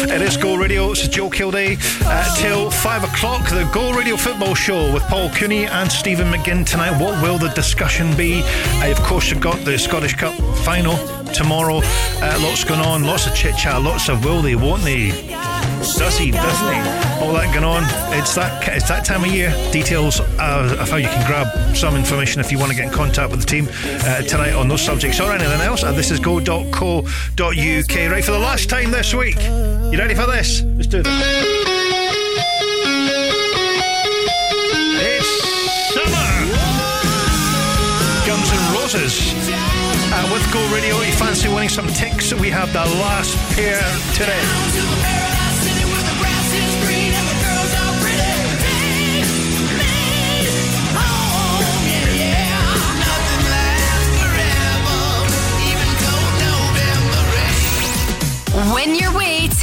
It 0.00 0.22
is 0.22 0.36
Go 0.36 0.54
Radio. 0.56 0.92
It's 0.92 1.08
Joe 1.08 1.28
Kilday. 1.28 1.76
Uh, 2.04 2.36
till 2.36 2.70
five 2.70 3.02
o'clock, 3.02 3.48
the 3.48 3.68
Go 3.74 3.92
Radio 3.92 4.16
Football 4.16 4.54
Show 4.54 4.92
with 4.92 5.02
Paul 5.04 5.28
Cooney 5.30 5.66
and 5.66 5.90
Stephen 5.90 6.30
McGinn 6.30 6.64
tonight. 6.64 7.00
What 7.00 7.20
will 7.22 7.36
the 7.36 7.48
discussion 7.48 8.16
be? 8.16 8.42
Uh, 8.80 8.90
of 8.90 8.98
course, 9.02 9.28
you've 9.30 9.40
got 9.40 9.64
the 9.64 9.76
Scottish 9.76 10.14
Cup 10.14 10.34
final 10.58 10.96
tomorrow. 11.32 11.80
Uh, 11.82 12.38
lots 12.40 12.64
going 12.64 12.80
on, 12.80 13.04
lots 13.04 13.26
of 13.26 13.34
chit 13.34 13.56
chat, 13.56 13.82
lots 13.82 14.08
of 14.08 14.24
will 14.24 14.40
they, 14.40 14.54
won't 14.54 14.82
they? 14.82 15.10
Does 15.80 16.16
he, 16.16 16.30
doesn't 16.30 16.74
he? 16.74 17.07
all 17.20 17.32
that 17.34 17.52
going 17.52 17.64
on. 17.64 17.82
It's 18.18 18.34
that 18.34 18.68
it's 18.68 18.88
that 18.88 19.04
time 19.04 19.24
of 19.24 19.30
year. 19.30 19.50
Details 19.72 20.20
of 20.20 20.88
how 20.88 20.96
you 20.96 21.08
can 21.08 21.26
grab 21.26 21.76
some 21.76 21.96
information 21.96 22.40
if 22.40 22.50
you 22.52 22.58
want 22.58 22.70
to 22.70 22.76
get 22.76 22.86
in 22.86 22.92
contact 22.92 23.30
with 23.30 23.40
the 23.40 23.46
team 23.46 23.68
uh, 24.04 24.22
tonight 24.22 24.52
on 24.52 24.68
those 24.68 24.82
subjects 24.82 25.20
or 25.20 25.32
anything 25.32 25.60
else 25.60 25.84
at 25.84 25.94
this 25.94 26.10
is 26.10 26.20
go.co.uk. 26.20 27.08
Right, 27.40 28.24
for 28.24 28.32
the 28.32 28.38
last 28.38 28.68
time 28.68 28.90
this 28.90 29.14
week, 29.14 29.40
you 29.40 29.98
ready 29.98 30.14
for 30.14 30.26
this? 30.26 30.62
Let's 30.62 30.86
do 30.86 31.02
this. 31.02 31.68
And 38.30 38.74
Roses. 38.74 39.32
Uh, 40.10 40.30
with 40.32 40.52
Go 40.52 40.60
Radio, 40.74 40.98
you 41.00 41.12
fancy 41.12 41.48
winning 41.48 41.68
some 41.68 41.86
ticks? 41.88 42.32
We 42.32 42.48
have 42.50 42.72
the 42.72 42.80
last 42.80 43.36
pair 43.54 43.80
today. 44.14 45.47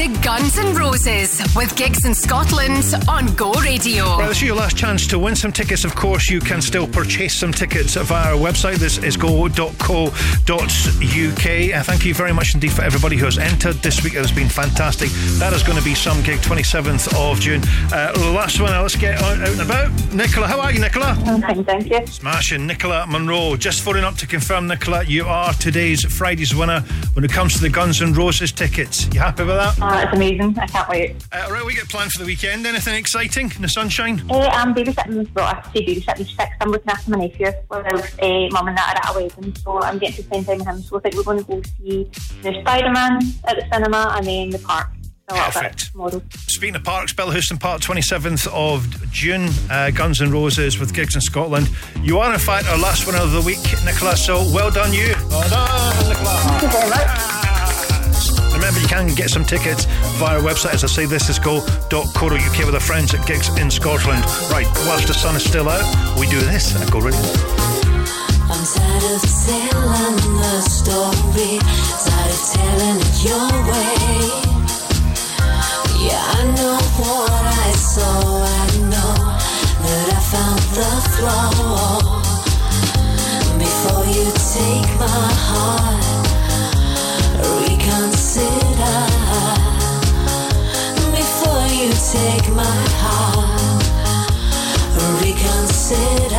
to 0.06 0.22
Guns 0.22 0.57
N' 0.57 0.76
Roses 0.76 1.41
with 1.56 1.76
gigs 1.76 2.06
in 2.06 2.14
Scotland 2.14 2.94
on 3.07 3.27
Go 3.36 3.53
Radio. 3.53 4.06
Right, 4.18 4.27
this 4.27 4.38
is 4.38 4.44
your 4.44 4.56
last 4.56 4.77
chance 4.77 5.07
to 5.07 5.18
win 5.18 5.36
some 5.36 5.52
tickets. 5.52 5.84
Of 5.84 5.95
course, 5.95 6.30
you 6.30 6.40
can 6.40 6.61
still 6.61 6.88
purchase 6.88 7.34
some 7.34 7.52
tickets 7.52 7.95
via 7.95 8.34
our 8.34 8.40
website. 8.40 8.76
This 8.76 8.98
is 8.99 9.18
go.co.uk. 9.18 10.10
Uh, 10.49 11.84
thank 11.84 12.06
you 12.06 12.14
very 12.14 12.34
much 12.34 12.53
indeed 12.53 12.72
for 12.72 12.84
everybody 12.84 13.15
who 13.18 13.26
has 13.26 13.38
entered 13.38 13.76
this 13.77 14.03
week. 14.03 14.14
It 14.14 14.18
has 14.18 14.32
been 14.32 14.49
fantastic. 14.49 15.10
That 15.40 15.53
is 15.53 15.64
going 15.64 15.77
to 15.77 15.84
be 15.84 15.95
some 15.95 16.22
gig, 16.23 16.40
27th 16.40 17.14
of 17.15 17.40
June. 17.40 17.61
Uh, 17.91 18.14
last 18.34 18.60
one, 18.60 18.72
let's 18.72 18.95
get 18.95 19.22
out 19.22 19.40
and 19.40 19.61
about. 19.61 19.91
Nicola, 20.14 20.48
how 20.48 20.60
are 20.60 20.72
you, 20.72 20.80
Nicola? 20.80 21.15
Fine, 21.15 21.64
thank 21.65 21.90
you. 21.90 22.06
Smashing. 22.07 22.68
Nicola 22.68 23.06
Monroe, 23.07 23.56
just 23.56 23.82
phoning 23.82 24.03
up 24.03 24.15
to 24.15 24.27
confirm, 24.27 24.68
Nicola, 24.68 25.03
you 25.03 25.26
are 25.26 25.53
today's 25.53 26.03
Friday's 26.06 26.53
winner 26.53 26.82
when 27.14 27.26
it 27.26 27.32
comes 27.32 27.56
to 27.56 27.61
the 27.61 27.69
Guns 27.69 28.02
N' 28.02 28.14
Roses 28.14 28.52
tickets. 28.52 29.07
You 29.14 29.19
happy 29.19 29.44
with 29.44 29.56
that? 29.56 29.94
It's 29.99 30.13
amazing. 30.13 30.57
I 30.59 30.67
can't 30.67 30.89
wait. 30.89 31.15
Uh, 31.31 31.47
right, 31.51 31.65
we 31.65 31.73
get 31.73 31.89
planned 31.89 32.11
for 32.11 32.19
the 32.19 32.26
weekend. 32.26 32.65
Anything 32.65 32.95
exciting 32.95 33.51
in 33.55 33.61
the 33.61 33.67
sunshine? 33.67 34.22
Uh, 34.30 34.39
I'm 34.53 34.73
babysitting, 34.73 35.34
well, 35.34 35.45
I 35.45 35.61
say 35.73 35.85
babysitting 35.85 36.27
six. 36.27 36.49
I'm 36.61 36.69
looking 36.69 36.89
after 36.89 37.11
my 37.11 37.17
nephew 37.26 37.51
while 37.67 37.85
uh, 37.85 38.47
mum 38.51 38.67
and 38.67 38.77
dad 38.77 38.97
are 38.97 39.09
at 39.09 39.15
a 39.15 39.19
wedding, 39.23 39.55
so 39.55 39.81
I'm 39.81 39.97
getting 39.99 40.15
to 40.17 40.23
spend 40.23 40.45
time 40.45 40.57
with 40.59 40.67
him. 40.67 40.81
So 40.81 40.97
I 40.97 41.01
think 41.01 41.15
we're 41.15 41.23
going 41.23 41.39
to 41.39 41.43
go 41.43 41.61
see 41.77 42.09
the 42.41 42.59
Spider-Man 42.61 43.19
at 43.45 43.55
the 43.55 43.65
cinema 43.72 44.13
and 44.17 44.26
then 44.26 44.49
the 44.49 44.59
park. 44.59 44.88
A 45.27 45.34
little 45.34 45.47
bit 45.47 45.53
Perfect. 45.55 45.91
tomorrow. 45.91 46.22
Speaking 46.47 46.76
of 46.76 46.84
parks, 46.84 47.11
Houston 47.17 47.57
Park, 47.57 47.81
27th 47.81 48.47
of 48.53 49.11
June, 49.11 49.49
uh, 49.72 49.89
Guns 49.89 50.22
N' 50.22 50.30
Roses 50.31 50.77
with 50.77 50.93
gigs 50.93 51.15
in 51.15 51.22
Scotland. 51.22 51.67
You 52.03 52.19
are, 52.19 52.31
in 52.31 52.39
fact, 52.39 52.67
our 52.67 52.77
last 52.77 53.07
winner 53.07 53.17
of 53.23 53.31
the 53.31 53.41
week, 53.41 53.57
Nicola, 53.84 54.15
so 54.15 54.43
well 54.53 54.69
done 54.69 54.93
you. 54.93 55.15
Well 55.30 55.49
done, 55.49 56.09
Nicola. 56.09 56.38
Thank 56.43 56.61
you 56.61 56.69
very 56.69 56.89
much. 56.91 57.55
Remember, 58.65 58.81
you 58.81 58.87
can 58.87 59.13
get 59.13 59.29
some 59.29 59.45
tickets 59.45 59.85
via 60.17 60.37
our 60.37 60.41
website, 60.41 60.73
as 60.73 60.83
I 60.83 60.87
say, 60.87 61.05
this 61.05 61.29
is 61.29 61.37
go.co.uk 61.37 62.57
with 62.65 62.73
our 62.73 62.79
friends 62.79 63.13
at 63.13 63.23
Gigs 63.27 63.55
in 63.59 63.69
Scotland. 63.69 64.25
Right, 64.49 64.65
whilst 64.87 65.05
the 65.05 65.13
sun 65.13 65.35
is 65.35 65.43
still 65.43 65.69
out, 65.69 65.85
we 66.19 66.25
do 66.25 66.39
this 66.39 66.73
at 66.81 66.89
Go 66.89 66.97
Radio. 66.97 67.21
I'm 68.49 68.65
tired 68.65 69.05
of 69.05 69.21
telling 69.21 70.17
the 70.41 70.61
story, 70.65 71.61
tired 71.61 72.33
of 72.33 72.41
telling 72.57 72.97
it 73.05 73.21
your 73.21 73.53
way. 73.69 74.33
Yeah, 76.01 76.25
I 76.25 76.49
know 76.57 76.81
what 76.97 77.29
I 77.29 77.69
saw, 77.77 78.49
I 78.49 78.65
know 78.89 79.13
that 79.85 80.09
I 80.09 80.19
found 80.33 80.57
the 80.73 80.89
flaw. 81.13 82.17
Before 83.59 84.05
you 84.09 84.25
take 84.57 84.89
my 84.97 85.29
heart, 85.53 86.05
reconsider. 95.85 96.35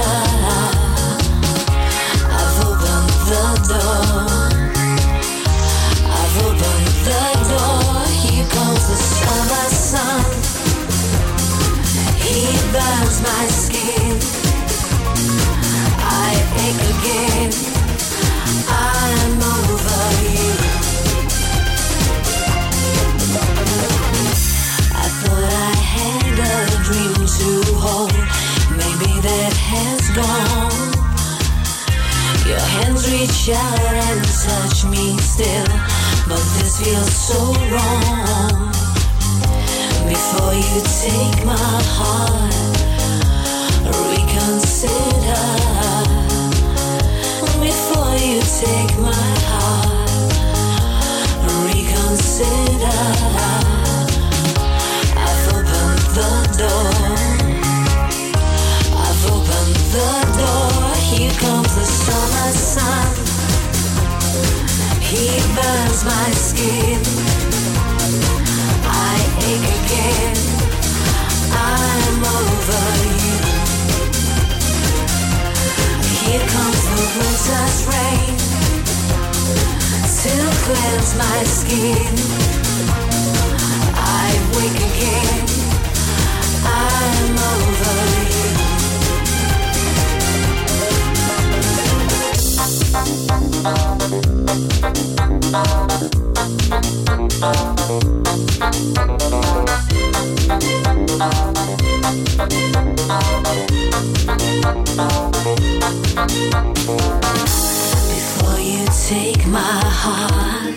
I've 2.31 2.59
opened 2.67 3.11
the 3.29 3.45
door. 3.69 4.27
I've 6.11 6.37
opened 6.45 6.89
the 7.07 7.23
door. 7.49 8.03
The 8.77 8.95
summer 8.95 9.69
sun. 9.71 10.25
He 12.23 12.45
burns 12.73 13.19
my 13.23 13.47
skin. 13.49 14.17
I 15.99 16.33
ache 16.65 16.85
again. 16.95 17.51
I'm 18.69 19.43
over 19.43 20.07
you. 20.35 20.53
I 24.95 25.09
thought 25.19 25.45
I 25.45 25.75
had 25.93 26.39
a 26.39 26.85
dream 26.85 27.27
to 27.27 27.75
hold. 27.81 28.46
Maybe 28.87 29.19
that 29.21 29.55
has 29.73 30.03
gone. 30.15 30.95
Your 32.47 32.67
hands 32.79 33.03
reach 33.11 33.51
out 33.51 33.95
and 34.07 34.23
touch 34.47 34.85
me 34.87 35.19
still, 35.19 35.67
but 36.29 36.45
this 36.55 36.79
feels 36.79 37.11
so 37.11 37.39
wrong. 37.67 38.71
Before 40.07 40.55
you 40.55 40.79
take 41.03 41.45
my 41.45 41.83
heart, 41.99 42.55
reconsider. 44.07 45.47
Before 47.59 48.15
you 48.23 48.39
take 48.63 48.95
my 49.03 49.27
heart, 49.51 50.11
reconsider. 51.67 53.03
I've 55.19 55.49
opened 55.55 56.03
the 56.15 56.31
door. 56.59 56.96
Sun. 62.53 63.15
He 65.01 65.27
burns 65.57 66.05
my 66.05 66.31
skin. 66.33 67.01
I 68.85 69.17
ache 69.51 69.71
again. 69.81 70.37
I'm 71.53 72.25
over 72.39 72.87
you. 73.23 73.39
Here 76.19 76.45
comes 76.55 76.83
the 76.93 77.05
winter's 77.17 77.81
rain 77.93 78.37
to 80.21 80.35
cleanse 80.67 81.13
my 81.17 81.41
skin. 81.45 82.15
I 83.95 84.29
wake 84.57 84.81
again. 84.91 85.47
I'm 86.65 87.39
over 87.39 88.31
you. 88.31 88.36
Take 109.09 109.47
my 109.47 109.61
heart, 109.61 110.75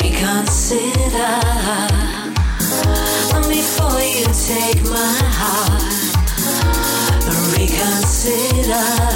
reconsider. 0.00 1.38
Before 3.46 4.00
you 4.00 4.24
take 4.46 4.82
my 4.84 5.18
heart, 5.38 5.82
reconsider. 7.58 9.07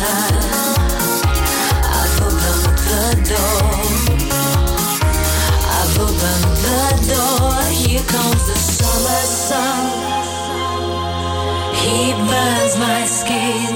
Skin. 13.22 13.74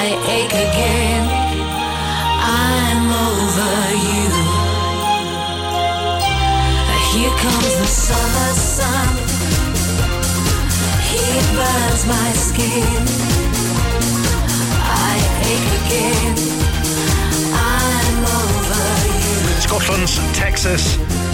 I 0.00 0.04
ache 0.36 0.58
again. 0.68 1.24
I'm 2.42 3.04
over 3.28 3.74
you. 4.08 4.30
Here 7.10 7.34
comes 7.44 7.74
the 7.82 7.88
summer 8.06 8.52
sun. 8.74 9.08
He 11.10 11.24
burns 11.56 12.02
my 12.14 12.30
skin. 12.46 13.02
I 15.10 15.14
ache 15.52 15.72
again. 15.80 16.34
I'm 17.74 18.20
over 18.40 18.86
you. 19.22 19.36
Scotland's 19.66 20.14
Texas 20.42 20.84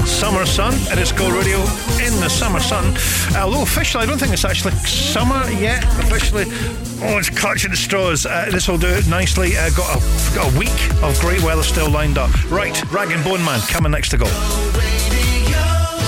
summer 0.06 0.46
sun. 0.46 0.74
It 0.92 0.98
is 0.98 1.12
Go 1.12 1.30
Radio 1.30 1.58
in 2.02 2.14
the 2.20 2.28
summer 2.28 2.60
sun. 2.60 2.96
Although 3.36 3.62
officially, 3.62 4.02
I 4.02 4.06
don't 4.06 4.18
think 4.18 4.32
it's 4.32 4.44
actually 4.44 4.72
summer 4.74 5.48
yet. 5.52 5.84
Officially, 6.00 6.44
oh, 6.46 7.18
it's 7.18 7.30
clutching 7.30 7.72
at 7.72 7.76
straws. 7.76 8.26
Uh, 8.26 8.48
this 8.50 8.68
will 8.68 8.78
do 8.78 8.88
it 8.88 9.06
nicely. 9.06 9.56
Uh, 9.56 9.70
got 9.70 9.96
a 9.96 10.34
got 10.34 10.52
a 10.54 10.58
week 10.58 10.92
of 11.02 11.18
great 11.20 11.42
weather 11.42 11.62
still 11.62 11.90
lined 11.90 12.18
up. 12.18 12.30
Right, 12.50 12.74
Rag 12.92 13.10
and 13.10 13.24
Bone 13.24 13.44
Man 13.44 13.60
coming 13.68 13.92
next 13.92 14.10
to 14.10 14.18
go. 14.18 15.23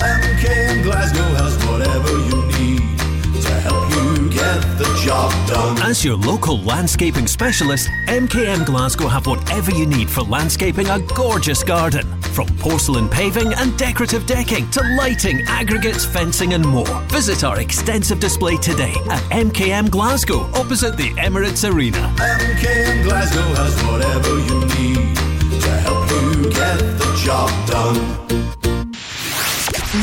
MKM 0.00 0.82
Glasgow 0.82 1.22
has 1.22 1.56
whatever 1.66 2.10
you 2.28 2.42
need 2.58 2.98
to 3.42 3.52
help 3.60 3.88
you 3.90 4.28
get 4.30 4.60
the 4.78 5.02
job 5.02 5.30
done. 5.48 5.78
As 5.82 6.04
your 6.04 6.16
local 6.16 6.58
landscaping 6.60 7.26
specialist, 7.26 7.88
MKM 8.06 8.66
Glasgow 8.66 9.08
have 9.08 9.26
whatever 9.26 9.70
you 9.70 9.86
need 9.86 10.10
for 10.10 10.22
landscaping 10.22 10.88
a 10.88 10.98
gorgeous 11.14 11.62
garden. 11.62 12.06
From 12.20 12.46
porcelain 12.58 13.08
paving 13.08 13.54
and 13.54 13.76
decorative 13.78 14.26
decking 14.26 14.70
to 14.72 14.82
lighting, 14.98 15.40
aggregates, 15.46 16.04
fencing, 16.04 16.52
and 16.52 16.66
more. 16.66 17.00
Visit 17.08 17.44
our 17.44 17.60
extensive 17.60 18.20
display 18.20 18.56
today 18.58 18.94
at 19.10 19.22
MKM 19.30 19.90
Glasgow, 19.90 20.40
opposite 20.54 20.96
the 20.96 21.10
Emirates 21.14 21.68
Arena. 21.70 22.14
MKM 22.18 23.04
Glasgow 23.04 23.54
has 23.54 23.82
whatever 23.84 24.38
you 24.40 24.60
need 24.76 25.16
to 25.62 25.70
help 25.80 26.10
you 26.10 26.50
get 26.50 26.78
the 26.98 27.22
job 27.24 27.50
done. 27.66 28.65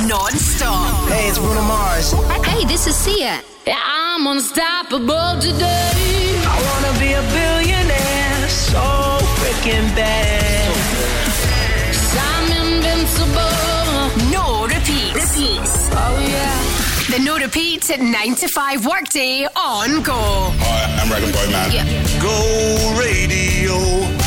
Non-stop. 0.01 1.07
Hey, 1.07 1.29
it's 1.29 1.37
Bruno 1.37 1.61
Mars. 1.61 2.13
Hey, 2.43 2.65
this 2.65 2.87
is 2.87 2.95
Sia. 2.95 3.41
Yeah, 3.65 3.77
I'm 3.77 4.25
unstoppable 4.25 5.39
today. 5.39 6.41
I 6.41 6.57
wanna 6.67 6.99
be 6.99 7.13
a 7.13 7.21
billionaire 7.29 8.49
so 8.49 8.81
freaking 9.37 9.85
bad. 9.95 10.73
I'm 12.19 12.49
invincible. 12.73 14.31
No 14.31 14.65
repeats. 14.65 15.13
Repeats. 15.13 15.89
Oh 15.93 16.17
yeah. 16.27 17.15
The 17.15 17.23
no 17.23 17.37
repeats 17.37 17.91
at 17.91 18.01
9 18.01 18.35
to 18.35 18.47
5 18.47 18.85
workday 18.87 19.45
on 19.55 20.01
Go. 20.01 20.17
Hi, 20.17 21.01
I'm 21.03 21.11
Rag 21.11 21.23
and 21.23 21.33
Bone 21.33 21.51
Man. 21.51 21.69
Go 22.19 22.97
radio. 22.99 24.22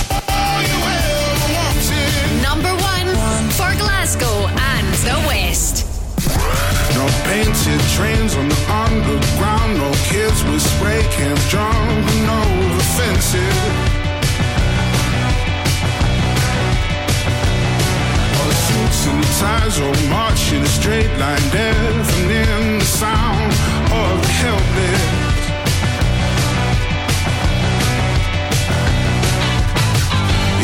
Painted 7.27 7.81
trains 7.97 8.36
on 8.36 8.48
the 8.48 8.61
underground. 8.70 9.78
No 9.78 9.90
kids 10.11 10.43
with 10.44 10.62
spray 10.62 11.03
cans 11.11 11.43
jumping 11.51 12.27
over 12.40 12.85
fences. 12.97 13.62
All 18.36 18.48
the 18.53 18.59
suits 18.66 19.01
and 19.11 19.24
ties 19.43 19.77
all 19.81 19.98
march 20.09 20.53
in 20.53 20.62
a 20.62 20.73
straight 20.78 21.12
line, 21.19 21.47
deafening 21.51 22.78
the 22.78 22.90
sound 23.03 23.53
of 24.03 24.15
the 24.23 24.32
helpless. 24.43 25.27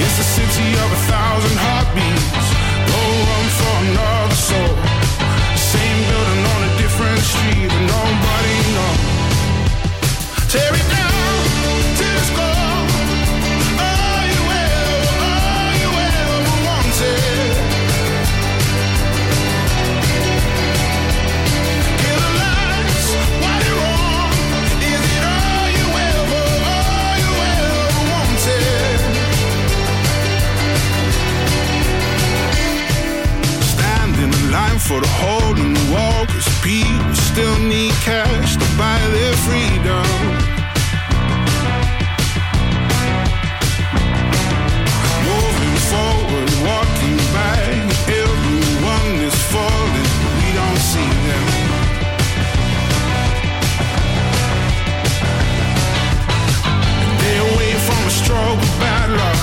It's 0.03 0.17
the 0.23 0.29
city 0.37 0.69
of 0.83 0.89
a 0.99 1.01
thousand 1.11 1.57
heartbeats. 1.65 2.49
Go 2.91 3.01
run 3.29 3.47
for 3.59 3.75
another 3.87 4.35
soul. 4.35 4.92
For 34.93 35.01
the 35.01 35.07
hole 35.07 35.57
in 35.57 35.73
line 35.73 35.79
for 35.79 35.81
the 35.81 35.93
wall 35.93 36.27
Cause 36.27 36.49
people 36.61 37.12
still 37.33 37.59
need 37.61 37.93
cash 38.05 38.57
to 38.57 38.69
buy 38.77 39.01
their 39.17 39.35
freedom. 39.47 40.07
Moving 45.29 45.79
forward, 45.91 46.51
walking 46.69 47.17
back 47.33 47.73
Everyone 48.25 49.13
is 49.29 49.39
falling, 49.53 50.11
we 50.37 50.49
don't 50.61 50.81
see 50.93 51.13
them. 51.29 51.49
They 57.21 57.37
away 57.49 57.73
from 57.87 58.01
a 58.05 58.15
of 58.53 58.71
bad 58.83 59.09
luck. 59.21 59.43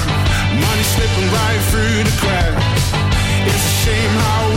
Money 0.61 0.85
slipping 0.93 1.29
right 1.37 1.61
through 1.71 2.03
the 2.05 2.15
cracks. 2.21 2.83
It's 3.49 3.65
a 3.65 3.75
shame 3.81 4.13
how 4.21 4.48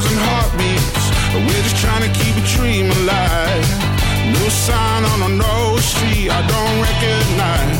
thousand 0.00 0.18
heartbeats. 0.20 1.10
We're 1.34 1.62
just 1.62 1.76
trying 1.76 2.02
to 2.02 2.20
keep 2.20 2.36
a 2.36 2.46
dream 2.46 2.86
alive. 3.02 3.68
No 4.32 4.48
sign 4.48 5.04
on 5.04 5.22
a 5.22 5.36
no 5.36 5.76
street 5.78 6.30
I 6.30 6.40
don't 6.46 6.82
recognize. 6.82 7.77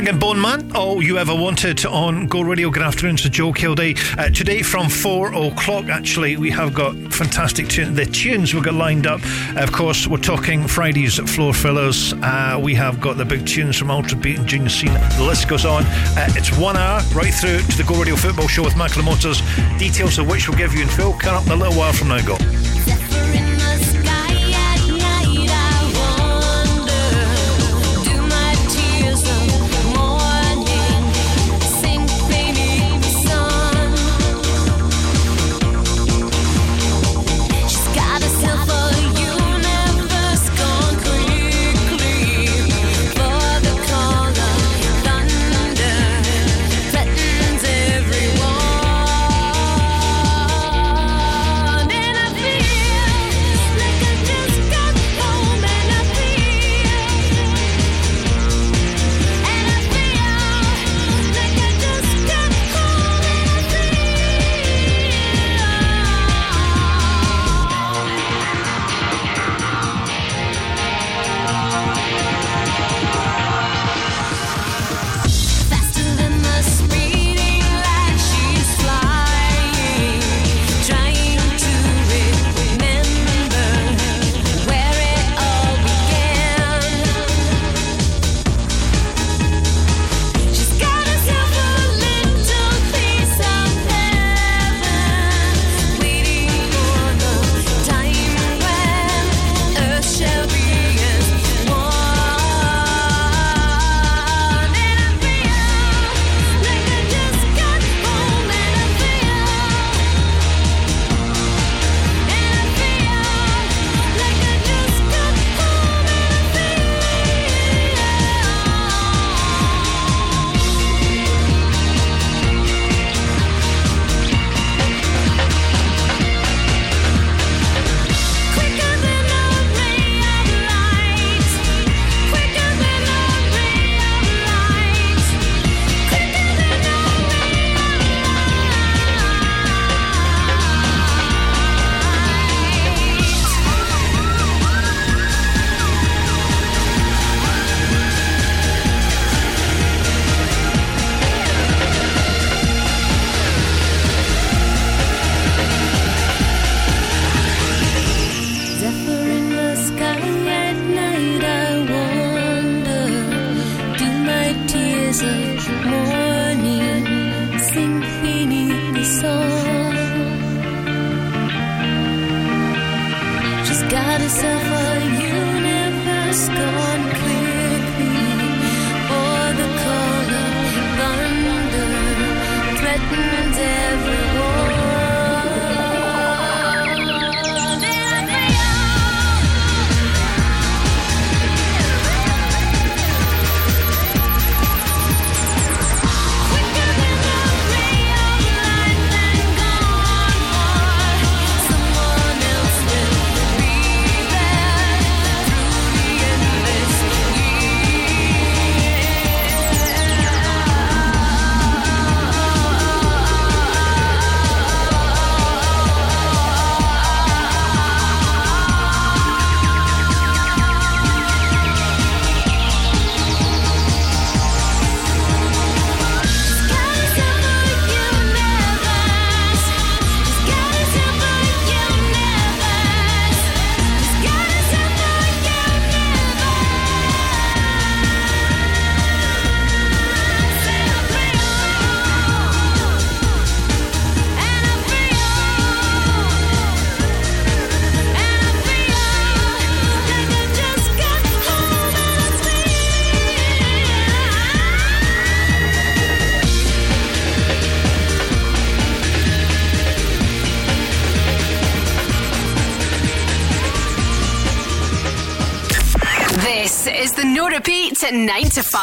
Rag 0.00 0.08
and 0.08 0.20
Bone 0.20 0.40
Man, 0.40 0.74
all 0.74 1.02
you 1.02 1.18
ever 1.18 1.34
wanted 1.34 1.84
on 1.84 2.26
Go 2.26 2.40
Radio. 2.40 2.70
Good 2.70 2.82
afternoon 2.82 3.16
to 3.16 3.28
Joe 3.28 3.52
Kilday. 3.52 3.98
Uh, 4.16 4.30
today 4.30 4.62
from 4.62 4.88
four 4.88 5.34
o'clock, 5.34 5.90
actually, 5.90 6.38
we 6.38 6.48
have 6.52 6.72
got 6.72 6.94
fantastic 7.12 7.68
tune. 7.68 7.94
The 7.94 8.06
tunes 8.06 8.54
we've 8.54 8.64
got 8.64 8.72
lined 8.72 9.06
up. 9.06 9.20
Of 9.56 9.72
course, 9.72 10.06
we're 10.06 10.16
talking 10.16 10.66
Friday's 10.66 11.18
floor 11.18 11.52
fillers. 11.52 12.14
Uh, 12.14 12.58
we 12.62 12.74
have 12.76 12.98
got 12.98 13.18
the 13.18 13.26
big 13.26 13.46
tunes 13.46 13.76
from 13.76 13.90
Ultra 13.90 14.16
Beat 14.16 14.38
and 14.38 14.48
Junior 14.48 14.70
Senior. 14.70 15.06
The 15.18 15.24
list 15.24 15.48
goes 15.48 15.66
on. 15.66 15.84
Uh, 15.84 16.28
it's 16.30 16.56
one 16.56 16.78
hour 16.78 17.02
right 17.12 17.34
through 17.34 17.58
to 17.58 17.76
the 17.76 17.84
Go 17.86 18.00
Radio 18.00 18.16
Football 18.16 18.48
Show 18.48 18.64
with 18.64 18.76
Michael 18.76 19.02
Motors. 19.02 19.42
Details 19.76 20.18
of 20.18 20.26
which 20.26 20.48
we'll 20.48 20.56
give 20.56 20.72
you 20.72 20.80
in 20.80 20.88
full. 20.88 21.12
Coming 21.12 21.42
up 21.42 21.46
in 21.46 21.52
a 21.52 21.56
little 21.56 21.74
while 21.74 21.92
from 21.92 22.08
now. 22.08 22.24
Go. 22.24 22.38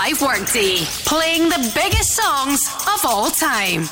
Clive 0.08 0.22
Workday, 0.22 0.78
playing 1.04 1.50
the 1.50 1.72
biggest 1.76 2.16
songs 2.16 2.62
of 2.94 3.04
all 3.04 3.30
time. 3.30 3.84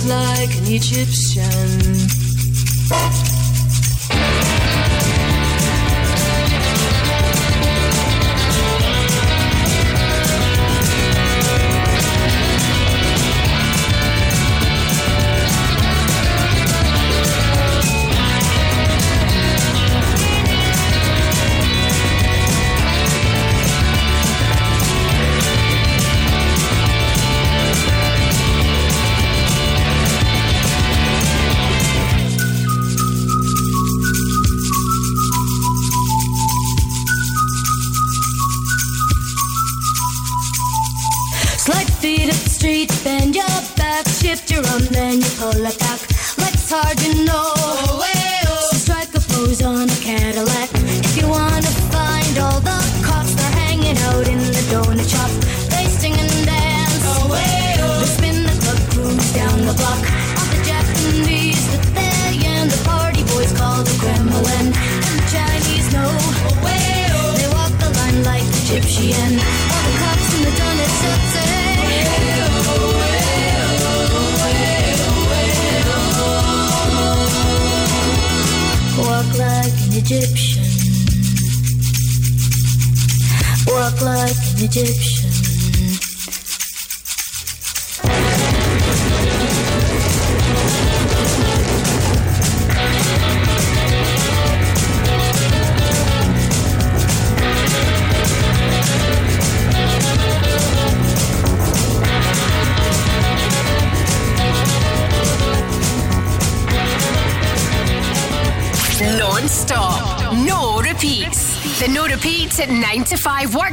like 0.00 0.56
an 0.56 0.66
Egyptian. 0.68 1.42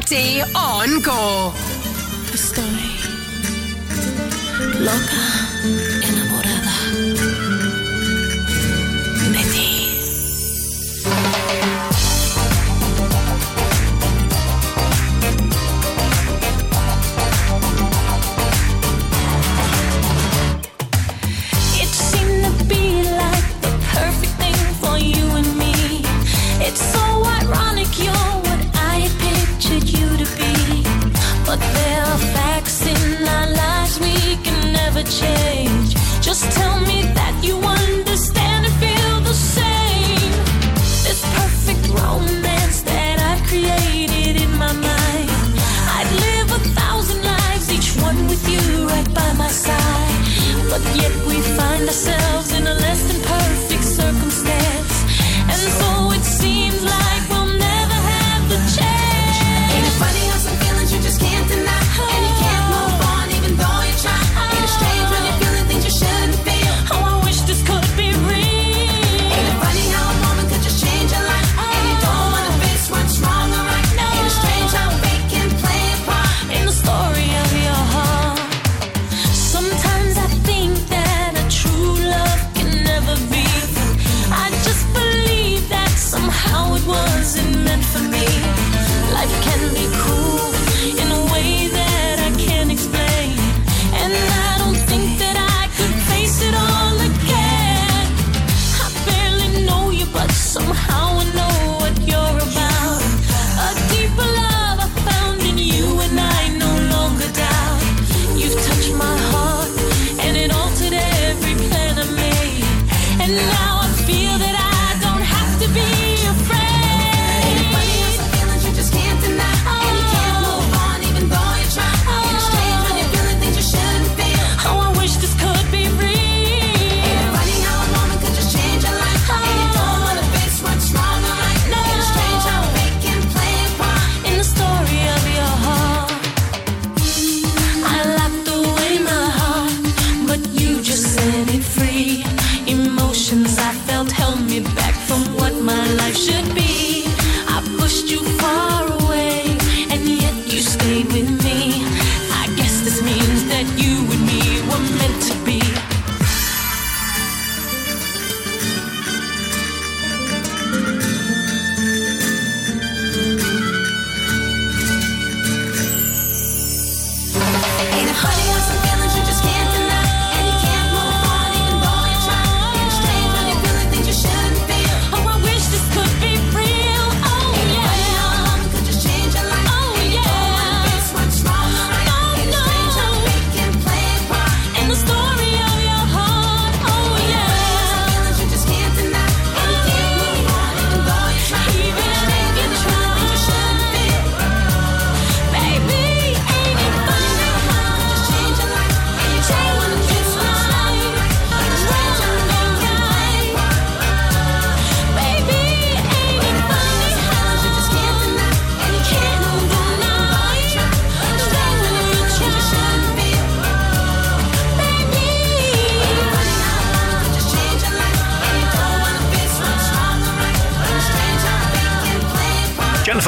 City 0.09 0.41
on 0.55 1.03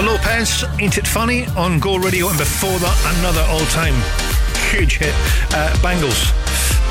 Lopez, 0.06 0.64
Ain't 0.80 0.98
It 0.98 1.08
Funny 1.08 1.46
on 1.58 1.80
Go 1.80 1.98
Radio, 1.98 2.30
and 2.30 2.38
before 2.38 2.78
that, 2.80 3.18
another 3.20 3.42
all 3.50 3.66
time 3.68 3.94
huge 4.72 4.98
hit, 5.00 5.14
uh, 5.54 5.76
Bangles. 5.82 6.32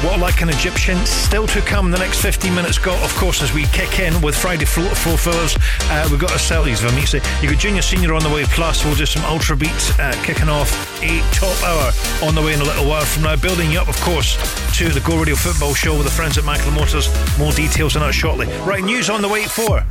Walk 0.05 0.19
Like 0.19 0.41
an 0.43 0.49
Egyptian, 0.49 0.99
still 1.07 1.47
to 1.49 1.61
come 1.61 1.91
the 1.91 1.99
next 1.99 2.21
15 2.21 2.55
minutes. 2.55 2.79
Got, 2.79 3.03
of 3.03 3.15
course, 3.17 3.43
as 3.43 3.53
we 3.53 3.65
kick 3.67 3.99
in 4.01 4.21
with 4.21 4.35
Friday 4.35 4.65
Float 4.65 4.97
Four 4.97 5.17
Fillers, 5.17 5.57
uh, 5.91 6.09
we've 6.11 6.21
got 6.21 6.31
a 6.31 6.35
ourselves, 6.35 6.81
Vamixi. 6.81 7.21
You 7.43 7.51
got 7.51 7.59
Junior 7.59 7.83
Senior 7.83 8.15
on 8.15 8.23
the 8.23 8.29
way, 8.29 8.45
plus 8.45 8.85
we'll 8.85 8.95
do 8.95 9.07
some 9.07 9.25
Ultra 9.25 9.57
Beats 9.57 9.99
uh, 9.99 10.13
kicking 10.25 10.49
off 10.49 10.71
a 11.03 11.21
top 11.33 11.57
hour 11.65 11.93
on 12.27 12.35
the 12.35 12.43
way 12.43 12.55
in 12.55 12.61
a 12.61 12.65
little 12.65 12.87
while 12.87 13.05
from 13.05 13.25
now. 13.25 13.37
Building 13.37 13.71
you 13.71 13.79
up, 13.79 13.89
of 13.89 14.01
course, 14.01 14.37
to 14.79 14.89
the 14.89 15.01
Go 15.01 15.19
Radio 15.19 15.35
Football 15.35 15.75
Show 15.75 15.95
with 15.95 16.05
the 16.05 16.13
friends 16.13 16.39
at 16.39 16.45
Michael 16.45 16.73
Motors. 16.73 17.09
More 17.39 17.53
details 17.53 17.97
on 17.97 18.03
that 18.03 18.13
shortly. 18.13 18.47
Right, 18.65 18.83
news 18.83 19.11
on 19.11 19.23
the 19.23 19.29
way 19.29 19.45
for. 19.45 19.85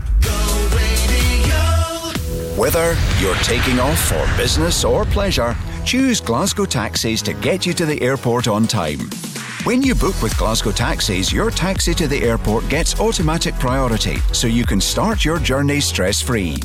Whether 2.60 2.98
you're 3.22 3.36
taking 3.36 3.80
off 3.80 3.98
for 4.10 4.28
business 4.36 4.84
or 4.84 5.06
pleasure, 5.06 5.56
choose 5.86 6.20
Glasgow 6.20 6.66
Taxis 6.66 7.22
to 7.22 7.32
get 7.32 7.66
you 7.66 7.72
to 7.72 7.86
the 7.86 8.02
airport 8.02 8.50
on 8.50 8.68
time. 8.68 9.00
When 9.66 9.84
you 9.84 9.94
book 9.94 10.20
with 10.22 10.38
Glasgow 10.38 10.72
Taxis, 10.72 11.34
your 11.34 11.52
taxi 11.52 11.94
to 11.96 12.08
the 12.08 12.24
airport 12.24 12.70
gets 12.70 12.98
automatic 12.98 13.56
priority 13.56 14.16
so 14.32 14.48
you 14.48 14.66
can 14.66 14.80
start 14.80 15.26
your 15.26 15.38
journey 15.38 15.82
stress 15.82 16.22
free. 16.22 16.56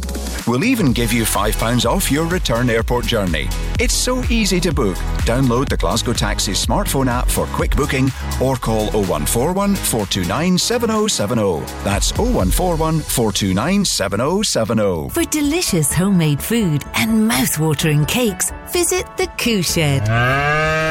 We'll 0.47 0.63
even 0.63 0.93
give 0.93 1.13
you 1.13 1.25
£5 1.25 1.87
off 1.87 2.13
your 2.13 2.29
return 2.29 2.71
airport 2.71 3.07
journey. 3.07 3.49
It's 3.81 3.95
so 3.95 4.23
easy 4.31 4.61
to 4.61 4.73
book. 4.73 4.97
Download 5.27 5.69
the 5.69 5.77
Glasgow 5.77 6.13
Taxis 6.13 6.65
smartphone 6.65 7.09
app 7.09 7.29
for 7.29 7.47
quick 7.47 7.75
booking 7.75 8.11
or 8.41 8.55
call 8.55 8.87
0141 8.93 9.75
429 9.75 10.57
7070. 10.57 11.67
That's 11.83 12.13
0141 12.13 13.01
429 13.01 13.85
7070. 13.85 15.09
For 15.09 15.25
delicious 15.25 15.93
homemade 15.93 16.41
food 16.41 16.85
and 16.95 17.27
mouth-watering 17.27 18.07
cakes, 18.07 18.53
visit 18.69 19.05
the 19.17 19.27
Coo 19.37 19.63
Shed. 19.63 20.03
Ah. 20.09 20.84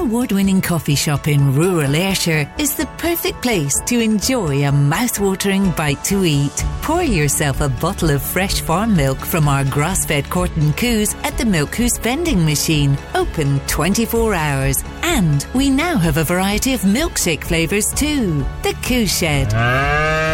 Our 0.00 0.06
award-winning 0.06 0.62
coffee 0.62 0.94
shop 0.94 1.28
in 1.28 1.54
rural 1.54 1.94
Ayrshire 1.94 2.50
is 2.56 2.74
the 2.74 2.86
perfect 2.96 3.42
place 3.42 3.78
to 3.82 4.00
enjoy 4.00 4.64
a 4.66 4.72
mouth-watering 4.72 5.72
bite 5.72 6.02
to 6.04 6.24
eat. 6.24 6.64
Pour 6.80 7.02
yourself 7.02 7.60
a 7.60 7.68
bottle 7.68 8.08
of 8.08 8.22
fresh 8.22 8.62
farm 8.62 8.96
milk 8.96 9.18
from 9.18 9.46
our 9.46 9.62
grass-fed 9.62 10.30
Corton 10.30 10.72
Coos 10.72 11.14
at 11.16 11.36
the 11.36 11.44
Milk 11.44 11.72
Coos 11.72 11.98
vending 11.98 12.46
machine, 12.46 12.96
open 13.14 13.60
24 13.66 14.32
hours. 14.32 14.82
And 15.02 15.46
we 15.54 15.68
now 15.68 15.98
have 15.98 16.16
a 16.16 16.24
variety 16.24 16.72
of 16.72 16.80
milkshake 16.80 17.44
flavours 17.44 17.92
too. 17.92 18.38
The 18.62 18.74
Coo 18.82 19.06
Shed. 19.06 19.52
Ah. 19.52 20.29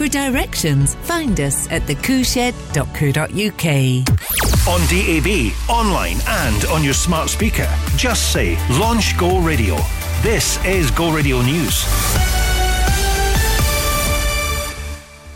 For 0.00 0.08
directions, 0.08 0.94
find 0.94 1.38
us 1.40 1.70
at 1.70 1.82
thecooshed.co.uk. 1.82 3.66
On 4.66 4.80
DAB, 4.88 5.52
online, 5.68 6.16
and 6.26 6.64
on 6.72 6.82
your 6.82 6.94
smart 6.94 7.28
speaker. 7.28 7.68
Just 7.96 8.32
say 8.32 8.56
Launch 8.78 9.14
Go 9.18 9.40
Radio. 9.40 9.76
This 10.22 10.58
is 10.64 10.90
Go 10.90 11.12
Radio 11.12 11.42
News. 11.42 11.84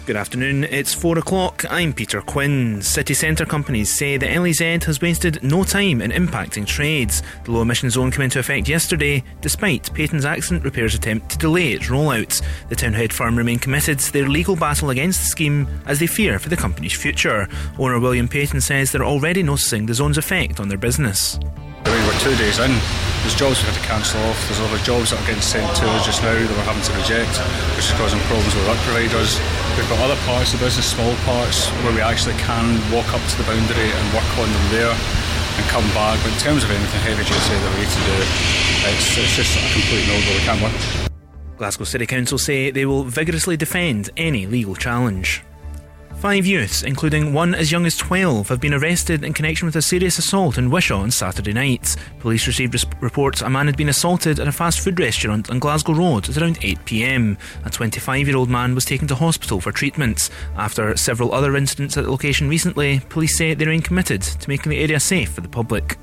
Good 0.06 0.16
afternoon, 0.16 0.64
it's 0.64 0.93
4 0.93 1.18
o'clock. 1.18 1.64
I'm 1.70 1.94
Peter 1.94 2.20
Quinn. 2.20 2.82
City 2.82 3.14
centre 3.14 3.47
companies 3.47 3.89
say 3.89 4.18
the 4.18 4.26
LEZ 4.26 4.85
has 4.85 5.01
wasted 5.01 5.43
no 5.43 5.64
time 5.64 6.02
in 6.02 6.10
impacting 6.10 6.66
trades. 6.66 7.22
The 7.44 7.52
low 7.52 7.62
emission 7.62 7.89
zone 7.89 8.10
came 8.10 8.20
into 8.20 8.39
effect 8.39 8.68
yesterday, 8.68 9.24
despite 9.40 9.94
Paton's 9.94 10.26
accident 10.26 10.62
repairs 10.62 10.94
attempt 10.94 11.31
to 11.31 11.39
delay 11.39 11.72
its 11.72 11.86
rollout. 11.86 12.43
The 12.68 12.76
townhead 12.76 13.14
firm 13.14 13.35
remain 13.35 13.59
committed 13.59 13.98
to 14.01 14.12
their 14.12 14.28
legal 14.28 14.56
battle 14.56 14.90
against 14.90 15.20
the 15.20 15.26
scheme 15.26 15.66
as 15.86 16.01
they 16.01 16.06
fear 16.06 16.39
for 16.39 16.51
the 16.51 16.56
company's 16.56 16.93
future. 16.93 17.48
Owner 17.78 17.98
William 17.98 18.28
Payton 18.28 18.60
says 18.60 18.93
they're 18.93 19.06
already 19.06 19.43
noticing 19.43 19.86
the 19.86 19.94
zone's 19.94 20.18
effect 20.18 20.60
on 20.60 20.68
their 20.68 20.76
business. 20.76 21.39
There 21.85 22.01
we're 22.09 22.19
two 22.19 22.35
days 22.36 22.59
in. 22.59 22.73
There's 23.20 23.36
jobs 23.36 23.61
we 23.61 23.69
had 23.69 23.77
to 23.77 23.86
cancel 23.86 24.20
off. 24.28 24.40
There's 24.48 24.61
other 24.61 24.81
jobs 24.85 25.12
that 25.12 25.20
are 25.20 25.28
getting 25.28 25.44
sent 25.44 25.65
to 25.81 25.85
us 25.97 26.05
just 26.05 26.20
now 26.24 26.32
that 26.32 26.48
we're 26.48 26.69
having 26.69 26.85
to 26.85 26.93
reject, 26.97 27.32
which 27.77 27.89
is 27.89 27.97
causing 27.97 28.20
problems 28.28 28.52
with 28.52 28.65
work 28.69 28.81
providers. 28.85 29.40
We've 29.77 29.89
got 29.89 30.01
other 30.05 30.16
parts 30.28 30.52
of 30.52 30.61
the 30.61 30.69
business, 30.69 30.89
small 30.89 31.12
parts, 31.24 31.69
where 31.85 31.93
we 31.93 32.01
actually 32.05 32.36
can 32.40 32.77
walk 32.93 33.09
up 33.12 33.24
to 33.24 33.35
the 33.40 33.47
boundary 33.48 33.89
and 33.89 34.05
work 34.12 34.28
on 34.36 34.48
them 34.48 34.66
there 34.73 34.93
and 34.93 35.65
come 35.73 35.86
back. 35.97 36.20
But 36.20 36.36
in 36.36 36.40
terms 36.40 36.65
of 36.65 36.73
anything 36.73 37.01
heavy 37.05 37.24
duty 37.24 37.56
that 37.56 37.70
we 37.73 37.85
need 37.85 37.93
to 37.93 38.02
do, 38.05 38.19
it's, 38.93 39.09
it's 39.16 39.36
just 39.36 39.52
a 39.56 39.62
complete 39.73 40.05
no-go. 40.09 40.31
We 40.36 40.44
can't 40.44 40.61
work. 40.61 40.77
Glasgow 41.56 41.85
City 41.85 42.05
Council 42.05 42.36
say 42.36 42.73
they 42.73 42.85
will 42.85 43.05
vigorously 43.05 43.56
defend 43.56 44.11
any 44.16 44.44
legal 44.44 44.74
challenge. 44.74 45.44
Five 46.24 46.46
youths, 46.46 46.84
including 46.84 47.34
one 47.34 47.55
as 47.55 47.70
young 47.70 47.84
as 47.84 47.98
12, 47.98 48.48
have 48.48 48.59
been 48.59 48.72
arrested 48.72 49.24
in 49.24 49.34
connection 49.34 49.66
with 49.66 49.76
a 49.76 49.82
serious 49.82 50.16
assault 50.16 50.56
in 50.56 50.70
Wishaw 50.70 51.01
on 51.01 51.10
Saturday 51.10 51.52
night. 51.52 51.96
Police 52.18 52.46
received 52.46 52.72
res- 52.72 52.86
reports 53.02 53.42
a 53.42 53.51
man 53.51 53.66
had 53.66 53.76
been 53.76 53.90
assaulted 53.90 54.40
at 54.40 54.48
a 54.48 54.52
fast 54.52 54.80
food 54.80 54.98
restaurant 54.98 55.51
on 55.51 55.59
Glasgow 55.59 55.92
Road 55.92 56.26
at 56.26 56.38
around 56.38 56.59
8pm. 56.60 57.36
A 57.66 57.68
25 57.68 58.26
year 58.26 58.38
old 58.38 58.48
man 58.48 58.74
was 58.74 58.86
taken 58.86 59.06
to 59.09 59.14
hospital 59.14 59.60
for 59.60 59.70
treatment. 59.70 60.30
After 60.56 60.96
several 60.96 61.34
other 61.34 61.56
incidents 61.56 61.98
at 61.98 62.05
the 62.05 62.10
location 62.10 62.48
recently, 62.48 63.01
police 63.10 63.36
say 63.36 63.52
they 63.52 63.66
remain 63.66 63.82
committed 63.82 64.22
to 64.22 64.48
making 64.48 64.70
the 64.70 64.80
area 64.80 65.01
safe 65.01 65.30
for 65.30 65.42
the 65.42 65.48
public. 65.51 65.98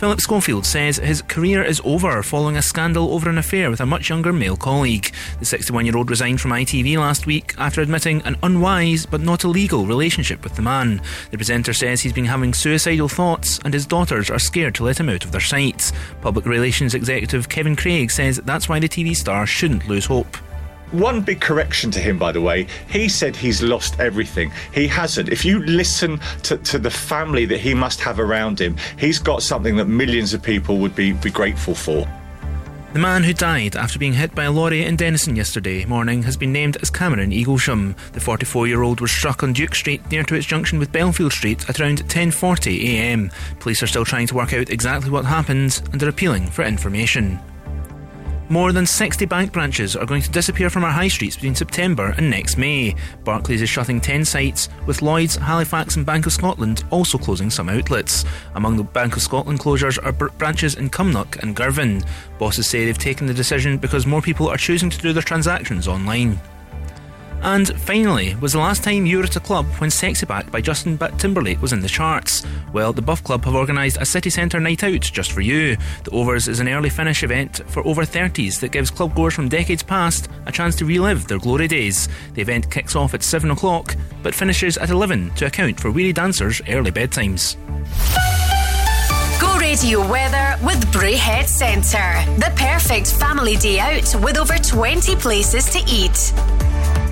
Philip 0.00 0.22
Schofield 0.22 0.64
says 0.64 0.96
his 0.96 1.20
career 1.20 1.62
is 1.62 1.82
over 1.84 2.22
following 2.22 2.56
a 2.56 2.62
scandal 2.62 3.12
over 3.12 3.28
an 3.28 3.36
affair 3.36 3.70
with 3.70 3.82
a 3.82 3.86
much 3.86 4.08
younger 4.08 4.32
male 4.32 4.56
colleague. 4.56 5.12
The 5.40 5.44
61 5.44 5.84
year 5.84 5.94
old 5.94 6.08
resigned 6.08 6.40
from 6.40 6.52
ITV 6.52 6.96
last 6.96 7.26
week 7.26 7.54
after 7.58 7.82
admitting 7.82 8.22
an 8.22 8.38
unwise 8.42 9.04
but 9.04 9.20
not 9.20 9.44
illegal 9.44 9.84
relationship 9.84 10.42
with 10.42 10.56
the 10.56 10.62
man. 10.62 11.02
The 11.32 11.36
presenter 11.36 11.74
says 11.74 12.00
he's 12.00 12.14
been 12.14 12.24
having 12.24 12.54
suicidal 12.54 13.10
thoughts 13.10 13.60
and 13.62 13.74
his 13.74 13.84
daughters 13.84 14.30
are 14.30 14.38
scared 14.38 14.74
to 14.76 14.84
let 14.84 14.98
him 14.98 15.10
out 15.10 15.26
of 15.26 15.32
their 15.32 15.40
sight. 15.42 15.92
Public 16.22 16.46
relations 16.46 16.94
executive 16.94 17.50
Kevin 17.50 17.76
Craig 17.76 18.10
says 18.10 18.40
that's 18.46 18.70
why 18.70 18.80
the 18.80 18.88
TV 18.88 19.14
star 19.14 19.44
shouldn't 19.44 19.86
lose 19.86 20.06
hope. 20.06 20.34
One 20.92 21.20
big 21.20 21.40
correction 21.40 21.92
to 21.92 22.00
him, 22.00 22.18
by 22.18 22.32
the 22.32 22.40
way, 22.40 22.66
he 22.88 23.08
said 23.08 23.36
he's 23.36 23.62
lost 23.62 24.00
everything. 24.00 24.50
He 24.74 24.88
hasn't. 24.88 25.28
If 25.28 25.44
you 25.44 25.64
listen 25.64 26.18
to, 26.42 26.56
to 26.56 26.78
the 26.80 26.90
family 26.90 27.44
that 27.46 27.60
he 27.60 27.74
must 27.74 28.00
have 28.00 28.18
around 28.18 28.60
him, 28.60 28.76
he's 28.98 29.20
got 29.20 29.42
something 29.42 29.76
that 29.76 29.84
millions 29.84 30.34
of 30.34 30.42
people 30.42 30.78
would 30.78 30.96
be, 30.96 31.12
be 31.12 31.30
grateful 31.30 31.76
for. 31.76 32.08
The 32.92 32.98
man 32.98 33.22
who 33.22 33.32
died 33.32 33.76
after 33.76 34.00
being 34.00 34.14
hit 34.14 34.34
by 34.34 34.44
a 34.44 34.50
lorry 34.50 34.84
in 34.84 34.96
Dennistoun 34.96 35.36
yesterday 35.36 35.84
morning 35.84 36.24
has 36.24 36.36
been 36.36 36.52
named 36.52 36.76
as 36.78 36.90
Cameron 36.90 37.30
Eaglesham. 37.30 37.94
The 38.10 38.18
44-year-old 38.18 39.00
was 39.00 39.12
struck 39.12 39.44
on 39.44 39.52
Duke 39.52 39.76
Street 39.76 40.02
near 40.10 40.24
to 40.24 40.34
its 40.34 40.44
junction 40.44 40.80
with 40.80 40.90
Belfield 40.90 41.32
Street 41.32 41.68
at 41.68 41.78
around 41.78 42.02
10:40am. 42.08 43.32
Police 43.60 43.84
are 43.84 43.86
still 43.86 44.04
trying 44.04 44.26
to 44.26 44.34
work 44.34 44.52
out 44.52 44.70
exactly 44.70 45.08
what 45.08 45.24
happened 45.24 45.80
and 45.92 46.02
are 46.02 46.08
appealing 46.08 46.48
for 46.48 46.64
information. 46.64 47.38
More 48.50 48.72
than 48.72 48.84
60 48.84 49.26
bank 49.26 49.52
branches 49.52 49.94
are 49.94 50.04
going 50.04 50.22
to 50.22 50.30
disappear 50.30 50.68
from 50.70 50.82
our 50.82 50.90
high 50.90 51.06
streets 51.06 51.36
between 51.36 51.54
September 51.54 52.12
and 52.16 52.28
next 52.28 52.58
May. 52.58 52.96
Barclays 53.22 53.62
is 53.62 53.70
shutting 53.70 54.00
10 54.00 54.24
sites, 54.24 54.68
with 54.86 55.02
Lloyds, 55.02 55.36
Halifax, 55.36 55.94
and 55.94 56.04
Bank 56.04 56.26
of 56.26 56.32
Scotland 56.32 56.82
also 56.90 57.16
closing 57.16 57.48
some 57.48 57.68
outlets. 57.68 58.24
Among 58.56 58.76
the 58.76 58.82
Bank 58.82 59.14
of 59.14 59.22
Scotland 59.22 59.60
closures 59.60 60.04
are 60.04 60.10
br- 60.10 60.30
branches 60.30 60.74
in 60.74 60.90
Cumnock 60.90 61.40
and 61.44 61.54
Girvan. 61.54 62.02
Bosses 62.40 62.66
say 62.66 62.84
they've 62.84 62.98
taken 62.98 63.28
the 63.28 63.32
decision 63.32 63.78
because 63.78 64.04
more 64.04 64.20
people 64.20 64.48
are 64.48 64.56
choosing 64.56 64.90
to 64.90 64.98
do 64.98 65.12
their 65.12 65.22
transactions 65.22 65.86
online. 65.86 66.40
And 67.42 67.68
finally, 67.80 68.34
was 68.36 68.52
the 68.52 68.58
last 68.58 68.84
time 68.84 69.06
you 69.06 69.18
were 69.18 69.24
at 69.24 69.36
a 69.36 69.40
club 69.40 69.64
when 69.78 69.90
Sexy 69.90 70.26
Back 70.26 70.50
by 70.50 70.60
Justin 70.60 70.98
Timberlake 71.16 71.62
was 71.62 71.72
in 71.72 71.80
the 71.80 71.88
charts? 71.88 72.46
Well, 72.72 72.92
the 72.92 73.00
Buff 73.02 73.24
Club 73.24 73.44
have 73.44 73.54
organised 73.54 73.96
a 73.98 74.04
city 74.04 74.28
centre 74.28 74.60
night 74.60 74.84
out 74.84 75.00
just 75.00 75.32
for 75.32 75.40
you. 75.40 75.76
The 76.04 76.10
Overs 76.10 76.48
is 76.48 76.60
an 76.60 76.68
early 76.68 76.90
finish 76.90 77.22
event 77.22 77.62
for 77.66 77.86
over 77.86 78.02
30s 78.02 78.60
that 78.60 78.72
gives 78.72 78.90
club 78.90 79.14
goers 79.14 79.34
from 79.34 79.48
decades 79.48 79.82
past 79.82 80.28
a 80.46 80.52
chance 80.52 80.76
to 80.76 80.84
relive 80.84 81.28
their 81.28 81.38
glory 81.38 81.66
days. 81.66 82.08
The 82.34 82.42
event 82.42 82.70
kicks 82.70 82.94
off 82.94 83.14
at 83.14 83.22
7 83.22 83.50
o'clock 83.50 83.96
but 84.22 84.34
finishes 84.34 84.76
at 84.76 84.90
11 84.90 85.30
to 85.36 85.46
account 85.46 85.80
for 85.80 85.90
weary 85.90 86.12
dancers' 86.12 86.60
early 86.68 86.90
bedtimes. 86.90 87.56
Go 89.40 89.56
radio 89.58 90.06
weather 90.06 90.62
with 90.62 90.84
Braehead 90.92 91.46
Centre. 91.46 92.22
The 92.38 92.52
perfect 92.56 93.12
family 93.14 93.56
day 93.56 93.78
out 93.78 94.14
with 94.22 94.36
over 94.36 94.58
20 94.58 95.16
places 95.16 95.70
to 95.70 95.78
eat. 95.88 96.69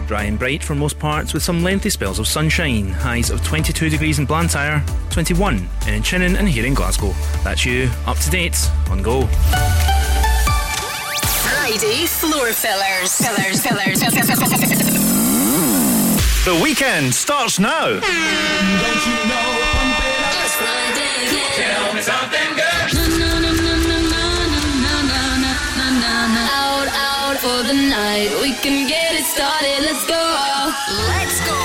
Dry 0.09 0.23
and 0.23 0.39
bright 0.39 0.65
for 0.65 0.75
most 0.75 0.99
parts 0.99 1.35
with 1.35 1.43
some 1.43 1.63
lengthy 1.63 1.91
spells 1.91 2.19
of 2.19 2.27
sunshine. 2.27 2.89
Highs 2.89 3.29
of 3.29 3.45
22 3.45 3.91
degrees 3.91 4.19
in 4.19 4.25
Blantyre, 4.25 4.83
21 5.11 5.57
in 5.57 5.63
Inchinnan 6.01 6.39
and 6.39 6.49
here 6.49 6.65
in 6.65 6.73
Glasgow. 6.73 7.13
That's 7.45 7.67
you, 7.67 7.91
up 8.07 8.17
to 8.17 8.31
date 8.31 8.57
on 8.89 9.03
Go. 9.03 9.27
Friday 11.45 12.07
floor 12.07 12.55
fillers. 12.55 13.17
Fillers, 13.17 13.63
fillers. 13.63 14.01
The 16.47 16.59
weekend 16.63 17.15
starts 17.15 17.59
now. 17.59 18.01
Tell 21.59 21.95
me 21.95 22.01
something 22.01 22.58
for 27.89 27.95
the 27.95 27.97
night. 27.97 28.31
We 28.43 28.53
can 28.55 28.89
get 28.89 29.15
it 29.15 29.25
started. 29.25 29.85
Let's 29.85 30.05
go. 30.07 30.73
Let's 31.09 31.41
go. 31.47 31.59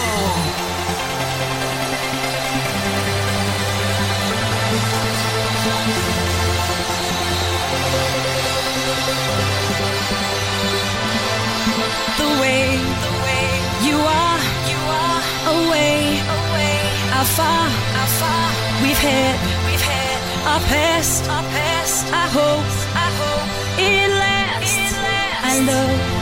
the 12.17 12.29
way, 12.41 12.77
the 13.05 13.13
way 13.25 13.47
you 13.87 13.97
are, 13.97 14.39
you 14.71 14.79
are 15.03 15.21
away, 15.55 16.19
away, 16.37 16.79
afar, 17.21 17.67
afar. 18.03 18.47
We've 18.83 18.97
had, 18.97 19.35
we've 19.65 19.81
had 19.81 20.19
our 20.47 20.59
past, 20.71 21.29
our 21.29 21.43
past. 21.43 22.05
I 22.13 22.27
hope, 22.37 22.69
I 22.95 23.09
hope 23.19 23.47
it 23.79 24.09
lasts. 24.09 24.77
It 24.77 25.01
lasts. 25.01 25.43
I 25.45 25.59
love, 25.59 25.89
I 25.89 26.07
love 26.07 26.12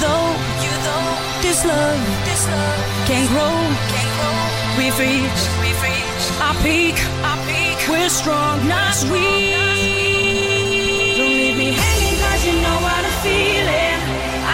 though, 0.00 0.28
you 0.64 0.72
though. 0.86 1.10
This 1.42 1.64
love, 1.64 2.00
this 2.24 2.46
love 2.48 2.80
can 3.06 3.26
grow, 3.32 3.54
can 3.92 4.08
grow. 4.16 4.38
We've 4.78 4.98
reached, 4.98 5.46
we've 5.60 5.82
reached 5.82 6.30
our 6.40 6.54
peak, 6.62 6.96
our 7.24 7.38
peak. 7.46 7.78
We're 7.90 8.08
strong, 8.08 8.56
not 8.68 8.96
weak. 9.10 9.52
Don't 11.18 11.34
leave 11.40 11.56
me 11.56 11.72
hanging 11.72 12.16
'cause 12.20 12.42
you 12.46 12.54
know 12.64 12.78
what 12.86 13.00
I'm 13.08 13.16
feeling. 13.26 13.98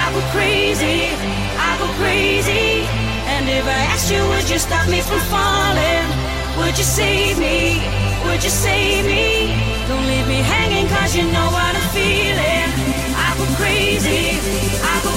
I 0.03 0.05
go 0.15 0.21
crazy, 0.35 0.99
I 1.69 1.71
go 1.81 1.87
crazy. 2.01 2.89
And 3.33 3.49
if 3.49 3.65
I 3.67 3.81
asked 3.93 4.11
you, 4.11 4.23
would 4.31 4.49
you 4.51 4.59
stop 4.59 4.87
me 4.89 5.01
from 5.01 5.21
falling? 5.33 6.07
Would 6.59 6.77
you 6.77 6.85
save 6.85 7.39
me? 7.39 7.83
Would 8.25 8.43
you 8.43 8.51
save 8.51 9.05
me? 9.05 9.55
Don't 9.89 10.07
leave 10.13 10.27
me 10.27 10.41
hanging, 10.43 10.89
cause 10.89 11.15
you 11.17 11.25
know 11.35 11.49
what 11.57 11.73
I'm 11.81 11.89
feeling. 11.99 12.69
I 13.27 13.29
go 13.39 13.45
crazy, 13.61 14.23
I 14.93 14.95
go 15.07 15.08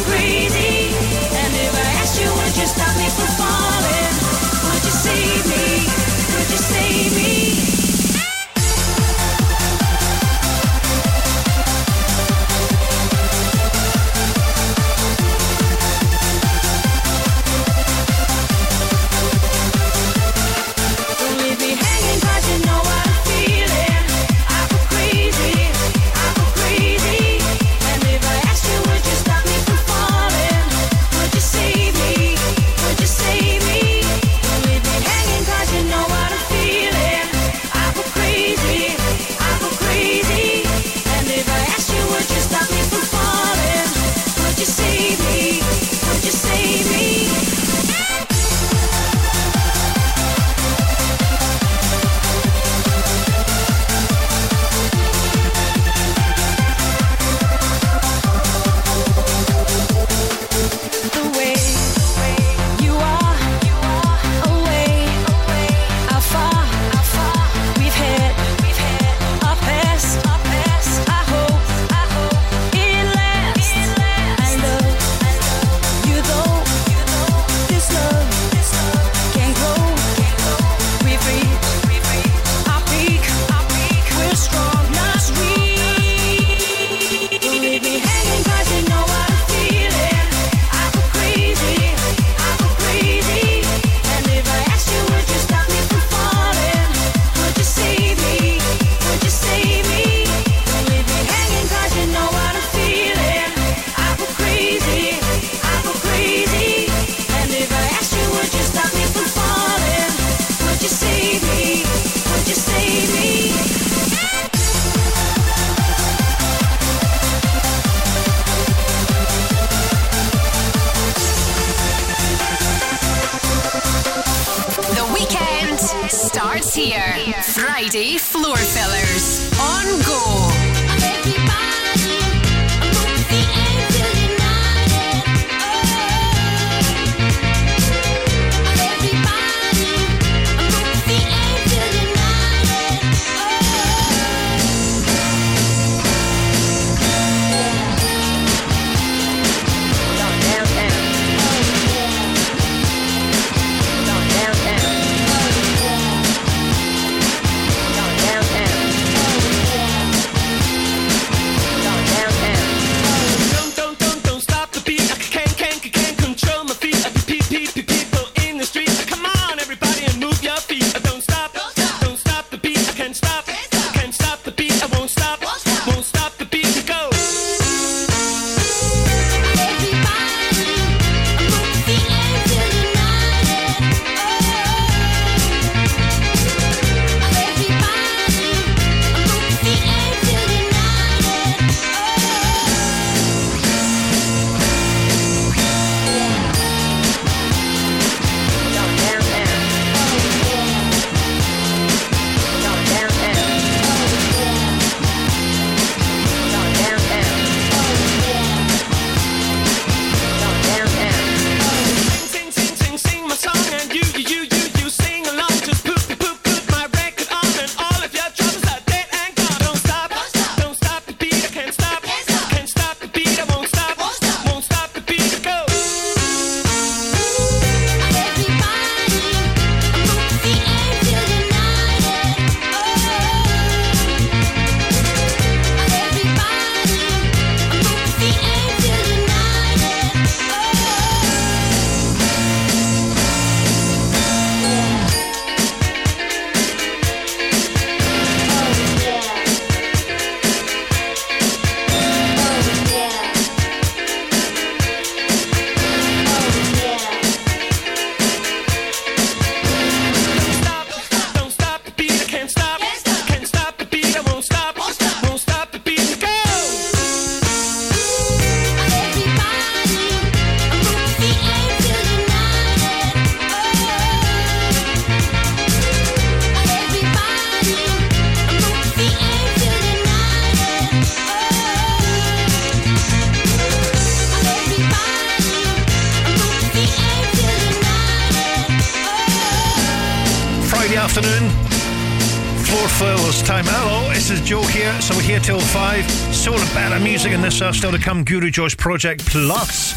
still 297.91 297.99
to 297.99 298.05
come 298.05 298.23
Guru 298.23 298.49
Josh 298.49 298.77
Project 298.77 299.25
Plus. 299.25 299.93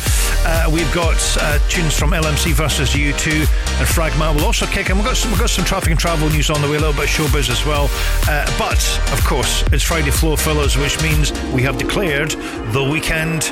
Uh, 0.46 0.68
we've 0.72 0.92
got 0.92 1.16
uh, 1.40 1.58
tunes 1.68 1.96
from 1.96 2.10
LMC 2.10 2.52
versus 2.52 2.90
U2 2.90 3.32
and 3.40 3.86
Fragma. 3.88 4.34
We'll 4.34 4.46
also 4.46 4.66
kick 4.66 4.90
in. 4.90 4.96
We've 4.96 5.04
got 5.04 5.16
some, 5.16 5.30
we've 5.30 5.40
got 5.40 5.50
some 5.50 5.64
traffic 5.64 5.90
and 5.90 6.00
travel 6.00 6.28
news 6.28 6.50
on 6.50 6.60
the 6.60 6.68
way, 6.68 6.76
a 6.76 6.80
little 6.80 6.92
bit 6.92 7.04
of 7.04 7.10
showbiz 7.10 7.50
as 7.50 7.64
well. 7.64 7.88
Uh, 8.28 8.46
but 8.58 8.82
of 9.12 9.24
course, 9.24 9.62
it's 9.72 9.84
Friday 9.84 10.10
Floor 10.10 10.36
Fillers, 10.36 10.76
which 10.76 11.00
means 11.02 11.32
we 11.52 11.62
have 11.62 11.78
declared 11.78 12.30
the 12.72 12.82
weekend 12.82 13.44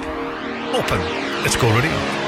open. 0.75 0.99
Let's 1.43 1.57
go, 1.57 1.69
already. 1.69 2.22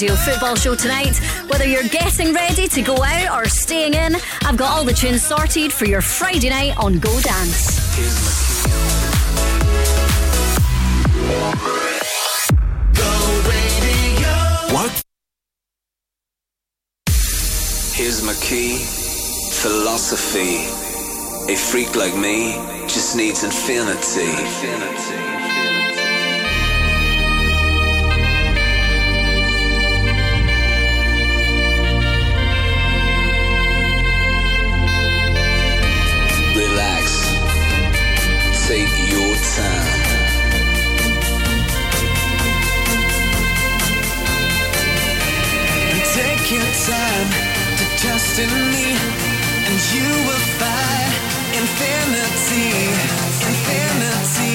Radio 0.00 0.16
Football 0.16 0.56
Show 0.56 0.74
tonight. 0.74 1.18
Whether 1.48 1.66
you're 1.66 1.82
getting 1.82 2.32
ready 2.32 2.66
to 2.68 2.80
go 2.80 3.04
out 3.04 3.36
or 3.36 3.46
staying 3.50 3.92
in, 3.92 4.16
I've 4.46 4.56
got 4.56 4.70
all 4.70 4.82
the 4.82 4.94
tunes 4.94 5.22
sorted 5.22 5.70
for 5.70 5.84
your 5.84 6.00
Friday 6.00 6.48
night 6.48 6.74
on 6.78 6.98
Go 7.00 7.20
Dance. 7.20 7.78
Go 12.94 13.42
Radio. 13.44 14.32
What? 14.72 15.02
Here's 17.92 18.24
my 18.24 18.32
key, 18.40 18.78
philosophy. 19.60 20.64
A 21.52 21.56
freak 21.56 21.94
like 21.94 22.16
me 22.16 22.54
just 22.88 23.16
needs 23.16 23.44
infinity. 23.44 24.30
infinity. 24.30 25.29
time 46.86 47.30
to 47.76 47.84
trust 48.00 48.38
in 48.38 48.48
me, 48.48 48.96
and 49.66 49.76
you 49.92 50.08
will 50.26 50.44
find 50.56 51.12
infinity, 51.52 52.88
infinity. 53.48 54.49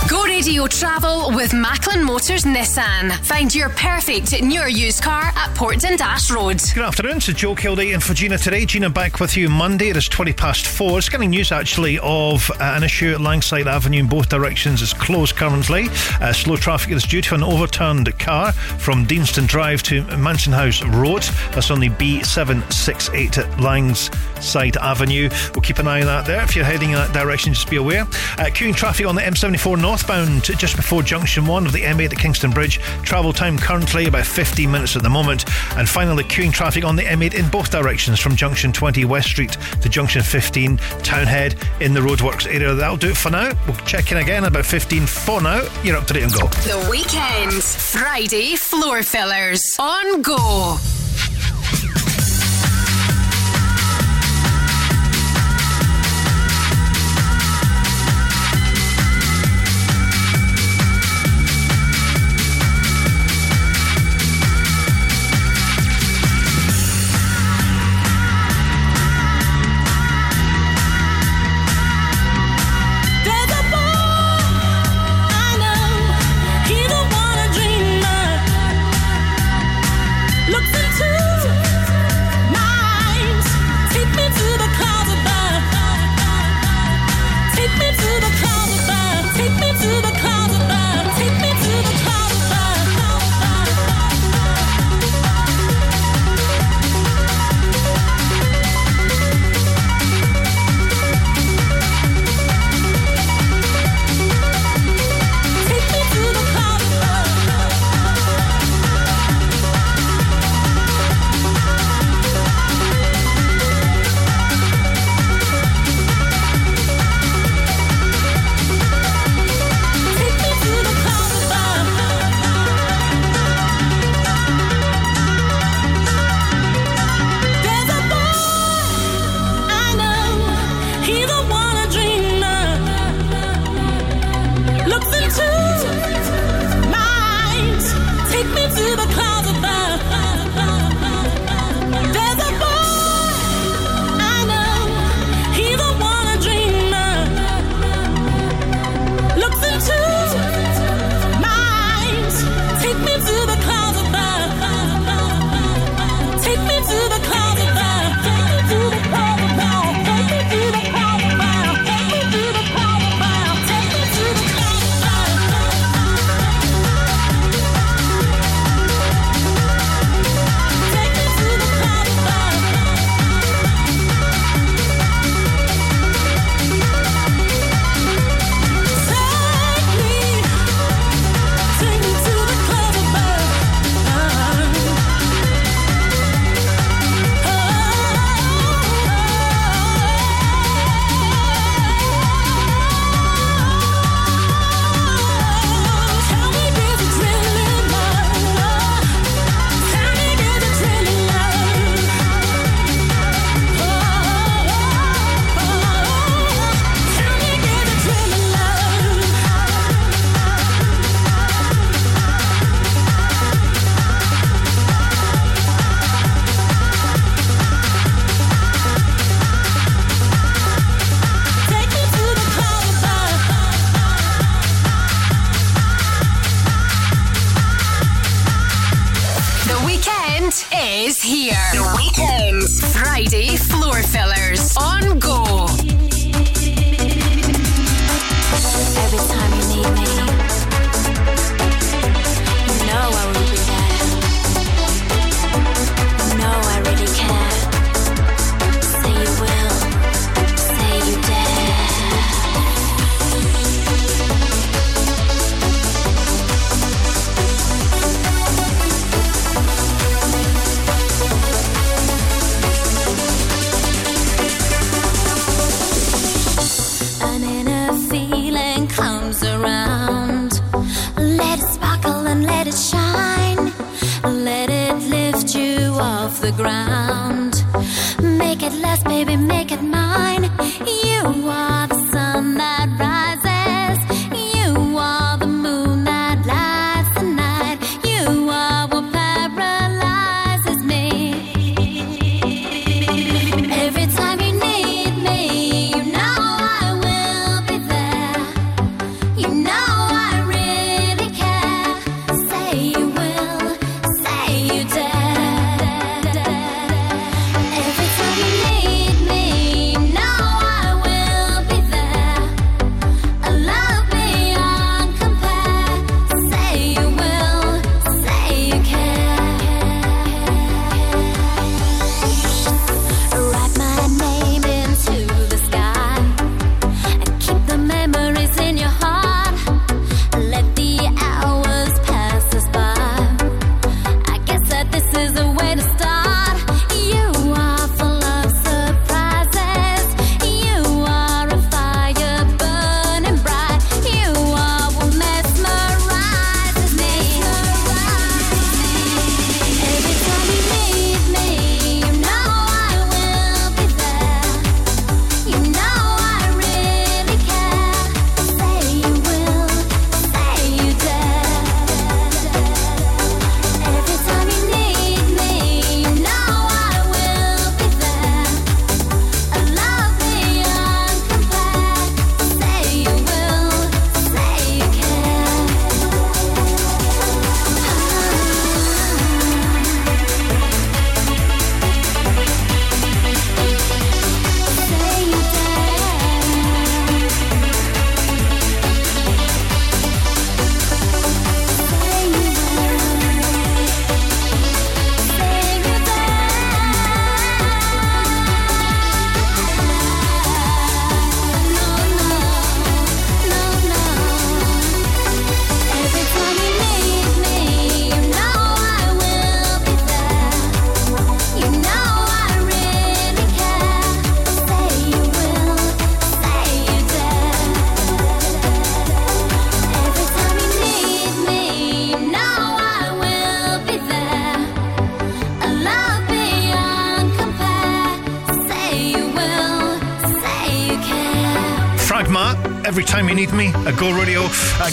Go 0.09 0.25
radio 0.25 0.67
travel 0.67 1.31
with 1.33 1.53
Macklin 1.53 2.03
Motors 2.03 2.43
Nissan. 2.43 3.13
Find 3.25 3.53
your 3.55 3.69
perfect 3.69 4.41
new 4.43 4.59
or 4.59 4.67
used 4.67 5.01
car 5.01 5.31
at 5.33 5.55
Portland 5.55 5.97
Dash 5.97 6.29
Road. 6.29 6.61
Good 6.75 6.83
afternoon, 6.83 7.17
it's 7.17 7.27
Joe 7.27 7.55
Kilday 7.55 7.93
and 7.93 8.03
for 8.03 8.13
Gina 8.13 8.37
today. 8.37 8.65
Gina 8.65 8.89
back 8.89 9.21
with 9.21 9.37
you 9.37 9.49
Monday. 9.49 9.89
It 9.89 9.97
is 9.97 10.09
20 10.09 10.33
past 10.33 10.67
four. 10.67 10.97
It's 10.97 11.07
getting 11.07 11.29
news 11.29 11.53
actually 11.53 11.99
of 11.99 12.51
uh, 12.51 12.55
an 12.75 12.83
issue 12.83 13.13
at 13.13 13.21
Langside 13.21 13.65
Avenue 13.65 13.99
in 13.99 14.07
both 14.07 14.27
directions 14.27 14.81
is 14.81 14.93
closed 14.93 15.37
currently. 15.37 15.87
Uh, 16.19 16.33
slow 16.33 16.57
traffic 16.57 16.91
is 16.91 17.03
due 17.03 17.21
to 17.21 17.35
an 17.35 17.43
overturned 17.43 18.17
car 18.19 18.51
from 18.51 19.05
Deanston 19.05 19.47
Drive 19.47 19.83
to 19.83 20.03
Mansion 20.17 20.51
House 20.51 20.83
Road. 20.83 21.23
That's 21.53 21.71
on 21.71 21.79
the 21.79 21.89
B768 21.89 23.37
at 23.37 23.59
Langside 23.61 24.75
Avenue. 24.77 25.29
We'll 25.55 25.61
keep 25.61 25.79
an 25.79 25.87
eye 25.87 26.01
on 26.01 26.07
that 26.07 26.25
there. 26.25 26.43
If 26.43 26.57
you're 26.57 26.65
heading 26.65 26.89
in 26.89 26.95
that 26.95 27.13
direction, 27.13 27.53
just 27.53 27.69
be 27.69 27.77
aware. 27.77 28.01
Uh, 28.01 28.49
queuing 28.51 28.75
traffic 28.75 29.05
on 29.05 29.15
the 29.15 29.21
M74 29.21 29.79
northbound 29.93 30.43
just 30.57 30.75
before 30.75 31.03
junction 31.03 31.45
1 31.45 31.67
of 31.67 31.71
the 31.71 31.81
M8 31.81 32.11
at 32.11 32.17
Kingston 32.17 32.49
Bridge. 32.49 32.79
Travel 33.03 33.31
time 33.31 33.59
currently 33.59 34.07
about 34.07 34.25
15 34.25 34.71
minutes 34.71 34.95
at 34.95 35.03
the 35.03 35.09
moment. 35.09 35.45
And 35.77 35.87
finally, 35.87 36.23
queuing 36.23 36.51
traffic 36.51 36.83
on 36.83 36.95
the 36.95 37.03
M8 37.03 37.35
in 37.35 37.47
both 37.49 37.69
directions 37.69 38.19
from 38.19 38.35
junction 38.35 38.73
20 38.73 39.05
West 39.05 39.27
Street 39.27 39.55
to 39.81 39.89
junction 39.89 40.23
15 40.23 40.77
Townhead 40.77 41.53
in 41.79 41.93
the 41.93 41.99
roadworks 41.99 42.47
area. 42.47 42.73
That'll 42.73 42.97
do 42.97 43.11
it 43.11 43.17
for 43.17 43.29
now. 43.29 43.51
We'll 43.67 43.77
check 43.85 44.11
in 44.11 44.17
again 44.17 44.45
about 44.45 44.65
15 44.65 45.05
for 45.05 45.43
now. 45.43 45.61
You're 45.83 45.97
up 45.97 46.07
to 46.07 46.13
date 46.15 46.23
and 46.23 46.33
go. 46.33 46.47
The 46.47 46.87
weekend. 46.89 47.61
Friday 47.61 48.55
floor 48.55 49.03
fillers. 49.03 49.61
On 49.77 50.23
go. 50.23 50.79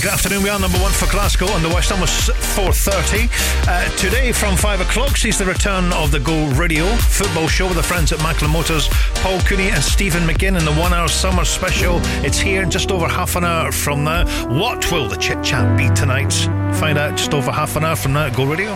good 0.00 0.12
afternoon. 0.12 0.42
We 0.42 0.48
are 0.48 0.58
number 0.58 0.78
one 0.78 0.92
for 0.92 1.10
Glasgow 1.10 1.46
on 1.48 1.62
the 1.62 1.68
West, 1.68 1.92
almost 1.92 2.30
4.30. 2.30 3.28
Uh, 3.66 3.96
today 3.96 4.32
from 4.32 4.56
5 4.56 4.80
o'clock 4.80 5.16
sees 5.16 5.36
the 5.36 5.44
return 5.44 5.92
of 5.92 6.10
the 6.10 6.20
Go 6.20 6.48
Radio 6.52 6.86
football 6.96 7.48
show 7.48 7.66
with 7.66 7.76
the 7.76 7.82
friends 7.82 8.10
at 8.12 8.18
Macklin 8.20 8.50
Motors, 8.50 8.88
Paul 9.16 9.40
Cooney 9.40 9.70
and 9.70 9.82
Stephen 9.82 10.22
McGinn 10.22 10.58
in 10.58 10.64
the 10.64 10.72
one-hour 10.72 11.08
summer 11.08 11.44
special. 11.44 11.98
It's 12.24 12.38
here 12.38 12.64
just 12.64 12.90
over 12.90 13.08
half 13.08 13.36
an 13.36 13.44
hour 13.44 13.72
from 13.72 14.04
now. 14.04 14.26
What 14.48 14.90
will 14.90 15.08
the 15.08 15.16
chit-chat 15.16 15.76
be 15.76 15.90
tonight? 15.90 16.32
Find 16.78 16.96
out 16.96 17.18
just 17.18 17.34
over 17.34 17.50
half 17.50 17.76
an 17.76 17.84
hour 17.84 17.96
from 17.96 18.14
now 18.14 18.26
at 18.26 18.34
Go 18.34 18.44
Radio. 18.44 18.74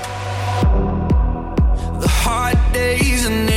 The 2.01 2.09
hard 2.09 2.59
days 2.73 3.25
and 3.25 3.49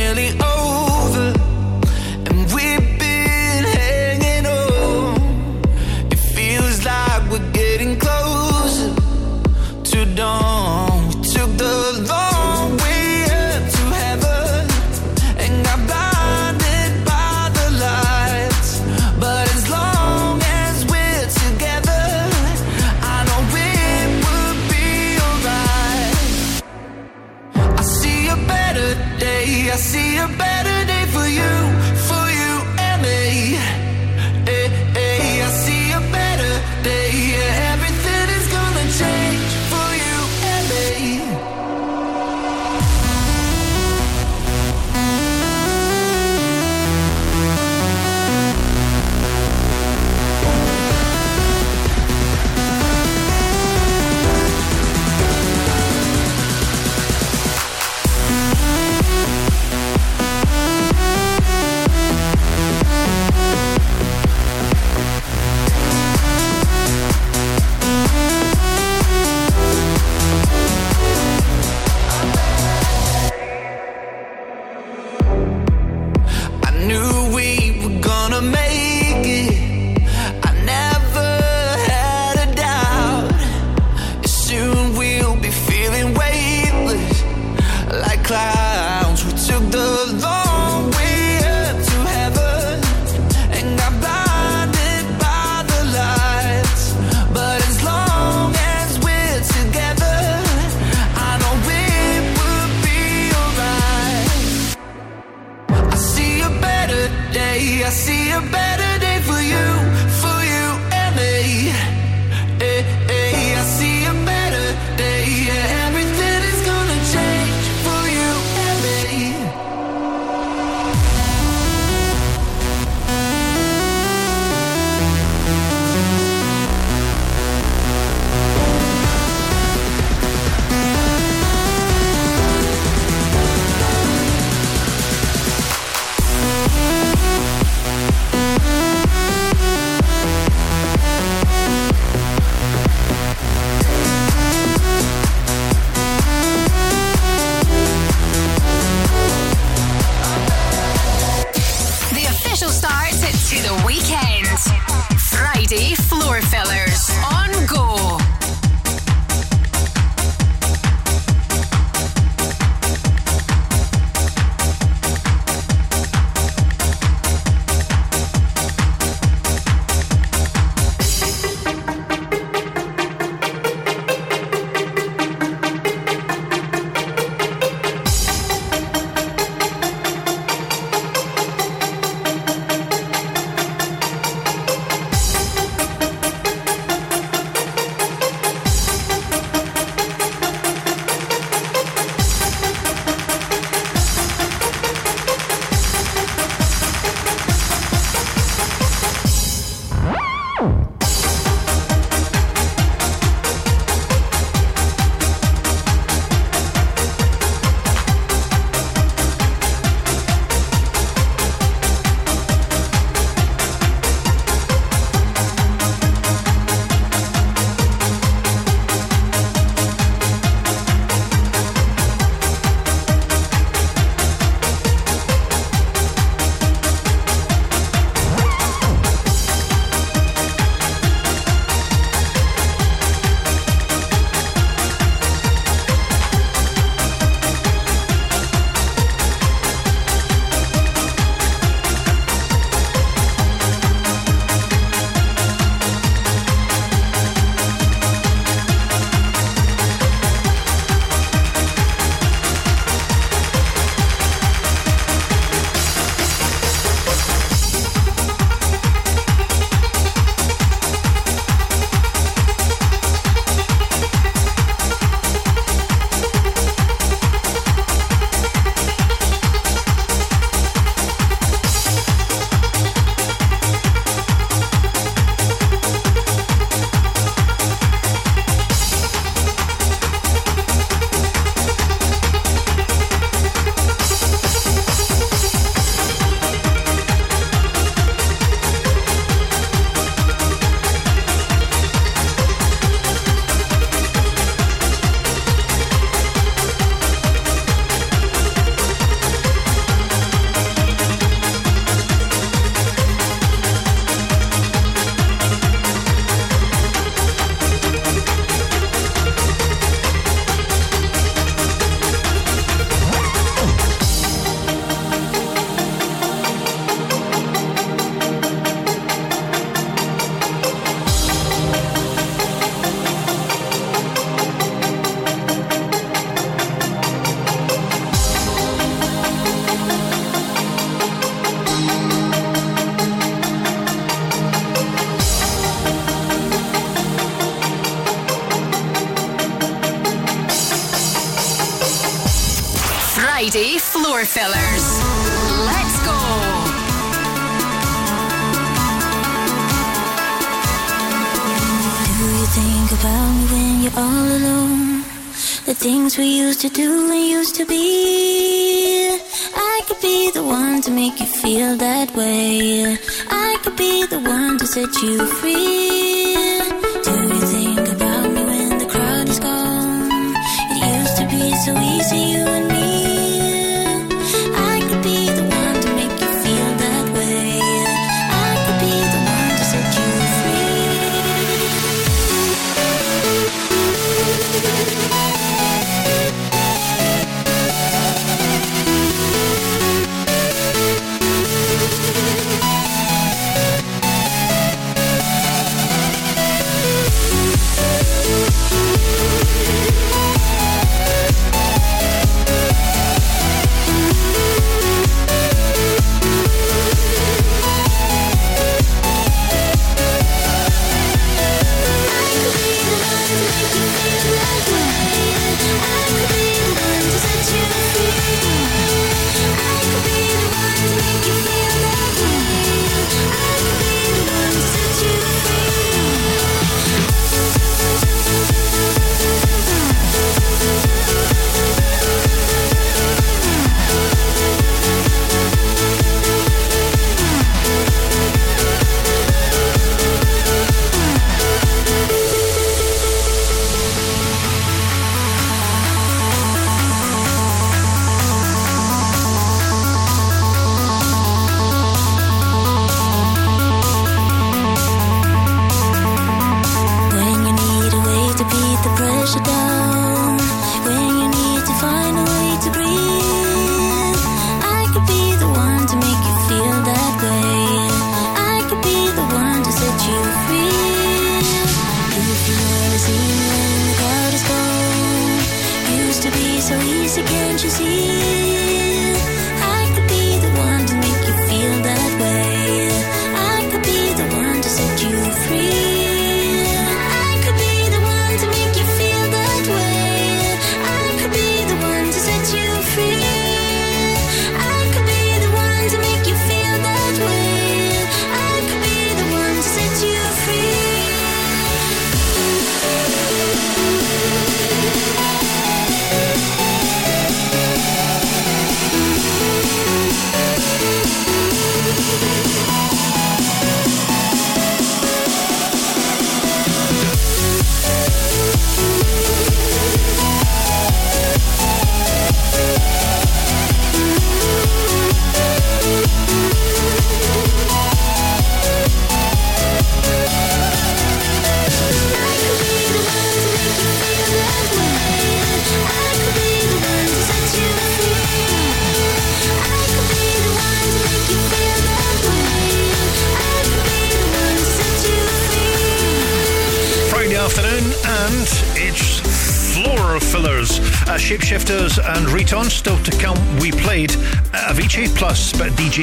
you 364.96 365.27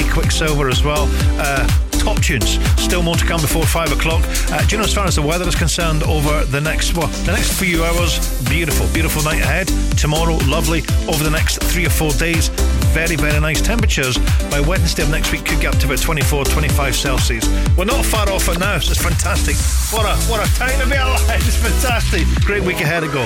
Quicksilver 0.04 0.70
as 0.70 0.84
well. 0.84 1.08
Uh, 1.40 1.68
top 2.00 2.22
tunes. 2.22 2.60
Still 2.82 3.02
more 3.02 3.16
to 3.16 3.26
come 3.26 3.42
before 3.42 3.66
five 3.66 3.92
o'clock. 3.92 4.24
Uh, 4.52 4.62
do 4.66 4.76
you 4.76 4.78
know, 4.78 4.84
as 4.84 4.94
far 4.94 5.06
as 5.06 5.16
the 5.16 5.22
weather 5.22 5.48
is 5.48 5.56
concerned, 5.56 6.04
over 6.04 6.44
the 6.46 6.62
next 6.62 6.96
well, 6.96 7.08
the 7.26 7.32
next 7.32 7.60
few 7.60 7.84
hours, 7.84 8.20
beautiful, 8.50 8.88
beautiful 8.94 9.24
night 9.24 9.42
ahead. 9.42 9.68
Tomorrow, 9.98 10.38
lovely. 10.46 10.82
Over 11.08 11.24
the 11.24 11.32
next 11.32 11.64
three 11.64 11.86
or 11.86 11.90
four 11.90 12.12
days, 12.12 12.50
very, 12.94 13.16
very 13.16 13.40
nice 13.40 13.62
temperatures. 13.62 14.18
By 14.52 14.60
Wednesday 14.60 15.04
of 15.04 15.10
next 15.10 15.32
week, 15.32 15.46
could 15.46 15.62
get 15.62 15.74
up 15.74 15.80
to 15.82 15.88
about 15.88 16.02
24, 16.02 16.46
25 16.46 16.96
Celsius. 16.96 17.48
We're 17.78 17.86
not 17.86 18.06
far 18.06 18.30
off 18.30 18.48
it 18.50 18.60
now, 18.60 18.80
so 18.80 18.92
it's 18.92 19.02
fantastic. 19.02 19.56
What 19.92 20.06
a 20.06 20.16
what 20.30 20.46
a 20.46 20.54
time 20.56 20.80
to 20.80 20.90
be 20.90 20.96
alive! 20.96 21.22
It's 21.46 21.58
fantastic. 21.58 22.26
Great 22.46 22.64
week 22.64 22.82
ahead 22.82 23.04
to 23.04 23.10
go. 23.10 23.26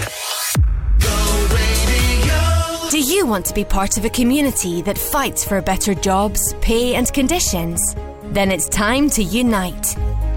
Want 3.29 3.45
to 3.45 3.53
be 3.53 3.63
part 3.63 3.97
of 3.97 4.03
a 4.03 4.09
community 4.09 4.81
that 4.81 4.97
fights 4.97 5.45
for 5.45 5.61
better 5.61 5.93
jobs, 5.93 6.53
pay, 6.61 6.95
and 6.95 7.13
conditions? 7.13 7.95
Then 8.23 8.51
it's 8.51 8.67
time 8.67 9.09
to 9.11 9.23
unite. 9.23 9.95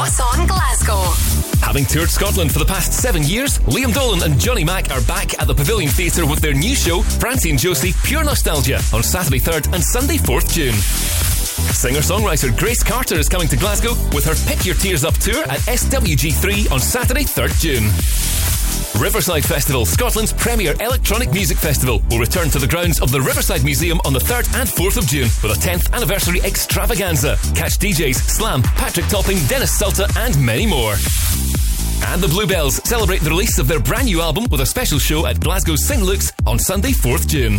What's 0.00 0.18
On 0.18 0.46
Glasgow. 0.46 0.96
Having 1.60 1.84
toured 1.84 2.08
Scotland 2.08 2.50
for 2.50 2.58
the 2.58 2.64
past 2.64 2.90
seven 2.94 3.22
years, 3.22 3.58
Liam 3.68 3.92
Dolan 3.92 4.22
and 4.22 4.40
Johnny 4.40 4.64
Mack 4.64 4.90
are 4.90 5.02
back 5.02 5.38
at 5.38 5.46
the 5.46 5.54
Pavilion 5.54 5.90
Theatre 5.90 6.24
with 6.24 6.40
their 6.40 6.54
new 6.54 6.74
show, 6.74 7.02
Francie 7.02 7.50
and 7.50 7.58
Josie 7.58 7.92
Pure 8.02 8.24
Nostalgia, 8.24 8.80
on 8.94 9.02
Saturday 9.02 9.38
3rd 9.38 9.74
and 9.74 9.84
Sunday 9.84 10.16
4th 10.16 10.54
June. 10.54 10.72
Singer 10.72 12.00
songwriter 12.00 12.56
Grace 12.58 12.82
Carter 12.82 13.16
is 13.16 13.28
coming 13.28 13.46
to 13.48 13.58
Glasgow 13.58 13.92
with 14.14 14.24
her 14.24 14.34
Pick 14.48 14.64
Your 14.64 14.74
Tears 14.76 15.04
Up 15.04 15.18
tour 15.18 15.42
at 15.42 15.60
SWG3 15.68 16.72
on 16.72 16.80
Saturday 16.80 17.24
3rd 17.24 17.60
June. 17.60 17.84
Riverside 18.98 19.44
Festival, 19.44 19.86
Scotland's 19.86 20.32
premier 20.32 20.74
electronic 20.80 21.32
music 21.32 21.56
festival, 21.56 22.02
will 22.10 22.18
return 22.18 22.50
to 22.50 22.58
the 22.58 22.66
grounds 22.66 23.00
of 23.00 23.10
the 23.10 23.20
Riverside 23.20 23.64
Museum 23.64 24.00
on 24.04 24.12
the 24.12 24.18
3rd 24.18 24.60
and 24.60 24.68
4th 24.68 24.96
of 24.96 25.06
June 25.06 25.28
with 25.42 25.56
a 25.56 25.60
10th 25.60 25.92
anniversary 25.92 26.40
extravaganza. 26.42 27.36
Catch 27.54 27.78
DJs 27.78 28.14
Slam, 28.14 28.62
Patrick 28.62 29.06
Topping, 29.06 29.38
Denis 29.48 29.76
Sulta, 29.80 30.06
and 30.18 30.38
many 30.44 30.66
more. 30.66 30.94
And 32.12 32.20
the 32.20 32.28
Bluebells 32.28 32.76
celebrate 32.88 33.20
the 33.20 33.30
release 33.30 33.58
of 33.58 33.68
their 33.68 33.80
brand 33.80 34.06
new 34.06 34.20
album 34.20 34.46
with 34.50 34.60
a 34.60 34.66
special 34.66 34.98
show 34.98 35.26
at 35.26 35.40
Glasgow's 35.40 35.84
St 35.84 36.02
Luke's 36.02 36.32
on 36.46 36.58
Sunday, 36.58 36.92
4th 36.92 37.28
June. 37.28 37.58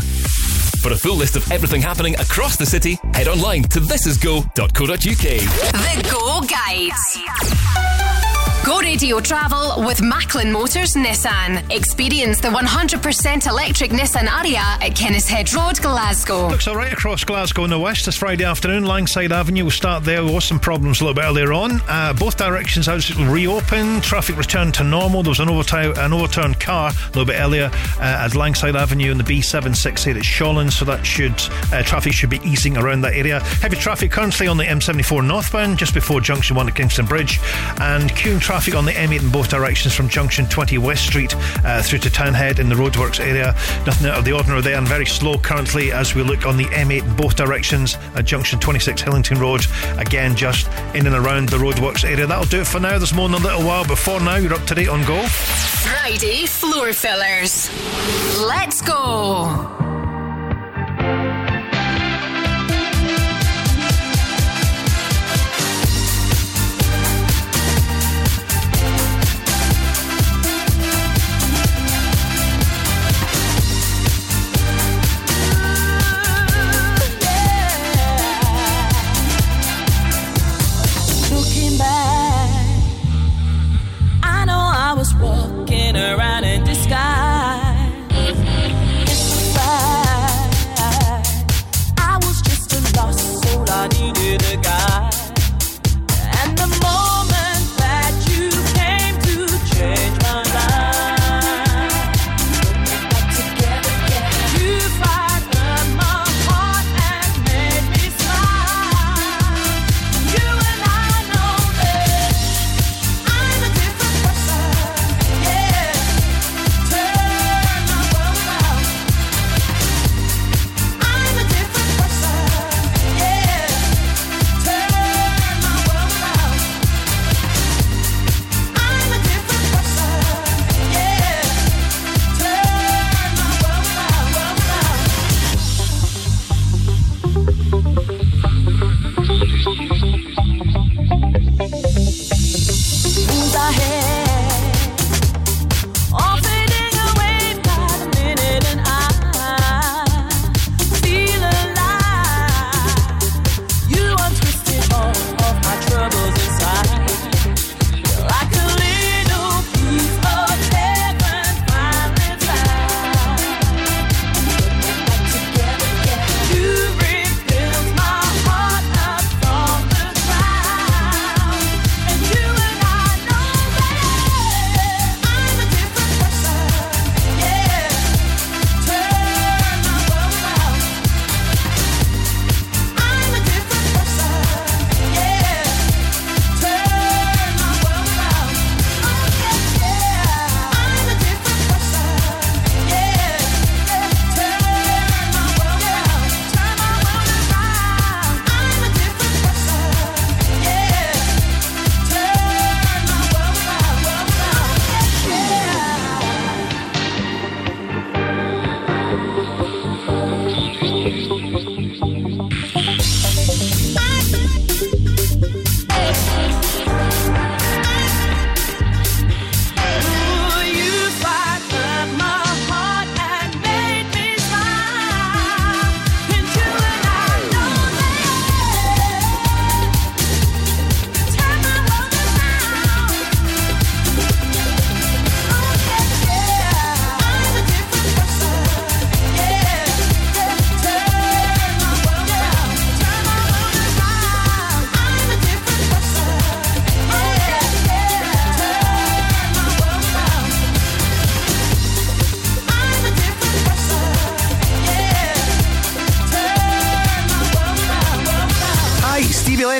For 0.81 0.91
a 0.91 0.97
full 0.97 1.15
list 1.15 1.35
of 1.35 1.49
everything 1.51 1.81
happening 1.81 2.15
across 2.15 2.57
the 2.57 2.65
city, 2.65 2.97
head 3.13 3.27
online 3.27 3.63
to 3.63 3.79
thisisgo.co.uk. 3.79 4.97
The 4.97 6.09
Go 6.11 6.41
Guide. 6.47 7.90
Go 8.71 8.79
Radio 8.79 9.19
Travel 9.19 9.83
with 9.85 10.01
Macklin 10.01 10.49
Motors 10.49 10.93
Nissan. 10.93 11.69
Experience 11.75 12.39
the 12.39 12.47
100% 12.47 13.47
electric 13.47 13.91
Nissan 13.91 14.27
Ariya 14.27 14.55
at 14.55 14.91
Kennishead 14.95 15.53
Road, 15.53 15.81
Glasgow. 15.81 16.47
Looks 16.47 16.69
all 16.69 16.77
right 16.77 16.93
across 16.93 17.25
Glasgow 17.25 17.65
in 17.65 17.69
the 17.69 17.77
west 17.77 18.05
this 18.05 18.15
Friday 18.15 18.45
afternoon. 18.45 18.85
Langside 18.85 19.33
Avenue 19.33 19.65
will 19.65 19.71
start 19.71 20.05
there. 20.05 20.23
There 20.23 20.33
was 20.33 20.45
some 20.45 20.57
problems 20.57 21.01
a 21.01 21.03
little 21.03 21.15
bit 21.15 21.25
earlier 21.25 21.51
on. 21.51 21.81
Uh, 21.85 22.13
both 22.13 22.37
directions 22.37 22.87
out 22.87 23.09
reopened. 23.17 24.03
Traffic 24.03 24.37
returned 24.37 24.73
to 24.75 24.85
normal. 24.85 25.21
There 25.21 25.31
was 25.31 25.41
an, 25.41 25.49
overti- 25.49 25.97
an 25.97 26.13
overturned 26.13 26.61
car 26.61 26.91
a 26.91 27.07
little 27.07 27.25
bit 27.25 27.41
earlier 27.41 27.69
uh, 27.99 28.23
at 28.23 28.35
Langside 28.35 28.77
Avenue 28.77 29.11
and 29.11 29.19
the 29.19 29.25
B768 29.25 30.15
at 30.15 30.23
Shawland, 30.23 30.71
so 30.71 30.85
that 30.85 31.05
should 31.05 31.35
uh, 31.73 31.83
traffic 31.83 32.13
should 32.13 32.29
be 32.29 32.39
easing 32.45 32.77
around 32.77 33.01
that 33.01 33.15
area. 33.15 33.41
Heavy 33.41 33.75
traffic 33.75 34.11
currently 34.11 34.47
on 34.47 34.55
the 34.55 34.63
M74 34.63 35.27
northbound 35.27 35.77
just 35.77 35.93
before 35.93 36.21
Junction 36.21 36.55
1 36.55 36.69
at 36.69 36.75
Kingston 36.75 37.05
Bridge, 37.05 37.37
and 37.81 38.09
queuing 38.11 38.39
traffic 38.39 38.60
on 38.69 38.85
the 38.85 38.91
M8 38.91 39.21
in 39.23 39.29
both 39.31 39.49
directions 39.49 39.93
from 39.95 40.07
Junction 40.07 40.45
20 40.45 40.77
West 40.77 41.07
Street 41.07 41.35
uh, 41.65 41.81
through 41.81 41.97
to 41.99 42.09
Townhead 42.09 42.59
in 42.59 42.69
the 42.69 42.75
roadworks 42.75 43.19
area. 43.19 43.55
Nothing 43.87 44.07
out 44.07 44.19
of 44.19 44.25
the 44.25 44.33
ordinary 44.33 44.61
there, 44.61 44.77
and 44.77 44.87
very 44.87 45.05
slow 45.05 45.39
currently 45.39 45.91
as 45.91 46.13
we 46.13 46.21
look 46.21 46.45
on 46.45 46.57
the 46.57 46.65
M8 46.65 47.03
in 47.03 47.15
both 47.15 47.35
directions 47.35 47.95
at 48.13 48.25
Junction 48.25 48.59
26 48.59 49.01
Hillington 49.01 49.39
Road. 49.39 49.65
Again, 49.99 50.35
just 50.35 50.67
in 50.95 51.07
and 51.07 51.15
around 51.15 51.49
the 51.49 51.57
roadworks 51.57 52.03
area. 52.03 52.27
That'll 52.27 52.45
do 52.45 52.61
it 52.61 52.67
for 52.67 52.79
now. 52.79 52.99
There's 52.99 53.13
more 53.13 53.27
in 53.27 53.33
a 53.33 53.37
little 53.37 53.65
while, 53.65 53.85
but 53.85 53.97
for 53.97 54.19
now, 54.19 54.35
you're 54.35 54.53
up 54.53 54.65
to 54.67 54.75
date 54.75 54.89
on 54.89 55.03
Go. 55.05 55.25
Friday 55.25 56.45
Floor 56.45 56.93
Fillers. 56.93 57.69
Let's 58.39 58.81
go. 58.81 59.90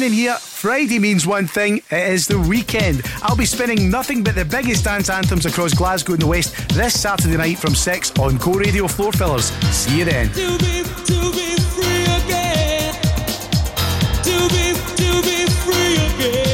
In 0.02 0.14
here. 0.14 0.34
Friday 0.36 0.98
means 0.98 1.28
one 1.28 1.46
thing, 1.46 1.78
it 1.92 2.14
is 2.14 2.26
the 2.26 2.40
weekend. 2.40 3.04
I'll 3.22 3.36
be 3.36 3.46
spinning 3.46 3.92
nothing 3.92 4.24
but 4.24 4.34
the 4.34 4.44
biggest 4.44 4.84
dance 4.84 5.12
anthems 5.12 5.46
across 5.46 5.76
Glasgow 5.76 6.14
and 6.14 6.22
the 6.24 6.26
West 6.26 6.56
this 6.70 7.00
Saturday 7.00 7.38
night 7.38 7.60
from 7.60 7.76
6 7.76 8.12
on 8.18 8.38
Go 8.38 8.54
Radio 8.54 8.88
Floor 8.88 9.12
Fillers. 9.12 9.52
See 9.70 10.00
you 10.00 10.06
then. 10.06 10.30
To 10.30 10.58
be, 10.58 10.82
to 11.06 11.32
be 11.32 11.56
free 11.76 12.04
again. 12.18 12.94
To 14.24 14.50
be, 14.50 14.74
to 14.96 15.22
be 15.22 15.46
free 15.52 16.26
again. 16.26 16.51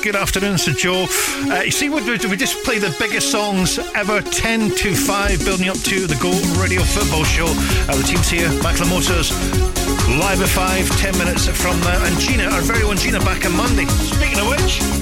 Good 0.00 0.16
afternoon, 0.16 0.58
Sir 0.58 0.72
Joe. 0.72 1.06
Uh, 1.50 1.62
you 1.64 1.70
see, 1.70 1.88
we, 1.88 2.02
we 2.02 2.36
just 2.36 2.64
play 2.64 2.78
the 2.78 2.94
biggest 2.98 3.30
songs 3.30 3.78
ever 3.94 4.22
10 4.22 4.70
to 4.70 4.94
5, 4.94 5.44
building 5.44 5.68
up 5.68 5.76
to 5.78 6.06
the 6.06 6.14
Go 6.16 6.30
Radio 6.60 6.82
Football 6.82 7.24
Show. 7.24 7.46
Uh, 7.46 7.96
the 7.96 8.02
team's 8.02 8.28
here, 8.28 8.48
Macklin 8.62 8.88
Motors, 8.88 9.32
live 10.18 10.40
at 10.40 10.48
5, 10.48 10.88
10 10.98 11.18
minutes 11.18 11.46
from 11.48 11.78
now. 11.80 12.04
And 12.04 12.18
Gina, 12.18 12.44
our 12.44 12.62
very 12.62 12.82
own 12.82 12.96
Gina, 12.96 13.18
back 13.20 13.44
on 13.44 13.56
Monday. 13.56 13.86
Speaking 13.86 14.38
of 14.38 14.48
which. 14.48 15.01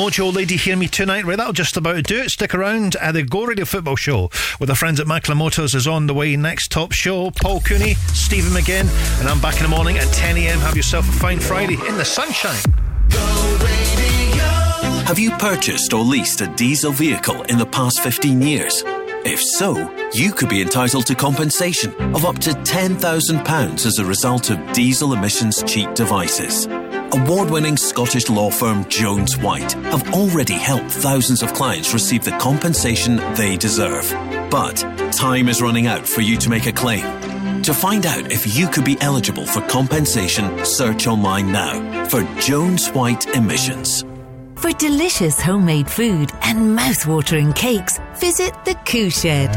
Modjo 0.00 0.34
Lady 0.34 0.56
Hear 0.56 0.76
Me 0.76 0.88
Tonight. 0.88 1.26
Right, 1.26 1.36
that'll 1.36 1.52
just 1.52 1.76
about 1.76 2.04
do 2.04 2.22
it. 2.22 2.30
Stick 2.30 2.54
around. 2.54 2.96
Uh, 2.96 3.12
the 3.12 3.22
Go 3.22 3.44
Radio 3.44 3.66
Football 3.66 3.96
Show 3.96 4.30
with 4.58 4.70
our 4.70 4.74
friends 4.74 4.98
at 4.98 5.06
Macklin 5.06 5.36
Motors 5.36 5.74
is 5.74 5.86
on 5.86 6.06
the 6.06 6.14
way. 6.14 6.34
Next 6.36 6.72
top 6.72 6.92
show, 6.92 7.30
Paul 7.32 7.60
Cooney, 7.60 7.92
Stephen 8.14 8.50
McGinn, 8.50 8.88
and 9.20 9.28
I'm 9.28 9.42
back 9.42 9.58
in 9.58 9.62
the 9.62 9.68
morning 9.68 9.98
at 9.98 10.06
10 10.14 10.38
a.m. 10.38 10.58
Have 10.60 10.74
yourself 10.74 11.06
a 11.06 11.12
fine 11.12 11.38
Friday 11.38 11.74
in 11.86 11.98
the 11.98 12.04
sunshine. 12.06 12.62
Have 15.04 15.18
you 15.18 15.32
purchased 15.32 15.92
or 15.92 16.02
leased 16.02 16.40
a 16.40 16.46
diesel 16.54 16.92
vehicle 16.92 17.42
in 17.42 17.58
the 17.58 17.66
past 17.66 18.00
15 18.00 18.40
years? 18.40 18.82
If 19.26 19.42
so, 19.42 19.76
you 20.14 20.32
could 20.32 20.48
be 20.48 20.62
entitled 20.62 21.04
to 21.08 21.14
compensation 21.14 21.92
of 22.14 22.24
up 22.24 22.38
to 22.38 22.52
£10,000 22.52 23.86
as 23.86 23.98
a 23.98 24.04
result 24.06 24.48
of 24.48 24.72
diesel 24.72 25.12
emissions 25.12 25.62
cheat 25.64 25.94
devices. 25.94 26.66
Award 27.12 27.50
winning 27.50 27.76
Scottish 27.76 28.30
law 28.30 28.50
firm 28.50 28.88
Jones 28.88 29.36
White 29.36 29.72
have 29.72 30.14
already 30.14 30.54
helped 30.54 30.92
thousands 30.92 31.42
of 31.42 31.52
clients 31.54 31.92
receive 31.92 32.22
the 32.22 32.30
compensation 32.38 33.16
they 33.34 33.56
deserve. 33.56 34.08
But 34.48 34.76
time 35.10 35.48
is 35.48 35.60
running 35.60 35.88
out 35.88 36.06
for 36.06 36.20
you 36.20 36.36
to 36.36 36.48
make 36.48 36.66
a 36.66 36.72
claim. 36.72 37.02
To 37.62 37.74
find 37.74 38.06
out 38.06 38.30
if 38.30 38.56
you 38.56 38.68
could 38.68 38.84
be 38.84 38.96
eligible 39.00 39.44
for 39.44 39.60
compensation, 39.62 40.64
search 40.64 41.08
online 41.08 41.50
now 41.50 42.04
for 42.06 42.22
Jones 42.40 42.88
White 42.90 43.26
Emissions. 43.34 44.04
For 44.54 44.70
delicious 44.72 45.40
homemade 45.40 45.90
food 45.90 46.30
and 46.42 46.76
mouth-watering 46.76 47.54
cakes, 47.54 47.98
visit 48.20 48.54
the 48.64 48.76
Coo 48.84 49.10
Shed. 49.10 49.50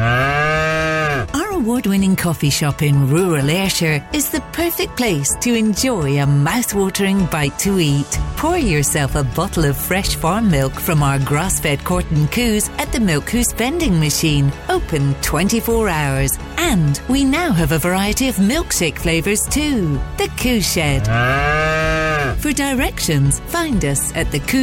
Our 1.64 1.70
award-winning 1.70 2.18
coffee 2.18 2.50
shop 2.50 2.82
in 2.82 3.08
rural 3.08 3.50
Ayrshire 3.50 4.06
is 4.12 4.30
the 4.30 4.42
perfect 4.52 4.98
place 4.98 5.34
to 5.38 5.54
enjoy 5.54 6.20
a 6.20 6.26
mouth-watering 6.26 7.26
bite 7.28 7.58
to 7.60 7.80
eat. 7.80 8.20
Pour 8.36 8.58
yourself 8.58 9.16
a 9.16 9.24
bottle 9.24 9.64
of 9.64 9.78
fresh 9.78 10.16
farm 10.16 10.52
milk 10.52 10.74
from 10.74 11.02
our 11.02 11.20
grass-fed 11.20 11.82
Corton 11.86 12.28
Coos 12.28 12.70
at 12.80 12.92
the 12.92 13.00
Milk 13.00 13.28
Coos 13.28 13.54
vending 13.54 13.98
machine, 13.98 14.52
open 14.68 15.16
24 15.22 15.88
hours. 15.88 16.38
And 16.58 17.00
we 17.08 17.24
now 17.24 17.54
have 17.54 17.72
a 17.72 17.80
variety 17.80 18.28
of 18.28 18.36
milkshake 18.36 18.98
flavours 18.98 19.48
too. 19.48 20.02
The 20.18 20.30
Coo 20.38 20.60
Shed. 20.60 21.08
Ah. 21.08 22.36
For 22.40 22.52
directions, 22.52 23.40
find 23.40 23.86
us 23.86 24.14
at 24.16 24.30
the 24.32 24.40
Coo 24.40 24.62